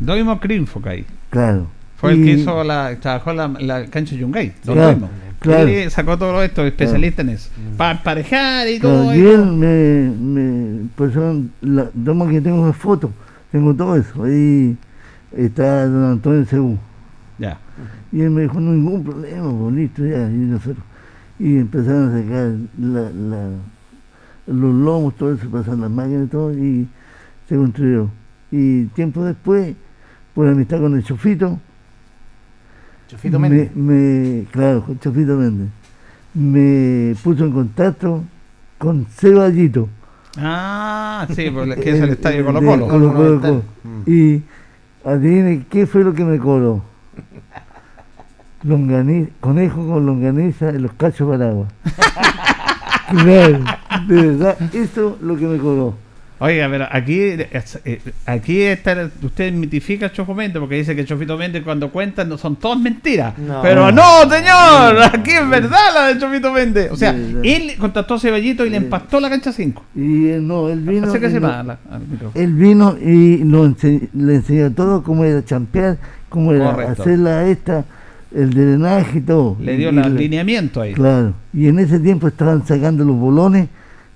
Doimo 0.00 0.40
Crinfok 0.40 0.86
ahí. 0.86 1.04
Claro. 1.28 1.66
Fue 1.96 2.12
el 2.12 2.24
que 2.24 2.30
Y- 2.30 2.40
hizo 2.40 2.64
la, 2.64 2.96
trabajó 2.98 3.34
la, 3.34 3.48
la 3.60 3.86
cancha 3.88 4.14
Yungay. 4.16 4.54
Claro. 4.64 5.08
Claro. 5.38 5.68
Él 5.68 5.90
sacó 5.90 6.16
todo 6.18 6.42
esto, 6.42 6.64
especialista 6.66 7.22
en 7.22 7.30
eso. 7.30 7.50
Para 7.76 7.92
emparejar 7.92 8.68
y 8.68 8.78
todo. 8.78 9.04
Claro, 9.04 9.18
y 9.18 9.26
él 9.26 9.44
me, 9.46 10.10
me 10.10 10.88
pasaron 10.96 11.50
la 11.60 11.86
toma 12.04 12.28
que 12.30 12.40
tengo 12.40 12.62
una 12.62 12.72
foto, 12.72 13.10
tengo 13.52 13.74
todo 13.74 13.96
eso, 13.96 14.24
ahí 14.24 14.76
está 15.36 15.86
don 15.86 16.12
Antonio 16.12 16.44
Segú. 16.46 16.78
Ya. 17.38 17.58
Y 18.10 18.22
él 18.22 18.30
me 18.30 18.42
dijo, 18.42 18.58
no 18.58 18.72
ningún 18.72 19.04
problema, 19.04 19.46
bonito 19.48 20.04
ya, 20.04 20.28
y 20.28 20.34
nosotros. 20.36 20.84
Y 21.38 21.58
empezaron 21.58 22.08
a 22.08 22.20
sacar 22.22 22.52
la, 22.78 23.10
la- 23.10 23.50
los 24.46 24.74
lomos, 24.74 25.14
todo 25.16 25.34
eso, 25.34 25.48
pasaron 25.50 25.82
las 25.82 25.90
máquinas 25.90 26.24
y 26.26 26.28
todo, 26.30 26.52
y 26.54 26.88
se 27.48 27.54
construyó. 27.56 28.08
Y 28.50 28.84
tiempo 28.86 29.22
después, 29.24 29.74
por 30.34 30.48
amistad 30.48 30.80
con 30.80 30.96
el 30.96 31.04
Chofito, 31.04 31.60
Chofito 33.08 33.38
Méndez. 33.38 33.74
me- 33.74 34.44
claro, 34.50 34.84
Chofito 35.00 35.36
Méndez, 35.36 35.68
me 36.34 37.14
puso 37.22 37.44
en 37.44 37.52
contacto 37.52 38.22
con 38.78 39.06
Ceballito. 39.06 39.88
Ah, 40.36 41.26
sí, 41.34 41.50
porque 41.50 41.74
que 41.80 41.90
es 41.90 42.00
el 42.00 42.10
estadio 42.10 42.44
Colo 42.44 42.60
de 42.60 42.66
Colo. 42.66 42.88
Colo 42.88 43.14
Colo, 43.14 43.40
Colo. 43.40 43.62
Mm. 43.82 44.10
Y 44.10 44.42
adivine 45.04 45.66
qué 45.70 45.86
fue 45.86 46.04
lo 46.04 46.12
que 46.14 46.24
me 46.24 46.38
cobró. 46.38 46.82
Longaniza, 48.62 49.30
conejo 49.40 49.86
con 49.86 50.04
longaniza 50.04 50.68
en 50.70 50.82
los 50.82 50.92
cachos 50.92 51.30
paraguas. 51.30 51.72
claro, 53.08 53.64
de 54.06 54.14
verdad, 54.14 54.58
eso 54.74 55.16
es 55.16 55.22
lo 55.22 55.36
que 55.36 55.46
me 55.46 55.58
cobró. 55.58 55.94
Oiga, 56.40 56.68
pero 56.70 56.86
aquí, 56.90 57.18
eh, 57.20 58.00
aquí 58.24 58.62
está, 58.62 59.10
usted 59.22 59.52
mitifica 59.52 60.06
a 60.06 60.12
Chofo 60.12 60.34
Méndez 60.34 60.60
porque 60.60 60.76
dice 60.76 60.94
que 60.94 61.04
Chofito 61.04 61.36
Méndez 61.36 61.64
cuando 61.64 61.90
cuentan 61.90 62.28
no 62.28 62.38
son 62.38 62.54
todas 62.56 62.78
mentiras. 62.78 63.36
No. 63.38 63.60
Pero 63.60 63.90
no, 63.90 64.02
señor, 64.30 65.02
aquí 65.12 65.32
es 65.32 65.48
verdad 65.48 65.80
la 65.92 66.06
de 66.08 66.18
Chofito 66.20 66.52
Méndez. 66.52 66.92
O 66.92 66.96
sea, 66.96 67.10
él 67.10 67.72
contactó 67.78 68.14
a 68.14 68.20
Ceballito 68.20 68.64
y 68.64 68.70
le 68.70 68.76
empastó 68.76 69.18
la 69.18 69.28
cancha 69.30 69.52
5. 69.52 69.84
Y 69.96 70.28
él 70.28 70.46
no, 70.46 70.68
él 70.68 70.80
vino. 70.80 71.08
Más 71.08 71.14
al- 71.14 71.70
al 71.90 72.00
micrófono. 72.08 72.30
él 72.34 72.52
vino 72.54 72.96
y 73.04 73.38
lo 73.38 73.66
le 74.14 74.34
enseñó 74.36 74.70
todo, 74.72 75.02
cómo 75.02 75.24
era 75.24 75.44
champear, 75.44 75.98
cómo 76.28 76.52
era 76.52 76.70
Correcto. 76.70 77.02
hacer 77.02 77.18
la 77.18 77.46
esta, 77.48 77.84
el 78.32 78.50
drenaje 78.50 79.18
y 79.18 79.22
todo. 79.22 79.56
Le 79.60 79.76
dio 79.76 79.90
le- 79.90 80.08
lineamientos 80.10 80.82
ahí. 80.84 80.94
Claro. 80.94 81.34
Y 81.52 81.66
en 81.66 81.80
ese 81.80 81.98
tiempo 81.98 82.28
estaban 82.28 82.64
sacando 82.64 83.04
los 83.04 83.16
bolones 83.16 83.68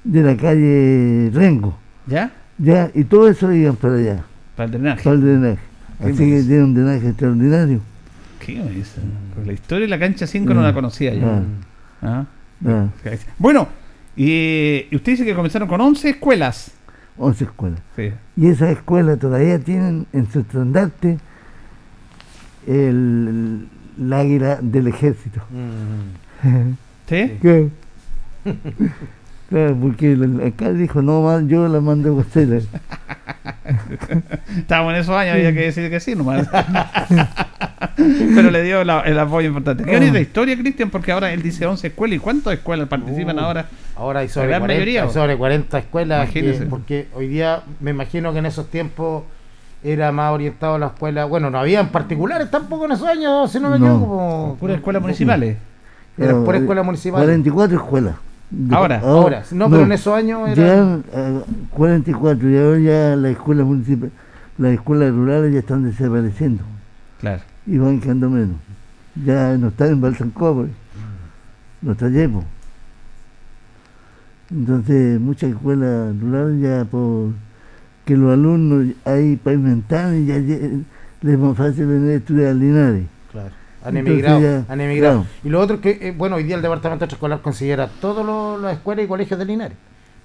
de 0.05 0.23
la 0.23 0.37
calle 0.37 1.31
Rengo. 1.35 1.82
¿Ya? 2.07 2.33
Ya, 2.59 2.91
y 2.95 3.05
todo 3.05 3.29
eso 3.29 3.53
iban 3.53 3.77
para 3.77 3.95
allá, 3.95 4.25
Para 4.57 4.67
el 4.67 4.73
drenaje. 4.73 5.03
para 5.03 5.17
el 5.17 5.23
drenaje. 5.23 5.63
¿Qué 6.01 6.09
Así 6.09 6.19
que 6.19 6.43
tiene 6.43 6.65
un 6.65 6.75
drenaje 6.75 7.09
extraordinario. 7.09 7.81
¿Qué 8.45 8.55
me 8.55 9.47
la 9.47 9.53
historia 9.53 9.87
de 9.87 9.91
la 9.91 9.99
cancha 9.99 10.27
5 10.27 10.53
no 10.53 10.63
la 10.63 10.75
conocía 10.75 11.15
yo. 11.15 11.27
Ah. 11.27 11.43
Ah. 12.03 12.27
Ah. 12.67 12.89
Bueno, 13.39 13.69
y, 14.17 14.87
usted 14.93 15.13
dice 15.13 15.25
que 15.25 15.35
comenzaron 15.35 15.69
con 15.69 15.81
11 15.81 16.11
escuelas. 16.11 16.73
11 17.19 17.45
escuelas. 17.45 17.81
Sí. 17.95 18.11
Y 18.37 18.49
esas 18.49 18.71
escuelas 18.71 19.19
todavía 19.19 19.59
tienen 19.59 20.07
en 20.13 20.31
su 20.31 20.41
estandarte 20.41 21.19
el, 22.67 23.69
el 23.99 24.13
águila 24.13 24.59
del 24.61 24.89
ejército. 24.89 25.41
¿Sí? 27.09 27.39
Claro. 27.41 27.71
Claro, 29.53 29.77
porque 29.83 30.13
el 30.13 30.41
alcalde 30.41 30.79
dijo, 30.81 31.03
no, 31.03 31.21
más 31.23 31.47
yo 31.47 31.69
la 31.69 31.81
mando 31.81 32.17
a 32.19 32.23
hacer. 32.23 32.63
Estábamos 34.57 34.95
en 34.95 35.01
esos 35.01 35.15
años, 35.15 35.35
había 35.35 35.53
que 35.53 35.61
decir 35.61 35.91
que 35.91 36.01
sí 36.01 36.15
nomás. 36.15 36.49
Pero 37.97 38.51
le 38.51 38.63
dio 38.63 38.83
la- 38.85 39.01
el 39.03 39.19
apoyo 39.19 39.49
importante. 39.49 39.85
Qué 39.85 39.93
bonita 39.99 40.19
historia, 40.21 40.57
Cristian, 40.57 40.89
porque 40.89 41.13
ahora 41.13 41.33
él 41.33 41.43
dice 41.43 41.67
11 41.67 41.89
escuelas. 41.89 42.17
¿Y 42.17 42.19
cuántas 42.21 42.55
escuelas 42.55 42.89
participan 42.89 43.37
Uh, 43.37 43.41
ahora? 43.43 43.67
Ahora 43.97 44.21
hay 44.21 44.29
sobre, 44.29 44.49
gran 44.49 44.61
40, 44.61 44.75
mayoría, 44.79 45.03
hay 45.03 45.09
¿o? 45.09 45.13
sobre 45.13 45.37
40 45.37 45.79
escuelas, 45.79 46.31
que- 46.31 46.67
porque 46.71 47.09
hoy 47.15 47.29
día 47.29 47.61
me 47.81 47.91
imagino 47.91 48.33
que 48.33 48.39
en 48.39 48.47
esos 48.47 48.69
tiempos 48.71 49.25
era 49.85 50.13
más 50.13 50.33
orientado 50.33 50.77
a 50.77 50.79
la 50.79 50.87
escuela. 50.87 51.25
Bueno, 51.27 51.51
no 51.51 51.59
habían 51.59 51.89
particulares 51.91 52.51
tampoco 52.51 52.87
en 52.87 52.93
esos 52.93 53.07
años, 53.07 53.51
si 53.53 53.61
no 53.61 53.69
me 53.69 53.79
No. 53.79 53.85
equivoco. 53.87 54.07
como- 54.07 54.57
Puras 54.59 54.77
escuelas 54.77 55.03
municipales. 55.03 55.57
Eran 56.17 56.45
por 56.45 56.55
eh, 56.55 56.59
escuelas 56.59 56.85
municipales. 56.85 57.27
44 57.27 57.77
escuelas. 57.77 58.15
Ahora. 58.71 59.01
Ahora, 59.01 59.43
no, 59.53 59.71
pero 59.71 59.83
en 59.85 59.93
esos 59.93 60.15
años 60.15 60.49
era- 60.49 60.55
Llegaron 60.63 61.05
a 61.15 61.75
44 61.75 62.51
y 62.51 62.57
ahora 62.59 62.79
ya 62.79 63.17
las 63.17 63.33
escuelas 63.33 63.67
municipales, 63.67 64.13
las 64.59 64.73
escuelas 64.75 65.11
rurales 65.13 65.53
ya 65.55 65.61
están 65.61 65.85
desapareciendo 65.85 66.63
Claro. 67.21 67.43
y 67.67 67.79
van 67.79 68.01
quedando 68.01 68.29
menos. 68.29 68.57
Ya 69.25 69.57
no 69.57 69.69
están 69.69 69.89
en 69.93 70.01
Balsancó, 70.01 70.55
pues. 70.55 70.71
no 71.81 71.93
está 71.93 72.09
Yepo. 72.11 72.45
Entonces, 74.51 75.19
muchas 75.21 75.51
escuelas 75.51 76.15
rurales 76.21 76.61
ya 76.61 76.85
por 76.85 77.31
que 78.05 78.17
los 78.17 78.33
alumnos 78.33 78.95
ahí 79.05 79.37
pavimentaron 79.37 80.17
y 80.23 80.27
ya 80.27 80.37
les 80.39 81.35
es 81.35 81.39
más 81.39 81.57
fácil 81.57 81.87
venir 81.87 82.11
a 82.11 82.15
estudiar 82.17 82.49
a 82.51 82.55
Linares. 82.55 83.05
Han 83.85 83.97
emigrado, 83.97 84.39
han 84.69 84.81
emigrado. 84.81 85.21
claro. 85.23 85.35
Y 85.45 85.49
lo 85.49 85.61
otro 85.61 85.77
es 85.77 85.83
que, 85.83 86.09
eh, 86.09 86.15
bueno, 86.17 86.37
hoy 86.37 86.45
día 86.45 86.57
el 86.57 86.63
Departamento 86.63 87.05
Escolar 87.05 87.41
considera 87.41 87.89
todas 88.01 88.61
las 88.61 88.75
escuelas 88.75 89.05
y 89.05 89.09
colegios 89.09 89.39
de 89.39 89.45
Linares, 89.45 89.77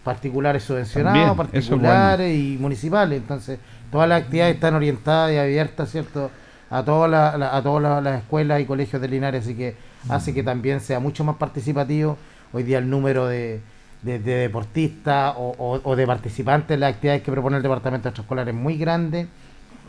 particulares 0.04 0.64
subvencionados, 0.64 1.36
También, 1.38 1.50
eso 1.54 1.58
es 1.58 1.68
particulares 1.82 2.36
y 2.38 2.58
municipales. 2.60 3.18
Entonces, 3.22 3.60
todas 3.92 4.08
las 4.08 4.22
actividades 4.24 4.56
están 4.56 4.76
orientadas 4.76 5.32
y 5.34 5.38
abiertas, 5.38 5.90
¿cierto? 5.92 6.30
A 6.70 6.84
todas 6.84 7.10
las, 7.10 7.38
la- 7.40 7.56
a 7.56 7.62
todas 7.64 7.82
las, 7.84 8.04
las 8.04 8.20
escuelas 8.22 8.62
y 8.62 8.66
colegios 8.66 9.02
de 9.02 9.08
Linares, 9.08 9.44
así 9.44 9.56
que 9.56 9.76
hace 10.10 10.34
que 10.34 10.44
también 10.44 10.80
sea 10.82 11.00
mucho 11.00 11.24
más 11.24 11.38
participativo. 11.38 12.18
Hoy 12.54 12.64
día 12.64 12.78
el 12.78 12.90
número 12.90 13.26
de, 13.28 13.62
de- 14.02 14.20
de 14.20 14.36
deportistas 14.36 15.34
o, 15.38 15.56
o- 15.58 15.82
o 15.84 15.96
de 15.96 16.06
participantes 16.06 16.74
en 16.76 16.82
las 16.82 16.94
actividades 16.94 17.24
que 17.24 17.32
propone 17.32 17.58
el 17.58 17.64
Departamento 17.64 18.10
Escolar 18.10 18.48
es 18.48 18.56
muy 18.56 18.78
grande. 18.78 19.28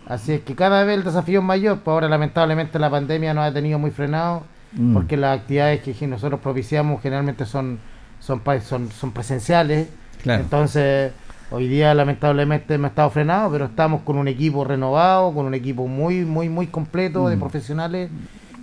Así 0.09 0.33
es 0.33 0.41
que 0.41 0.55
cada 0.55 0.85
vez 0.85 0.97
el 0.99 1.05
desafío 1.05 1.41
es 1.41 1.45
mayor, 1.45 1.79
pues 1.81 1.93
ahora 1.93 2.09
lamentablemente 2.09 2.79
la 2.79 2.91
pandemia 2.91 3.35
nos 3.35 3.45
ha 3.45 3.53
tenido 3.53 3.79
muy 3.79 3.91
frenados, 3.91 4.43
Mm. 4.73 4.93
porque 4.95 5.17
las 5.17 5.39
actividades 5.41 5.81
que 5.81 6.07
nosotros 6.07 6.41
propiciamos 6.41 7.01
generalmente 7.01 7.47
son, 7.47 7.79
son, 8.21 8.43
son, 8.63 8.91
son 8.91 9.13
presenciales. 9.13 9.89
Claro. 10.23 10.43
Entonces, 10.43 11.13
hoy 11.51 11.69
día 11.69 11.95
lamentablemente 11.95 12.75
hemos 12.75 12.91
estado 12.91 13.09
frenados, 13.11 13.51
pero 13.53 13.65
estamos 13.67 14.03
con 14.03 14.19
un 14.19 14.29
equipo 14.29 14.65
renovado, 14.65 15.33
con 15.33 15.47
un 15.47 15.55
equipo 15.55 15.87
muy, 15.87 16.25
muy, 16.27 16.49
muy 16.51 16.67
completo 16.67 17.29
de 17.29 17.37
Mm. 17.37 17.41
profesionales 17.41 18.11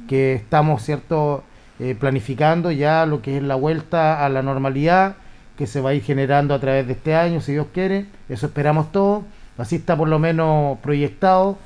que 0.07 0.33
estamos, 0.35 0.83
¿cierto?, 0.83 1.43
eh, 1.79 1.95
planificando 1.99 2.71
ya 2.71 3.05
lo 3.05 3.21
que 3.21 3.37
es 3.37 3.43
la 3.43 3.55
vuelta 3.55 4.23
a 4.25 4.29
la 4.29 4.41
normalidad 4.43 5.15
que 5.57 5.67
se 5.67 5.81
va 5.81 5.89
a 5.89 5.93
ir 5.93 6.03
generando 6.03 6.53
a 6.53 6.59
través 6.59 6.85
de 6.85 6.93
este 6.93 7.15
año, 7.15 7.41
si 7.41 7.53
Dios 7.53 7.67
quiere. 7.73 8.05
Eso 8.29 8.45
esperamos 8.45 8.91
todos. 8.91 9.23
Así 9.57 9.77
está 9.77 9.95
por 9.95 10.07
lo 10.07 10.19
menos 10.19 10.77
proyectado. 10.79 11.57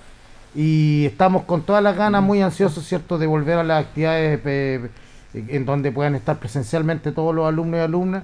Y 0.55 1.05
estamos 1.05 1.43
con 1.43 1.61
todas 1.61 1.83
las 1.83 1.95
ganas, 1.95 2.23
muy 2.23 2.41
ansiosos, 2.41 2.83
¿cierto?, 2.85 3.17
de 3.17 3.27
volver 3.27 3.59
a 3.59 3.63
las 3.63 3.85
actividades 3.85 4.39
eh, 4.45 4.89
en 5.33 5.65
donde 5.65 5.91
puedan 5.91 6.15
estar 6.15 6.37
presencialmente 6.37 7.11
todos 7.11 7.35
los 7.35 7.47
alumnos 7.47 7.79
y 7.79 7.81
alumnas. 7.81 8.23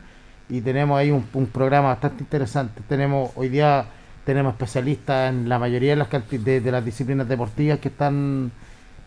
Y 0.50 0.62
tenemos 0.62 0.98
ahí 0.98 1.12
un, 1.12 1.24
programa 1.48 1.90
bastante 1.90 2.24
interesante. 2.24 2.82
Tenemos 2.88 3.32
hoy 3.36 3.50
día 3.50 3.86
tenemos 4.26 4.54
especialistas 4.54 5.30
en 5.30 5.48
la 5.48 5.60
mayoría 5.60 5.96
de 5.96 6.72
las 6.72 6.84
disciplinas 6.86 7.28
deportivas 7.28 7.78
que 7.78 7.90
están 7.90 8.52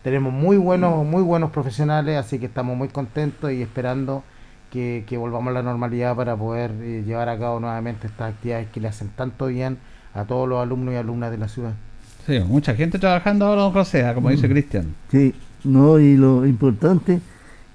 tenemos 0.01 0.31
muy 0.31 0.55
buenos 0.55 1.05
muy 1.05 1.21
buenos 1.21 1.51
profesionales 1.51 2.17
así 2.17 2.39
que 2.39 2.45
estamos 2.45 2.77
muy 2.77 2.87
contentos 2.87 3.51
y 3.51 3.61
esperando 3.61 4.23
que, 4.71 5.03
que 5.05 5.17
volvamos 5.17 5.49
a 5.49 5.55
la 5.55 5.61
normalidad 5.61 6.15
para 6.15 6.37
poder 6.37 6.71
eh, 6.79 7.03
llevar 7.05 7.27
a 7.27 7.37
cabo 7.37 7.59
nuevamente 7.59 8.07
estas 8.07 8.33
actividades 8.33 8.69
que 8.69 8.79
le 8.79 8.87
hacen 8.87 9.09
tanto 9.09 9.47
bien 9.47 9.77
a 10.19 10.25
todos 10.25 10.47
los 10.47 10.61
alumnos 10.61 10.93
y 10.93 10.97
alumnas 10.97 11.31
de 11.31 11.37
la 11.37 11.47
ciudad 11.47 11.73
Sí, 12.25 12.39
mucha 12.47 12.75
gente 12.75 12.99
trabajando 12.99 13.45
ahora, 13.45 13.61
don 13.63 13.71
José, 13.71 14.05
como 14.13 14.29
dice 14.29 14.47
Mm. 14.47 14.51
Cristian. 14.51 14.85
Sí, 15.09 15.33
no, 15.63 15.97
y 15.99 16.15
lo 16.15 16.45
importante 16.45 17.19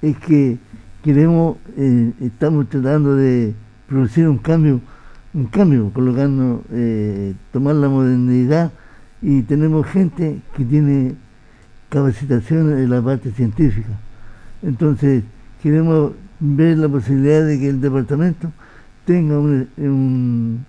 es 0.00 0.16
que 0.18 0.58
queremos, 1.02 1.56
eh, 1.76 2.12
estamos 2.20 2.68
tratando 2.68 3.16
de 3.16 3.52
producir 3.88 4.28
un 4.28 4.38
cambio, 4.38 4.80
un 5.32 5.46
cambio, 5.46 5.90
colocando, 5.92 6.62
eh, 6.72 7.34
tomar 7.52 7.74
la 7.76 7.88
modernidad 7.88 8.70
y 9.20 9.42
tenemos 9.42 9.86
gente 9.86 10.38
que 10.56 10.64
tiene 10.64 11.14
capacitación 11.88 12.78
en 12.78 12.90
la 12.90 13.02
parte 13.02 13.30
científica. 13.32 13.90
Entonces, 14.62 15.24
queremos 15.62 16.12
ver 16.40 16.78
la 16.78 16.88
posibilidad 16.88 17.44
de 17.44 17.58
que 17.58 17.68
el 17.70 17.80
departamento 17.80 18.52
tenga 19.04 19.38
un, 19.38 19.68
un, 19.78 20.64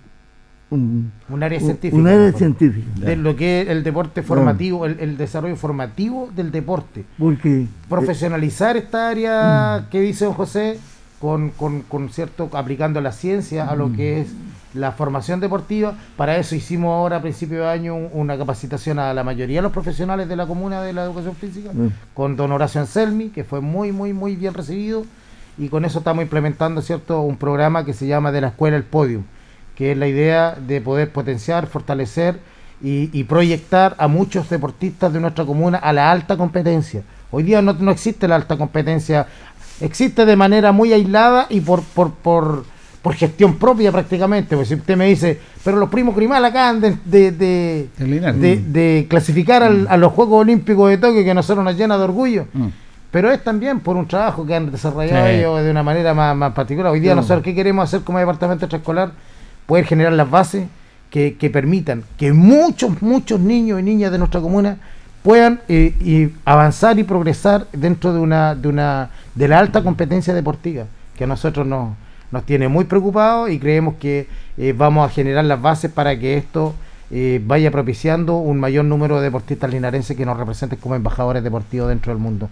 un, 0.76 1.12
Un 1.28 1.42
área 1.42 1.58
científica. 1.60 1.96
un 1.96 2.06
área 2.06 2.32
científica. 2.32 2.86
De 3.00 3.16
lo 3.16 3.34
que 3.36 3.62
es 3.62 3.68
el 3.68 3.82
deporte 3.82 4.22
formativo, 4.22 4.86
el, 4.86 5.00
el 5.00 5.16
desarrollo 5.16 5.56
formativo 5.56 6.30
del 6.36 6.50
deporte. 6.52 7.04
Porque 7.18 7.66
Profesionalizar 7.88 8.76
esta 8.76 9.08
área 9.08 9.80
Mm. 9.86 9.90
que 9.90 10.00
dice 10.00 10.24
don 10.26 10.34
José, 10.34 10.78
con, 11.20 11.50
con, 11.50 11.80
con 11.82 12.08
cierto, 12.10 12.48
aplicando 12.52 13.00
la 13.00 13.10
ciencia 13.12 13.66
a 13.66 13.74
lo 13.74 13.88
Mm. 13.88 13.96
que 13.96 14.20
es 14.20 14.28
la 14.74 14.92
formación 14.92 15.40
deportiva. 15.40 15.94
Para 16.16 16.36
eso 16.36 16.54
hicimos 16.54 16.90
ahora 16.92 17.16
a 17.16 17.22
principio 17.22 17.60
de 17.62 17.68
año 17.68 17.94
un- 17.96 18.10
una 18.12 18.36
capacitación 18.36 18.98
a 18.98 19.14
la 19.14 19.24
mayoría 19.24 19.58
de 19.58 19.62
los 19.62 19.72
profesionales 19.72 20.28
de 20.28 20.36
la 20.36 20.46
comuna 20.46 20.82
de 20.82 20.92
la 20.92 21.04
educación 21.04 21.34
física, 21.34 21.70
Mm. 21.72 21.88
con 22.14 22.36
don 22.36 22.52
Horacio 22.52 22.80
Anselmi, 22.82 23.30
que 23.30 23.42
fue 23.44 23.60
muy, 23.60 23.90
muy, 23.92 24.12
muy 24.12 24.36
bien 24.36 24.52
recibido. 24.54 25.04
Y 25.58 25.70
con 25.70 25.86
eso 25.86 26.00
estamos 26.00 26.22
implementando 26.22 26.82
cierto 26.82 27.22
un 27.22 27.38
programa 27.38 27.86
que 27.86 27.94
se 27.94 28.06
llama 28.06 28.30
de 28.30 28.42
la 28.42 28.48
escuela 28.48 28.76
el 28.76 28.82
podium, 28.84 29.22
que 29.76 29.92
es 29.92 29.98
la 29.98 30.08
idea 30.08 30.56
de 30.56 30.80
poder 30.80 31.12
potenciar, 31.12 31.66
fortalecer 31.68 32.38
y, 32.82 33.10
y 33.12 33.24
proyectar 33.24 33.94
a 33.98 34.08
muchos 34.08 34.48
deportistas 34.50 35.12
de 35.12 35.20
nuestra 35.20 35.44
comuna 35.44 35.78
a 35.78 35.92
la 35.92 36.10
alta 36.10 36.36
competencia. 36.36 37.02
Hoy 37.30 37.42
día 37.42 37.62
no, 37.62 37.74
no 37.74 37.90
existe 37.90 38.26
la 38.26 38.36
alta 38.36 38.56
competencia, 38.56 39.26
existe 39.80 40.24
de 40.26 40.36
manera 40.36 40.72
muy 40.72 40.92
aislada 40.92 41.46
y 41.50 41.60
por, 41.60 41.82
por, 41.82 42.12
por, 42.12 42.64
por 43.02 43.14
gestión 43.14 43.56
propia 43.56 43.92
prácticamente. 43.92 44.56
Pues 44.56 44.68
si 44.68 44.74
usted 44.74 44.96
me 44.96 45.06
dice, 45.06 45.38
pero 45.64 45.76
los 45.76 45.88
primos 45.90 46.14
Grimal 46.16 46.44
acaban 46.44 46.80
de, 46.80 46.96
de, 47.04 47.32
de, 47.32 47.88
de- 47.98 48.56
de 48.56 49.06
clasificar 49.08 49.62
al- 49.62 49.86
a 49.90 49.96
los 49.96 50.12
Juegos 50.12 50.40
Olímpicos 50.40 50.88
de 50.90 50.98
Tokio, 50.98 51.22
que 51.22 51.30
a 51.30 51.34
nosotros 51.34 51.64
nos 51.64 51.76
llena 51.76 51.98
de 51.98 52.04
orgullo. 52.04 52.46
Mm. 52.52 52.66
Pero 53.10 53.30
es 53.30 53.42
también 53.42 53.80
por 53.80 53.96
un 53.96 54.06
trabajo 54.06 54.44
que 54.46 54.54
han 54.54 54.70
desarrollado 54.70 55.26
Sí. 55.26 55.32
ellos 55.34 55.62
de 55.62 55.70
una 55.70 55.82
manera 55.82 56.12
más, 56.12 56.36
más 56.36 56.52
particular. 56.52 56.92
Hoy 56.92 57.00
día 57.00 57.12
Sí. 57.12 57.16
nosotros, 57.16 57.42
¿qué 57.42 57.54
queremos 57.54 57.84
hacer 57.84 58.02
como 58.02 58.18
departamento 58.18 58.64
extraescolar? 58.66 59.12
Poder 59.66 59.84
generar 59.84 60.12
las 60.12 60.30
bases 60.30 60.66
que, 61.10 61.36
que 61.36 61.50
permitan 61.50 62.04
que 62.16 62.32
muchos, 62.32 63.02
muchos 63.02 63.40
niños 63.40 63.80
y 63.80 63.82
niñas 63.82 64.12
de 64.12 64.18
nuestra 64.18 64.40
comuna 64.40 64.78
puedan 65.26 65.60
eh, 65.66 66.32
avanzar 66.44 67.00
y 67.00 67.02
progresar 67.02 67.66
dentro 67.72 68.14
de 68.14 68.20
una, 68.20 68.54
de 68.54 68.68
una 68.68 69.10
de 69.34 69.48
la 69.48 69.58
alta 69.58 69.82
competencia 69.82 70.32
deportiva, 70.32 70.84
que 71.16 71.24
a 71.24 71.26
nosotros 71.26 71.66
nos, 71.66 71.94
nos 72.30 72.44
tiene 72.44 72.68
muy 72.68 72.84
preocupados 72.84 73.50
y 73.50 73.58
creemos 73.58 73.96
que 73.96 74.28
eh, 74.56 74.72
vamos 74.72 75.04
a 75.04 75.12
generar 75.12 75.44
las 75.44 75.60
bases 75.60 75.90
para 75.90 76.16
que 76.16 76.36
esto 76.36 76.76
eh, 77.10 77.42
vaya 77.44 77.72
propiciando 77.72 78.36
un 78.36 78.60
mayor 78.60 78.84
número 78.84 79.16
de 79.16 79.24
deportistas 79.24 79.68
linarenses 79.68 80.16
que 80.16 80.24
nos 80.24 80.36
representen 80.36 80.78
como 80.78 80.94
embajadores 80.94 81.42
deportivos 81.42 81.88
dentro 81.88 82.12
del 82.12 82.22
mundo. 82.22 82.48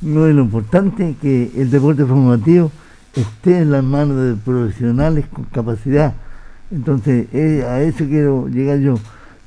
No 0.00 0.26
es 0.26 0.34
lo 0.34 0.42
importante 0.42 1.14
que 1.22 1.52
el 1.56 1.70
deporte 1.70 2.04
formativo 2.04 2.72
esté 3.14 3.58
en 3.60 3.70
las 3.70 3.84
manos 3.84 4.16
de 4.24 4.34
profesionales 4.34 5.26
con 5.32 5.44
capacidad. 5.44 6.14
Entonces, 6.70 7.26
eh, 7.32 7.64
a 7.68 7.82
eso 7.82 8.04
quiero 8.06 8.48
llegar 8.48 8.78
yo. 8.78 8.94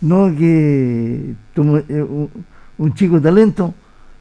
No 0.01 0.27
que 0.35 1.33
tome, 1.53 1.83
eh, 1.89 2.03
un, 2.03 2.29
un 2.77 2.93
chico 2.93 3.19
talento 3.19 3.73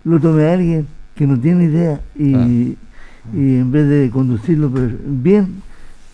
lo 0.04 0.18
tome 0.20 0.46
alguien 0.48 0.86
que 1.14 1.26
no 1.26 1.38
tiene 1.38 1.64
idea 1.64 2.00
y, 2.18 2.76
y 3.34 3.56
en 3.58 3.70
vez 3.70 3.88
de 3.88 4.10
conducirlo 4.10 4.70
bien, 5.06 5.62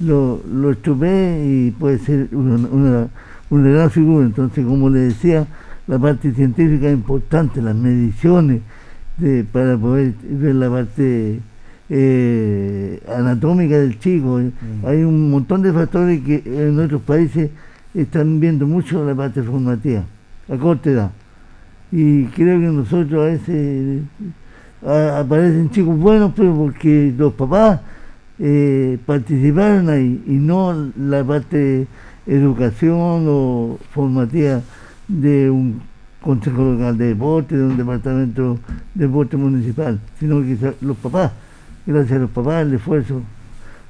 lo, 0.01 0.41
lo 0.53 0.71
estropee 0.73 1.45
y 1.47 1.71
puede 1.73 1.99
ser 1.99 2.29
una, 2.33 2.55
una, 2.69 3.09
una 3.51 3.69
gran 3.69 3.91
figura. 3.91 4.27
Entonces, 4.27 4.65
como 4.65 4.89
le 4.91 5.01
decía, 5.01 5.47
la 5.87 5.99
parte 5.99 6.33
científica 6.33 6.87
es 6.89 6.95
importante, 6.95 7.61
las 7.63 7.75
mediciones, 7.77 8.61
de- 9.19 9.45
para 9.45 9.77
poder 9.77 10.15
ver 10.23 10.55
la 10.55 10.71
parte 10.71 11.41
eh, 11.91 13.01
anatómica 13.15 13.77
del 13.79 13.99
chico. 13.99 14.41
eh. 14.41 14.51
Hay 14.87 15.03
un 15.03 15.31
montón 15.31 15.61
de 15.63 15.73
factores 15.73 16.21
que 16.23 16.43
en 16.47 16.79
otros 16.79 17.03
países 17.03 17.51
están 17.95 18.39
viendo 18.41 18.67
mucho 18.67 19.05
la 19.05 19.15
parte 19.15 19.43
formativa, 19.43 20.05
a 20.49 20.57
corta 20.57 20.91
edad. 20.91 21.11
Y 21.93 22.25
creo 22.27 22.61
que 22.61 22.67
nosotros 22.67 23.21
a 23.21 23.31
veces 23.33 24.03
a- 24.87 25.19
aparecen 25.19 25.71
chicos 25.71 25.99
buenos, 25.99 26.33
pero 26.37 26.55
porque 26.57 27.13
los 27.19 27.33
papás 27.35 27.81
eh, 28.39 28.97
participaron 29.05 29.89
ahí 29.91 30.23
y 30.27 30.33
no 30.35 30.91
la 30.97 31.23
parte 31.25 31.87
educación 32.27 33.25
o 33.29 33.79
formativa 33.91 34.61
de 35.09 35.51
un 35.51 35.81
consejo 36.23 36.63
local 36.73 36.97
de 36.97 37.07
deporte, 37.09 37.57
de 37.57 37.65
un 37.65 37.77
departamento 37.77 38.59
de 38.95 39.07
deporte 39.07 39.37
municipal, 39.37 39.99
sino 40.19 40.41
que 40.43 40.57
los 40.81 40.97
papás, 40.99 41.33
gracias 41.93 42.19
a 42.19 42.23
los 42.23 42.31
papás, 42.31 42.63
el 42.67 42.75
esfuerzo. 42.75 43.23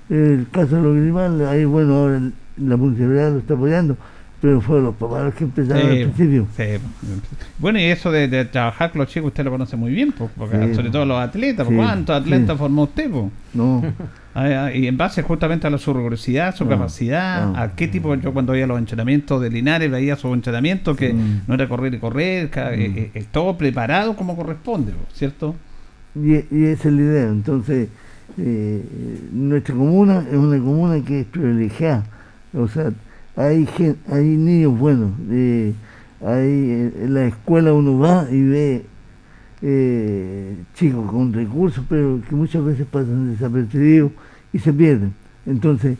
El 0.09 0.46
caso 0.51 0.76
de 0.76 0.82
los 0.82 0.96
Grimal, 0.96 1.46
ahí 1.46 1.64
bueno, 1.64 1.94
ahora 1.94 2.16
el- 2.16 2.32
la 2.57 2.76
municipalidad 2.76 3.32
lo 3.32 3.38
está 3.38 3.55
apoyando, 3.55 3.96
pero 4.40 4.61
fueron 4.61 4.86
los 4.86 4.94
papás 4.96 5.24
los 5.24 5.34
que 5.34 5.44
empezaron 5.44 5.82
al 5.88 5.96
Sí, 5.96 6.05
principio. 6.05 6.46
sí. 6.57 6.64
Bueno, 7.59 7.78
y 7.78 7.84
eso 7.84 8.11
de, 8.11 8.26
de 8.28 8.44
trabajar 8.44 8.90
con 8.90 9.01
los 9.01 9.09
chicos, 9.09 9.28
usted 9.28 9.44
lo 9.44 9.51
conoce 9.53 9.76
muy 9.76 9.92
bien, 9.92 10.12
pues, 10.12 10.30
porque 10.36 10.68
Sí. 10.68 10.74
sobre 10.74 10.90
todo 10.90 11.05
los 11.07 11.18
atletas. 11.20 11.66
¿Cuántos 11.66 12.16
atletas 12.20 12.59
formó 12.59 12.82
usted? 12.84 13.11
pues? 13.11 13.24
No. 13.55 13.82
Ah, 14.32 14.66
ah, 14.66 14.72
Y 14.72 14.86
en 14.86 14.96
base 14.96 15.22
justamente 15.24 15.66
a 15.66 15.70
la, 15.70 15.78
su 15.78 15.92
rigurosidad, 15.92 16.55
su 16.55 16.62
No, 16.64 16.70
capacidad, 16.70 17.48
no. 17.48 17.59
a 17.59 17.72
qué 17.74 17.88
tipo, 17.88 18.14
yo 18.14 18.32
cuando 18.32 18.53
veía 18.53 18.64
los 18.64 18.78
entrenamientos 18.78 19.42
de 19.42 19.51
Linares, 19.51 19.90
veía 19.90 20.14
sus 20.14 20.32
entrenamientos 20.32 20.96
que 20.96 21.12
Mm. 21.12 21.40
no 21.48 21.55
era 21.55 21.68
correr 21.68 21.94
y 21.94 21.98
correr, 21.98 22.48
ca- 22.48 22.72
eh, 22.72 22.92
eh, 22.94 23.11
eh, 23.12 23.24
todo 23.32 23.59
preparado 23.59 24.14
como 24.14 24.36
corresponde, 24.36 24.92
¿cierto? 25.14 25.57
Y, 26.15 26.35
esa 26.35 26.89
es 26.89 26.95
la 26.95 27.01
idea. 27.03 27.29
Entonces, 27.29 27.89
eh, 28.39 28.83
nuestra 29.33 29.75
comuna 29.75 30.25
es 30.31 30.37
una 30.37 30.59
comuna 30.59 31.01
que 31.05 31.21
es 31.21 31.27
privilegiada. 31.27 32.05
O 32.55 32.69
sea, 32.69 32.93
hay, 33.37 33.67
gen- 33.67 33.97
hay 34.11 34.25
niños 34.25 34.79
buenos. 34.79 35.11
eh, 35.31 35.73
hay, 36.23 36.49
eh, 36.51 36.93
en 37.05 37.15
la 37.15 37.27
escuela 37.27 37.73
uno 37.73 37.99
va 37.99 38.27
y 38.31 38.43
ve 38.43 38.85
chicos 40.75 41.11
con 41.11 41.33
recursos, 41.33 41.85
pero 41.89 42.21
que 42.29 42.35
muchas 42.35 42.65
veces 42.65 42.87
pasan 42.91 43.31
desapercibidos 43.33 44.11
y 44.53 44.59
se 44.59 44.73
pierden. 44.73 45.13
Entonces, 45.47 45.97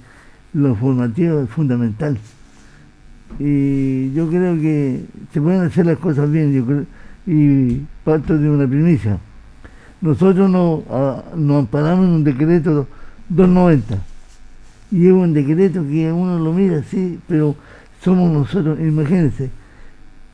lo 0.55 0.75
formativo 0.75 1.41
es 1.41 1.49
fundamental. 1.51 2.19
Y 3.39 4.13
yo 4.13 4.29
creo 4.29 4.55
que 4.57 5.05
se 5.33 5.41
pueden 5.41 5.63
hacer 5.63 5.87
las 5.87 5.99
cosas 5.99 6.31
bien. 6.31 6.53
Yo 6.53 6.67
creo, 6.67 6.85
y 7.27 7.83
parto 8.05 8.37
de 8.37 8.51
una 8.51 8.67
primicia. 8.67 9.19
Nosotros 10.01 10.48
no, 10.48 10.82
ah, 10.90 11.22
nos 11.36 11.61
amparamos 11.61 12.07
en 12.07 12.12
un 12.12 12.24
decreto 12.24 12.86
290. 13.28 13.98
Y 14.92 15.07
es 15.07 15.12
un 15.12 15.32
decreto 15.32 15.84
que 15.86 16.11
uno 16.11 16.38
lo 16.38 16.53
mira 16.53 16.78
así, 16.78 17.18
pero 17.28 17.55
somos 18.03 18.30
nosotros, 18.30 18.80
imagínense, 18.80 19.51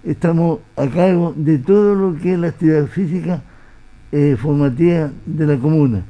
estamos 0.04 0.60
a 0.76 0.86
cargo 0.86 1.34
de 1.36 1.58
todo 1.58 1.94
lo 1.94 2.16
que 2.16 2.34
es 2.34 2.38
la 2.38 2.48
actividad 2.48 2.86
física 2.86 3.42
eh, 4.12 4.36
formativa 4.40 5.10
de 5.26 5.46
la 5.46 5.58
comuna. 5.58 6.04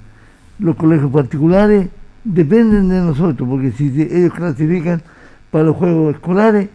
Los 0.58 0.76
colegios 0.76 1.10
particulares 1.10 1.88
dependen 2.22 2.88
de 2.88 3.00
nosotros, 3.00 3.48
porque 3.48 3.72
si 3.72 3.86
ellos 4.02 4.34
clasifican 4.34 5.02
para 5.50 5.64
los 5.64 5.76
juegos 5.76 6.14
escolares, 6.14 6.68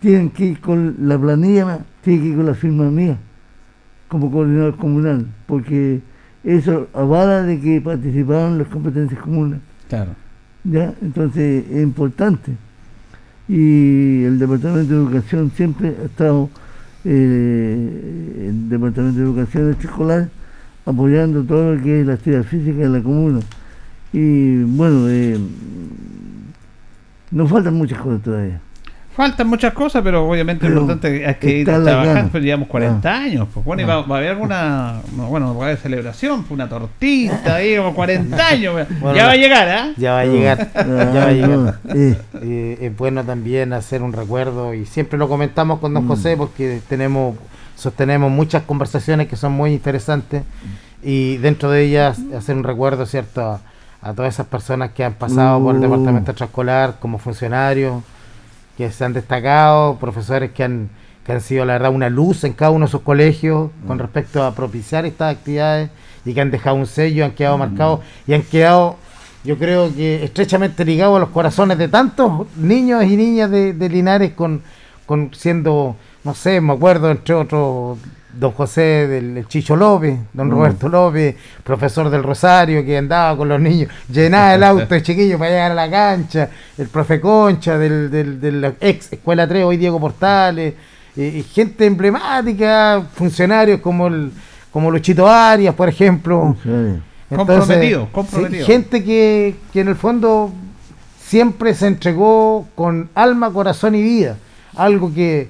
tienen 0.00 0.30
que 0.30 0.46
ir 0.46 0.60
con 0.60 0.96
la 1.00 1.18
planilla, 1.18 1.84
tienen 2.02 2.22
que 2.22 2.28
ir 2.28 2.36
con 2.36 2.46
la 2.46 2.54
firma 2.54 2.84
mía, 2.84 3.18
como 4.06 4.30
coordinador 4.30 4.76
comunal, 4.76 5.26
porque 5.46 6.00
eso 6.56 6.88
avala 6.94 7.42
de 7.42 7.60
que 7.60 7.80
participaron 7.80 8.58
las 8.58 8.68
competencias 8.68 9.20
comunes. 9.20 9.60
Claro. 9.88 10.12
¿ya? 10.64 10.94
Entonces 11.02 11.64
es 11.70 11.82
importante. 11.82 12.52
Y 13.48 14.24
el 14.24 14.38
Departamento 14.38 14.94
de 14.94 15.00
Educación 15.00 15.50
siempre 15.54 15.94
ha 16.00 16.04
estado, 16.04 16.50
eh, 17.04 18.46
el 18.48 18.68
Departamento 18.68 19.18
de 19.18 19.24
Educación 19.24 19.76
Escolar, 19.80 20.28
apoyando 20.84 21.44
todo 21.44 21.74
lo 21.74 21.82
que 21.82 22.00
es 22.00 22.06
la 22.06 22.14
actividad 22.14 22.44
física 22.44 22.78
de 22.78 22.88
la 22.88 23.02
comuna. 23.02 23.40
Y 24.12 24.62
bueno, 24.62 25.08
eh, 25.08 25.38
nos 27.30 27.50
faltan 27.50 27.74
muchas 27.74 28.00
cosas 28.00 28.22
todavía. 28.22 28.60
Faltan 29.18 29.48
muchas 29.48 29.72
cosas, 29.72 30.00
pero 30.04 30.28
obviamente 30.28 30.64
lo 30.68 30.68
Pero 30.68 30.80
importante 30.82 31.28
es 31.28 31.36
que 31.38 31.50
ir 31.58 31.66
trabajando, 31.66 32.30
pues 32.30 32.44
llevamos 32.44 32.68
40 32.68 33.12
Ah. 33.12 33.18
años. 33.24 33.48
Pues 33.52 33.66
bueno, 33.66 33.82
y 33.82 33.84
Ah. 33.84 33.88
va, 33.96 34.02
va 34.02 34.14
a 34.14 34.18
haber 34.18 34.30
alguna, 34.30 35.00
no, 35.16 35.26
bueno, 35.26 35.56
va 35.56 35.64
a 35.64 35.66
haber 35.70 35.78
celebración, 35.78 36.42
pues 36.44 36.52
una 36.52 36.68
tortita 36.68 37.56
ahí, 37.56 37.76
como 37.76 37.94
40 37.94 38.46
años. 38.46 38.74
Bueno, 39.00 39.16
ya 39.16 39.26
va 39.26 39.32
a 39.32 39.36
llegar, 39.36 39.68
¿ah? 39.68 39.88
Ya 39.96 40.12
va 40.12 40.20
a 40.20 40.24
No. 40.24 40.32
llegar, 40.32 40.68
Ah, 40.72 40.84
ya 41.12 41.20
va 41.20 41.26
a 41.26 41.32
llegar. 41.32 41.78
eh. 41.96 42.18
Eh, 42.42 42.78
es 42.80 42.96
bueno 42.96 43.24
también 43.24 43.72
hacer 43.72 44.02
un 44.04 44.12
recuerdo 44.12 44.72
y 44.72 44.86
siempre 44.86 45.18
lo 45.18 45.28
comentamos 45.28 45.80
con 45.80 45.92
don 45.94 46.04
Mm. 46.04 46.08
José 46.08 46.36
porque 46.36 46.80
tenemos 46.88 47.34
sostenemos 47.74 48.30
muchas 48.30 48.62
conversaciones 48.62 49.26
que 49.26 49.34
son 49.34 49.50
muy 49.52 49.72
interesantes 49.72 50.44
y 51.02 51.38
dentro 51.38 51.70
de 51.72 51.82
ellas 51.82 52.20
hacer 52.36 52.56
un 52.56 52.62
recuerdo, 52.62 53.04
¿cierto? 53.04 53.42
A, 53.42 53.60
a 54.00 54.12
todas 54.14 54.34
esas 54.34 54.46
personas 54.46 54.90
que 54.92 55.02
han 55.04 55.14
pasado 55.14 55.60
por 55.60 55.74
el 55.74 55.80
Uh. 55.80 55.84
departamento 55.90 56.30
extraescolar 56.30 56.96
como 57.00 57.18
funcionarios, 57.18 58.02
que 58.78 58.92
se 58.92 59.04
han 59.04 59.12
destacado, 59.12 59.96
profesores 59.96 60.52
que 60.52 60.62
han, 60.62 60.88
que 61.26 61.32
han 61.32 61.40
sido, 61.40 61.64
la 61.64 61.72
verdad, 61.72 61.90
una 61.90 62.08
luz 62.08 62.44
en 62.44 62.52
cada 62.52 62.70
uno 62.70 62.86
de 62.86 62.92
sus 62.92 63.00
colegios 63.00 63.72
con 63.88 63.98
respecto 63.98 64.40
a 64.44 64.54
propiciar 64.54 65.04
estas 65.04 65.34
actividades 65.34 65.90
y 66.24 66.32
que 66.32 66.40
han 66.40 66.52
dejado 66.52 66.76
un 66.76 66.86
sello, 66.86 67.24
han 67.24 67.32
quedado 67.32 67.58
marcados 67.58 68.00
y 68.28 68.34
han 68.34 68.42
quedado, 68.42 68.94
yo 69.42 69.58
creo 69.58 69.92
que 69.92 70.22
estrechamente 70.22 70.84
ligados 70.84 71.16
a 71.16 71.18
los 71.18 71.30
corazones 71.30 71.76
de 71.76 71.88
tantos 71.88 72.46
niños 72.56 73.02
y 73.02 73.16
niñas 73.16 73.50
de, 73.50 73.72
de 73.72 73.88
Linares 73.88 74.34
con, 74.34 74.62
con 75.06 75.34
siendo, 75.34 75.96
no 76.22 76.34
sé, 76.34 76.60
me 76.60 76.72
acuerdo, 76.72 77.10
entre 77.10 77.34
otros, 77.34 77.98
don 78.38 78.52
José 78.52 79.06
del 79.08 79.36
el 79.36 79.48
Chicho 79.48 79.76
López, 79.76 80.18
don 80.32 80.48
Mm. 80.48 80.50
Roberto 80.50 80.88
López, 80.88 81.34
profesor 81.64 82.08
del 82.10 82.22
Rosario, 82.22 82.84
que 82.84 82.96
andaba 82.98 83.36
con 83.36 83.48
los 83.48 83.60
niños, 83.60 83.90
llenaba 84.12 84.54
el 84.54 84.62
auto 84.64 84.94
de 84.94 85.02
chiquillos 85.02 85.38
para 85.38 85.50
llegar 85.50 85.72
a 85.72 85.74
la 85.74 85.90
cancha, 85.90 86.48
el 86.76 86.88
profe 86.88 87.20
Concha 87.20 87.76
del, 87.78 88.10
del, 88.10 88.40
de 88.40 88.52
la 88.52 88.72
ex 88.80 89.12
Escuela 89.12 89.46
3, 89.48 89.64
hoy 89.64 89.76
Diego 89.76 89.98
Portales, 90.00 90.74
y, 91.16 91.22
y 91.22 91.42
gente 91.42 91.86
emblemática, 91.86 93.02
funcionarios 93.14 93.80
como 93.80 94.06
el 94.06 94.30
como 94.72 94.90
Luchito 94.90 95.26
Arias, 95.26 95.74
por 95.74 95.88
ejemplo. 95.88 96.56
Comprometido, 97.28 98.04
sí, 98.04 98.08
comprometido. 98.12 98.66
gente 98.66 99.04
que, 99.04 99.56
que 99.72 99.80
en 99.80 99.88
el 99.88 99.96
fondo 99.96 100.50
siempre 101.20 101.74
se 101.74 101.88
entregó 101.88 102.66
con 102.74 103.10
alma, 103.14 103.52
corazón 103.52 103.94
y 103.94 104.02
vida. 104.02 104.36
Algo 104.76 105.12
que, 105.12 105.48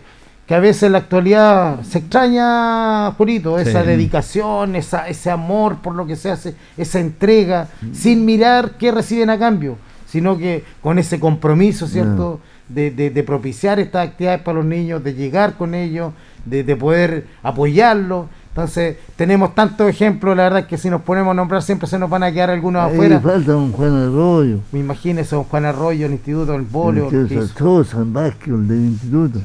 que 0.49 0.55
a 0.55 0.61
veces 0.61 0.85
en 0.85 0.93
la 0.93 0.99
actualidad 0.99 1.83
se 1.83 1.99
extraña, 1.99 3.13
Jurito, 3.13 3.59
esa 3.59 3.83
Sí. 3.83 3.87
dedicación, 3.87 4.77
esa, 4.77 5.07
ese 5.07 5.31
amor 5.31 5.77
por 5.83 5.95
lo 5.95 6.07
que 6.07 6.17
se 6.17 6.31
hace, 6.31 6.55
esa 6.79 7.01
entrega, 7.01 7.69
Mm. 7.83 7.93
sin 7.95 8.25
mirar 8.25 8.73
qué 8.79 8.91
reciben 8.91 9.29
a 9.29 9.39
cambio, 9.39 9.77
sino 10.07 10.39
que 10.39 10.65
con 10.81 10.99
ese 10.99 11.21
compromiso, 11.21 11.87
¿cierto? 11.87 12.41
De, 12.69 12.91
de- 12.91 13.11
de 13.11 13.23
propiciar 13.23 13.79
estas 13.79 14.09
actividades 14.09 14.41
para 14.41 14.57
los 14.59 14.65
niños, 14.67 15.05
de 15.05 15.13
llegar 15.15 15.55
con 15.55 15.75
ellos, 15.75 16.13
de, 16.47 16.65
de 16.65 16.77
poder 16.77 17.27
apoyarlos. 17.43 18.27
Entonces, 18.49 18.97
tenemos 19.17 19.55
tantos 19.55 19.89
ejemplos, 19.89 20.37
la 20.37 20.45
verdad 20.45 20.67
que 20.67 20.77
si 20.79 20.89
nos 20.91 21.03
ponemos 21.03 21.31
a 21.33 21.35
nombrar 21.35 21.63
siempre 21.63 21.87
se 21.89 21.99
nos 21.99 22.11
van 22.11 22.23
a 22.25 22.33
quedar 22.33 22.51
algunos 22.51 22.83
Ahí 22.83 22.93
afuera. 22.95 23.21
falta 23.21 23.55
un 23.57 23.71
Juan 23.73 23.95
Arroyo. 23.95 24.59
Me 24.73 24.81
imagino 24.81 25.23
don 25.31 25.45
Juan 25.45 25.65
Arroyo, 25.67 26.07
el 26.07 26.13
Instituto 26.13 26.53
del 26.53 26.63
Bolio. 26.63 27.09
el 27.11 27.49
Sosa, 27.49 27.99
en 27.99 28.13
básquetbol 28.15 28.67
del 28.67 28.79
instituto. 28.87 29.41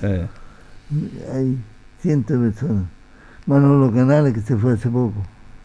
Hay 1.33 1.57
cientos 1.99 2.39
de 2.39 2.49
personas. 2.49 2.83
Manolo 3.45 3.91
Canales 3.91 4.33
que 4.33 4.41
se 4.41 4.55
fue 4.55 4.73
hace 4.73 4.89
poco. 4.89 5.13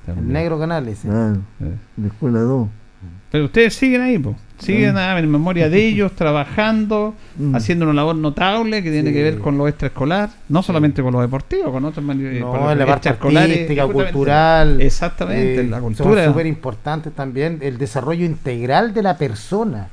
El 0.07 0.33
Negro 0.33 0.59
Canales. 0.59 0.99
sí. 0.99 1.09
Claro, 1.09 1.41
la 1.97 2.07
escuela 2.07 2.41
2. 2.41 2.69
Pero 3.31 3.45
ustedes 3.45 3.75
siguen 3.75 4.01
ahí, 4.01 4.19
pues. 4.19 4.37
Siguen 4.59 4.97
ah, 4.97 5.19
en 5.19 5.31
memoria 5.31 5.69
de 5.69 5.87
ellos, 5.87 6.13
trabajando, 6.17 7.15
Mm. 7.39 7.55
haciendo 7.55 7.85
una 7.85 7.95
labor 7.95 8.17
notable 8.17 8.83
que 8.83 8.91
tiene 8.91 9.11
Sí. 9.11 9.15
que 9.15 9.23
ver 9.23 9.39
con 9.39 9.57
lo 9.57 9.69
extraescolar, 9.69 10.31
no 10.49 10.63
solamente 10.63 11.03
con 11.03 11.13
lo 11.13 11.21
deportivo, 11.21 11.71
con 11.71 11.85
otros 11.85 12.05
mani- 12.05 12.41
No, 12.41 12.75
la 12.75 12.85
parte 12.87 13.09
artística, 13.09 13.87
cultural. 13.87 14.81
Exactamente, 14.81 15.61
eh, 15.61 15.65
la 15.65 15.81
cultura. 15.81 16.27
súper 16.27 16.47
importantes 16.47 17.13
también 17.15 17.59
el 17.63 17.79
desarrollo 17.79 18.25
integral 18.25 18.93
de 18.93 19.03
la 19.03 19.17
persona. 19.17 19.89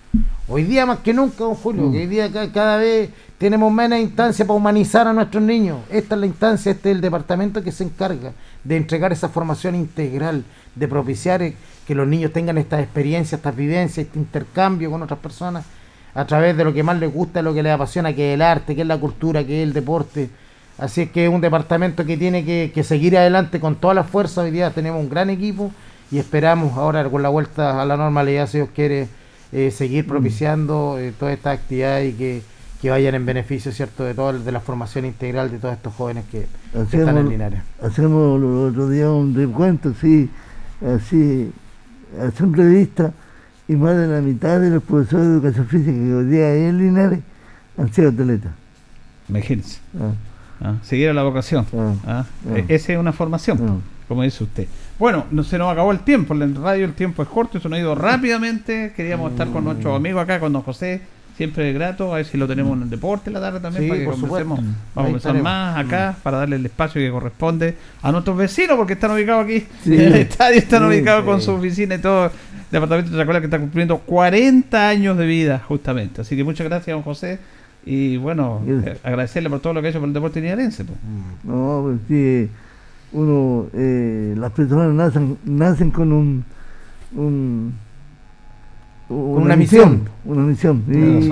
Hoy 0.48 0.64
día 0.64 0.86
más 0.86 1.00
que 1.00 1.14
nunca, 1.14 1.44
don 1.44 1.56
Julio, 1.56 1.84
Mm. 1.84 1.92
que 1.92 1.98
hoy 2.00 2.08
día 2.08 2.32
ca- 2.32 2.52
cada 2.52 2.78
vez 2.78 3.10
tenemos 3.38 3.72
menos 3.72 4.00
instancia 4.00 4.46
para 4.46 4.58
humanizar 4.58 5.08
a 5.08 5.14
nuestros 5.14 5.44
niños. 5.44 5.80
Esta 5.92 6.16
es 6.16 6.22
la 6.22 6.28
instancia, 6.28 6.72
este 6.72 6.90
es 6.90 6.96
el 6.96 7.02
departamento 7.02 7.62
que 7.64 7.72
se 7.72 7.84
encarga 7.84 8.32
de 8.64 8.78
entregar 8.78 9.12
esa 9.12 9.30
formación 9.30 9.76
integral, 9.76 10.44
de 10.76 10.88
propiciar 10.88 11.42
eh, 11.42 11.56
que 11.88 11.96
los 11.96 12.08
niños 12.08 12.32
tengan 12.32 12.58
estas 12.58 12.82
experiencias, 12.82 13.40
estas 13.40 13.56
vivencias, 13.56 14.08
este 14.08 14.20
intercambio 14.20 14.92
con 14.92 15.02
otras 15.02 15.20
personas 15.20 15.66
a 16.14 16.26
través 16.26 16.56
de 16.56 16.64
lo 16.64 16.74
que 16.74 16.84
más 16.84 16.98
les 17.00 17.14
gusta, 17.14 17.42
lo 17.42 17.54
que 17.54 17.64
les 17.64 17.74
apasiona, 17.74 18.14
que 18.14 18.32
es 18.32 18.36
el 18.36 18.42
arte, 18.42 18.76
que 18.76 18.82
es 18.82 18.88
la 18.88 18.98
cultura, 18.98 19.44
que 19.44 19.62
es 19.62 19.68
el 19.68 19.74
deporte. 19.74 20.30
Así 20.78 21.04
es 21.04 21.12
que 21.12 21.26
es 21.26 21.32
un 21.32 21.42
departamento 21.42 22.06
que 22.06 22.18
tiene 22.18 22.44
que, 22.46 22.72
que 22.74 22.84
seguir 22.84 23.18
adelante 23.18 23.60
con 23.60 23.76
todas 23.76 23.96
las 23.96 24.08
fuerzas. 24.08 24.46
Hoy 24.46 24.52
día 24.52 24.72
tenemos 24.72 25.02
un 25.02 25.10
gran 25.10 25.30
equipo 25.30 25.72
y 26.12 26.18
esperamos 26.18 26.78
ahora 26.78 27.10
con 27.10 27.22
la 27.22 27.30
vuelta 27.30 27.82
a 27.82 27.86
la 27.86 27.98
normalidad, 27.98 28.48
si 28.48 28.58
Dios 28.60 28.70
quiere, 28.74 29.08
eh, 29.52 29.72
seguir 29.72 30.06
propiciando 30.08 30.98
eh, 31.00 31.14
todas 31.18 31.34
estas 31.34 31.60
actividades 31.60 32.14
y 32.14 32.18
que, 32.18 32.42
que 32.82 32.90
vayan 32.90 33.16
en 33.16 33.26
beneficio, 33.26 33.72
¿cierto?, 33.72 34.04
de 34.04 34.14
toda 34.14 34.34
de 34.34 34.52
la 34.52 34.60
formación 34.60 35.06
integral 35.06 35.52
de 35.52 35.60
todos 35.60 35.76
estos 35.76 35.94
jóvenes 35.94 36.26
que, 36.32 36.48
que 36.92 36.98
están 36.98 37.18
en 37.18 37.30
Linares. 37.30 37.62
hacemos 37.82 38.38
el 38.38 38.46
otro 38.70 38.90
día 38.90 39.10
un 39.10 39.34
recuento, 39.34 39.94
sí, 40.00 40.30
así, 40.82 41.52
a 42.20 42.32
simple 42.32 42.66
vista, 42.68 43.12
y 43.68 43.76
más 43.76 43.96
de 43.98 44.08
la 44.08 44.22
mitad 44.22 44.60
de 44.60 44.70
los 44.70 44.84
profesores 44.84 45.28
de 45.28 45.34
educación 45.34 45.68
física 45.68 45.92
que 45.92 46.14
hoy 46.14 46.26
día 46.26 46.48
hay 46.52 46.62
en 46.66 46.78
Linares 46.78 47.20
han 47.78 47.92
sido 47.94 48.10
atletas. 48.10 48.52
Imagínense. 49.30 49.80
Ah. 50.00 50.12
Ah, 50.62 50.76
seguir 50.84 51.10
a 51.10 51.14
la 51.14 51.24
vocación. 51.24 51.66
Ah. 51.76 51.94
Ah, 52.06 52.26
e- 52.56 52.66
Esa 52.70 52.94
es 52.94 53.00
una 53.00 53.12
formación, 53.12 53.82
como 54.08 54.24
dice 54.24 54.44
usted. 54.44 54.68
Bueno, 54.98 55.26
no 55.32 55.44
se 55.44 55.58
nos 55.58 55.70
acabó 55.72 55.92
el 55.92 56.00
tiempo. 56.00 56.34
En 56.34 56.54
la 56.54 56.62
radio 56.62 56.86
el 56.86 56.94
tiempo 56.94 57.22
es 57.24 57.28
corto, 57.28 57.60
se 57.60 57.68
nos 57.68 57.78
ha 57.78 57.80
ido 57.82 57.96
rápidamente. 57.96 58.94
Queríamos 58.96 59.32
estar 59.32 59.50
con 59.50 59.66
nuestros 59.66 59.96
amigos 59.96 60.24
acá, 60.24 60.40
con 60.40 60.54
don 60.54 60.62
José. 60.62 61.02
Siempre 61.38 61.74
grato. 61.74 62.14
A 62.14 62.18
ver 62.18 62.26
si 62.26 62.38
lo 62.38 62.48
tenemos 62.48 62.78
en 62.78 62.84
el 62.84 62.90
deporte 62.90 63.30
la 63.30 63.42
tarde 63.42 63.60
también 63.60 63.84
Sí, 63.84 63.90
para 63.90 64.00
que 64.00 64.06
por 64.06 64.14
conversemos. 64.20 64.60
supuesto. 64.60 64.82
Vamos 64.96 64.96
a 64.96 65.04
conversar 65.12 65.42
más 65.44 65.78
acá 65.78 66.16
para 66.24 66.38
darle 66.38 66.56
el 66.56 66.66
espacio 66.66 67.02
que 67.02 67.12
corresponde 67.12 67.76
a 68.02 68.12
nuestros 68.12 68.38
vecinos 68.38 68.78
porque 68.78 68.94
están 68.94 69.12
ubicados 69.12 69.44
aquí 69.46 69.66
Sí. 69.84 69.94
en 69.96 70.02
el 70.02 70.16
estadio. 70.16 70.58
Están 70.58 70.82
Sí, 70.84 70.88
ubicados 70.88 71.26
con 71.26 71.42
su 71.42 71.52
oficina 71.52 71.96
y 71.96 72.00
todo. 72.00 72.26
El 72.28 72.32
departamento 72.72 73.12
de 73.12 73.18
Chacola 73.18 73.40
que 73.40 73.46
está 73.46 73.60
cumpliendo 73.60 73.98
40 74.00 74.90
años 74.90 75.18
de 75.18 75.26
vida, 75.26 75.62
justamente. 75.68 76.22
Así 76.22 76.36
que 76.38 76.44
muchas 76.44 76.68
gracias, 76.68 76.94
don 76.96 77.04
José. 77.04 77.40
Y 77.86 78.18
bueno, 78.18 78.62
eh, 78.68 78.98
agradecerle 79.04 79.50
por 79.50 79.60
todo 79.60 79.74
lo 79.74 79.82
que 79.82 79.88
ha 79.88 79.90
hecho 79.92 80.00
por 80.00 80.08
el 80.08 80.14
deporte 80.14 80.42
linarense. 80.42 80.84
pues. 80.86 80.98
No, 81.44 81.82
pues 81.84 81.98
sí, 82.08 82.50
uno, 83.12 83.68
eh, 83.74 84.34
las 84.38 84.52
personas 84.54 84.88
nacen, 84.94 85.38
nacen 85.46 85.92
con 85.92 86.12
un, 86.12 86.44
un 87.16 87.74
una 89.10 89.56
misión. 89.56 90.10
una 90.26 90.44
misión. 90.44 90.84
Y 90.88 91.30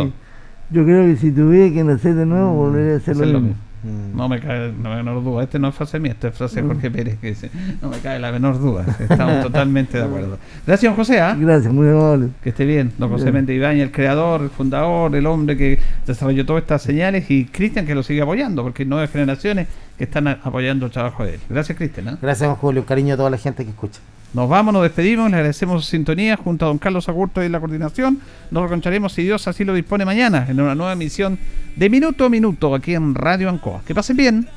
yo 0.73 0.83
creo 0.83 1.05
que 1.05 1.17
si 1.17 1.31
tuviera 1.31 1.73
que 1.73 1.83
nacer 1.83 2.15
de 2.15 2.25
nuevo, 2.25 2.53
volvería 2.53 2.95
a 2.95 2.97
hacer 2.97 3.17
lo 3.17 3.39
mismo. 3.39 3.57
No 3.83 4.29
me 4.29 4.39
cae 4.39 4.73
la 4.81 4.95
menor 4.95 5.21
duda. 5.23 5.43
Este 5.43 5.59
no 5.59 5.67
es 5.67 5.75
frase 5.75 5.99
mía, 5.99 6.13
este 6.13 6.29
es 6.29 6.35
frase 6.35 6.61
de 6.61 6.67
Jorge 6.67 6.89
Pérez 6.89 7.19
que 7.19 7.27
dice, 7.27 7.51
no 7.81 7.89
me 7.89 7.97
cae 7.97 8.17
la 8.17 8.31
menor 8.31 8.57
duda. 8.59 8.85
Estamos 8.97 9.41
totalmente 9.41 9.97
de 9.97 10.05
acuerdo. 10.05 10.37
Gracias, 10.65 10.89
don 10.89 10.95
José. 10.95 11.19
¿ah? 11.19 11.35
Gracias, 11.37 11.73
muy 11.73 11.89
amable. 11.89 12.29
Que 12.41 12.49
esté 12.49 12.65
bien. 12.65 12.93
Don 12.97 13.09
José. 13.09 13.31
Méndez 13.33 13.57
Ibañez, 13.57 13.83
el 13.83 13.91
creador, 13.91 14.41
el 14.41 14.49
fundador, 14.49 15.13
el 15.15 15.25
hombre 15.25 15.57
que 15.57 15.79
desarrolló 16.07 16.45
todas 16.45 16.63
estas 16.63 16.81
señales 16.81 17.29
y 17.29 17.45
Cristian 17.45 17.85
que 17.85 17.93
lo 17.93 18.03
sigue 18.03 18.21
apoyando, 18.21 18.63
porque 18.63 18.83
hay 18.83 18.89
nuevas 18.89 19.11
generaciones 19.11 19.67
que 19.97 20.05
están 20.05 20.27
apoyando 20.29 20.85
el 20.85 20.91
trabajo 20.91 21.25
de 21.25 21.35
él. 21.35 21.39
Gracias, 21.49 21.77
Cristian. 21.77 22.07
¿ah? 22.07 22.17
Gracias, 22.21 22.47
don 22.47 22.55
Julio. 22.55 22.81
Un 22.81 22.87
cariño 22.87 23.15
a 23.15 23.17
toda 23.17 23.29
la 23.29 23.37
gente 23.37 23.65
que 23.65 23.71
escucha. 23.71 23.99
Nos 24.33 24.49
vamos, 24.49 24.73
nos 24.73 24.81
despedimos, 24.81 25.29
le 25.29 25.37
agradecemos 25.37 25.85
su 25.85 25.91
sintonía 25.91 26.37
junto 26.37 26.65
a 26.65 26.69
don 26.69 26.79
Carlos 26.79 27.07
Agurto 27.07 27.43
y 27.43 27.49
la 27.49 27.59
coordinación. 27.59 28.19
Nos 28.49 28.63
reconcharemos 28.63 29.13
si 29.13 29.23
Dios 29.23 29.47
así 29.47 29.63
lo 29.63 29.75
dispone 29.75 30.05
mañana 30.05 30.47
en 30.49 30.59
una 30.59 30.73
nueva 30.73 30.93
emisión 30.93 31.37
de 31.75 31.89
Minuto 31.89 32.25
a 32.25 32.29
Minuto 32.29 32.73
aquí 32.73 32.95
en 32.95 33.13
Radio 33.13 33.49
Ancoa. 33.49 33.81
Que 33.85 33.93
pasen 33.93 34.17
bien. 34.17 34.47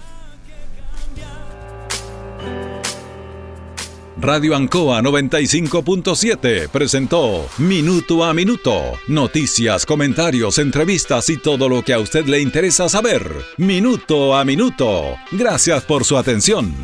Radio 4.18 4.56
Ancoa 4.56 5.02
95.7 5.02 6.70
presentó 6.70 7.46
Minuto 7.58 8.24
a 8.24 8.32
Minuto. 8.32 8.94
Noticias, 9.08 9.84
comentarios, 9.84 10.58
entrevistas 10.58 11.28
y 11.28 11.36
todo 11.36 11.68
lo 11.68 11.82
que 11.82 11.92
a 11.92 11.98
usted 11.98 12.24
le 12.24 12.40
interesa 12.40 12.88
saber. 12.88 13.30
Minuto 13.58 14.34
a 14.34 14.42
Minuto. 14.46 15.16
Gracias 15.32 15.84
por 15.84 16.06
su 16.06 16.16
atención. 16.16 16.74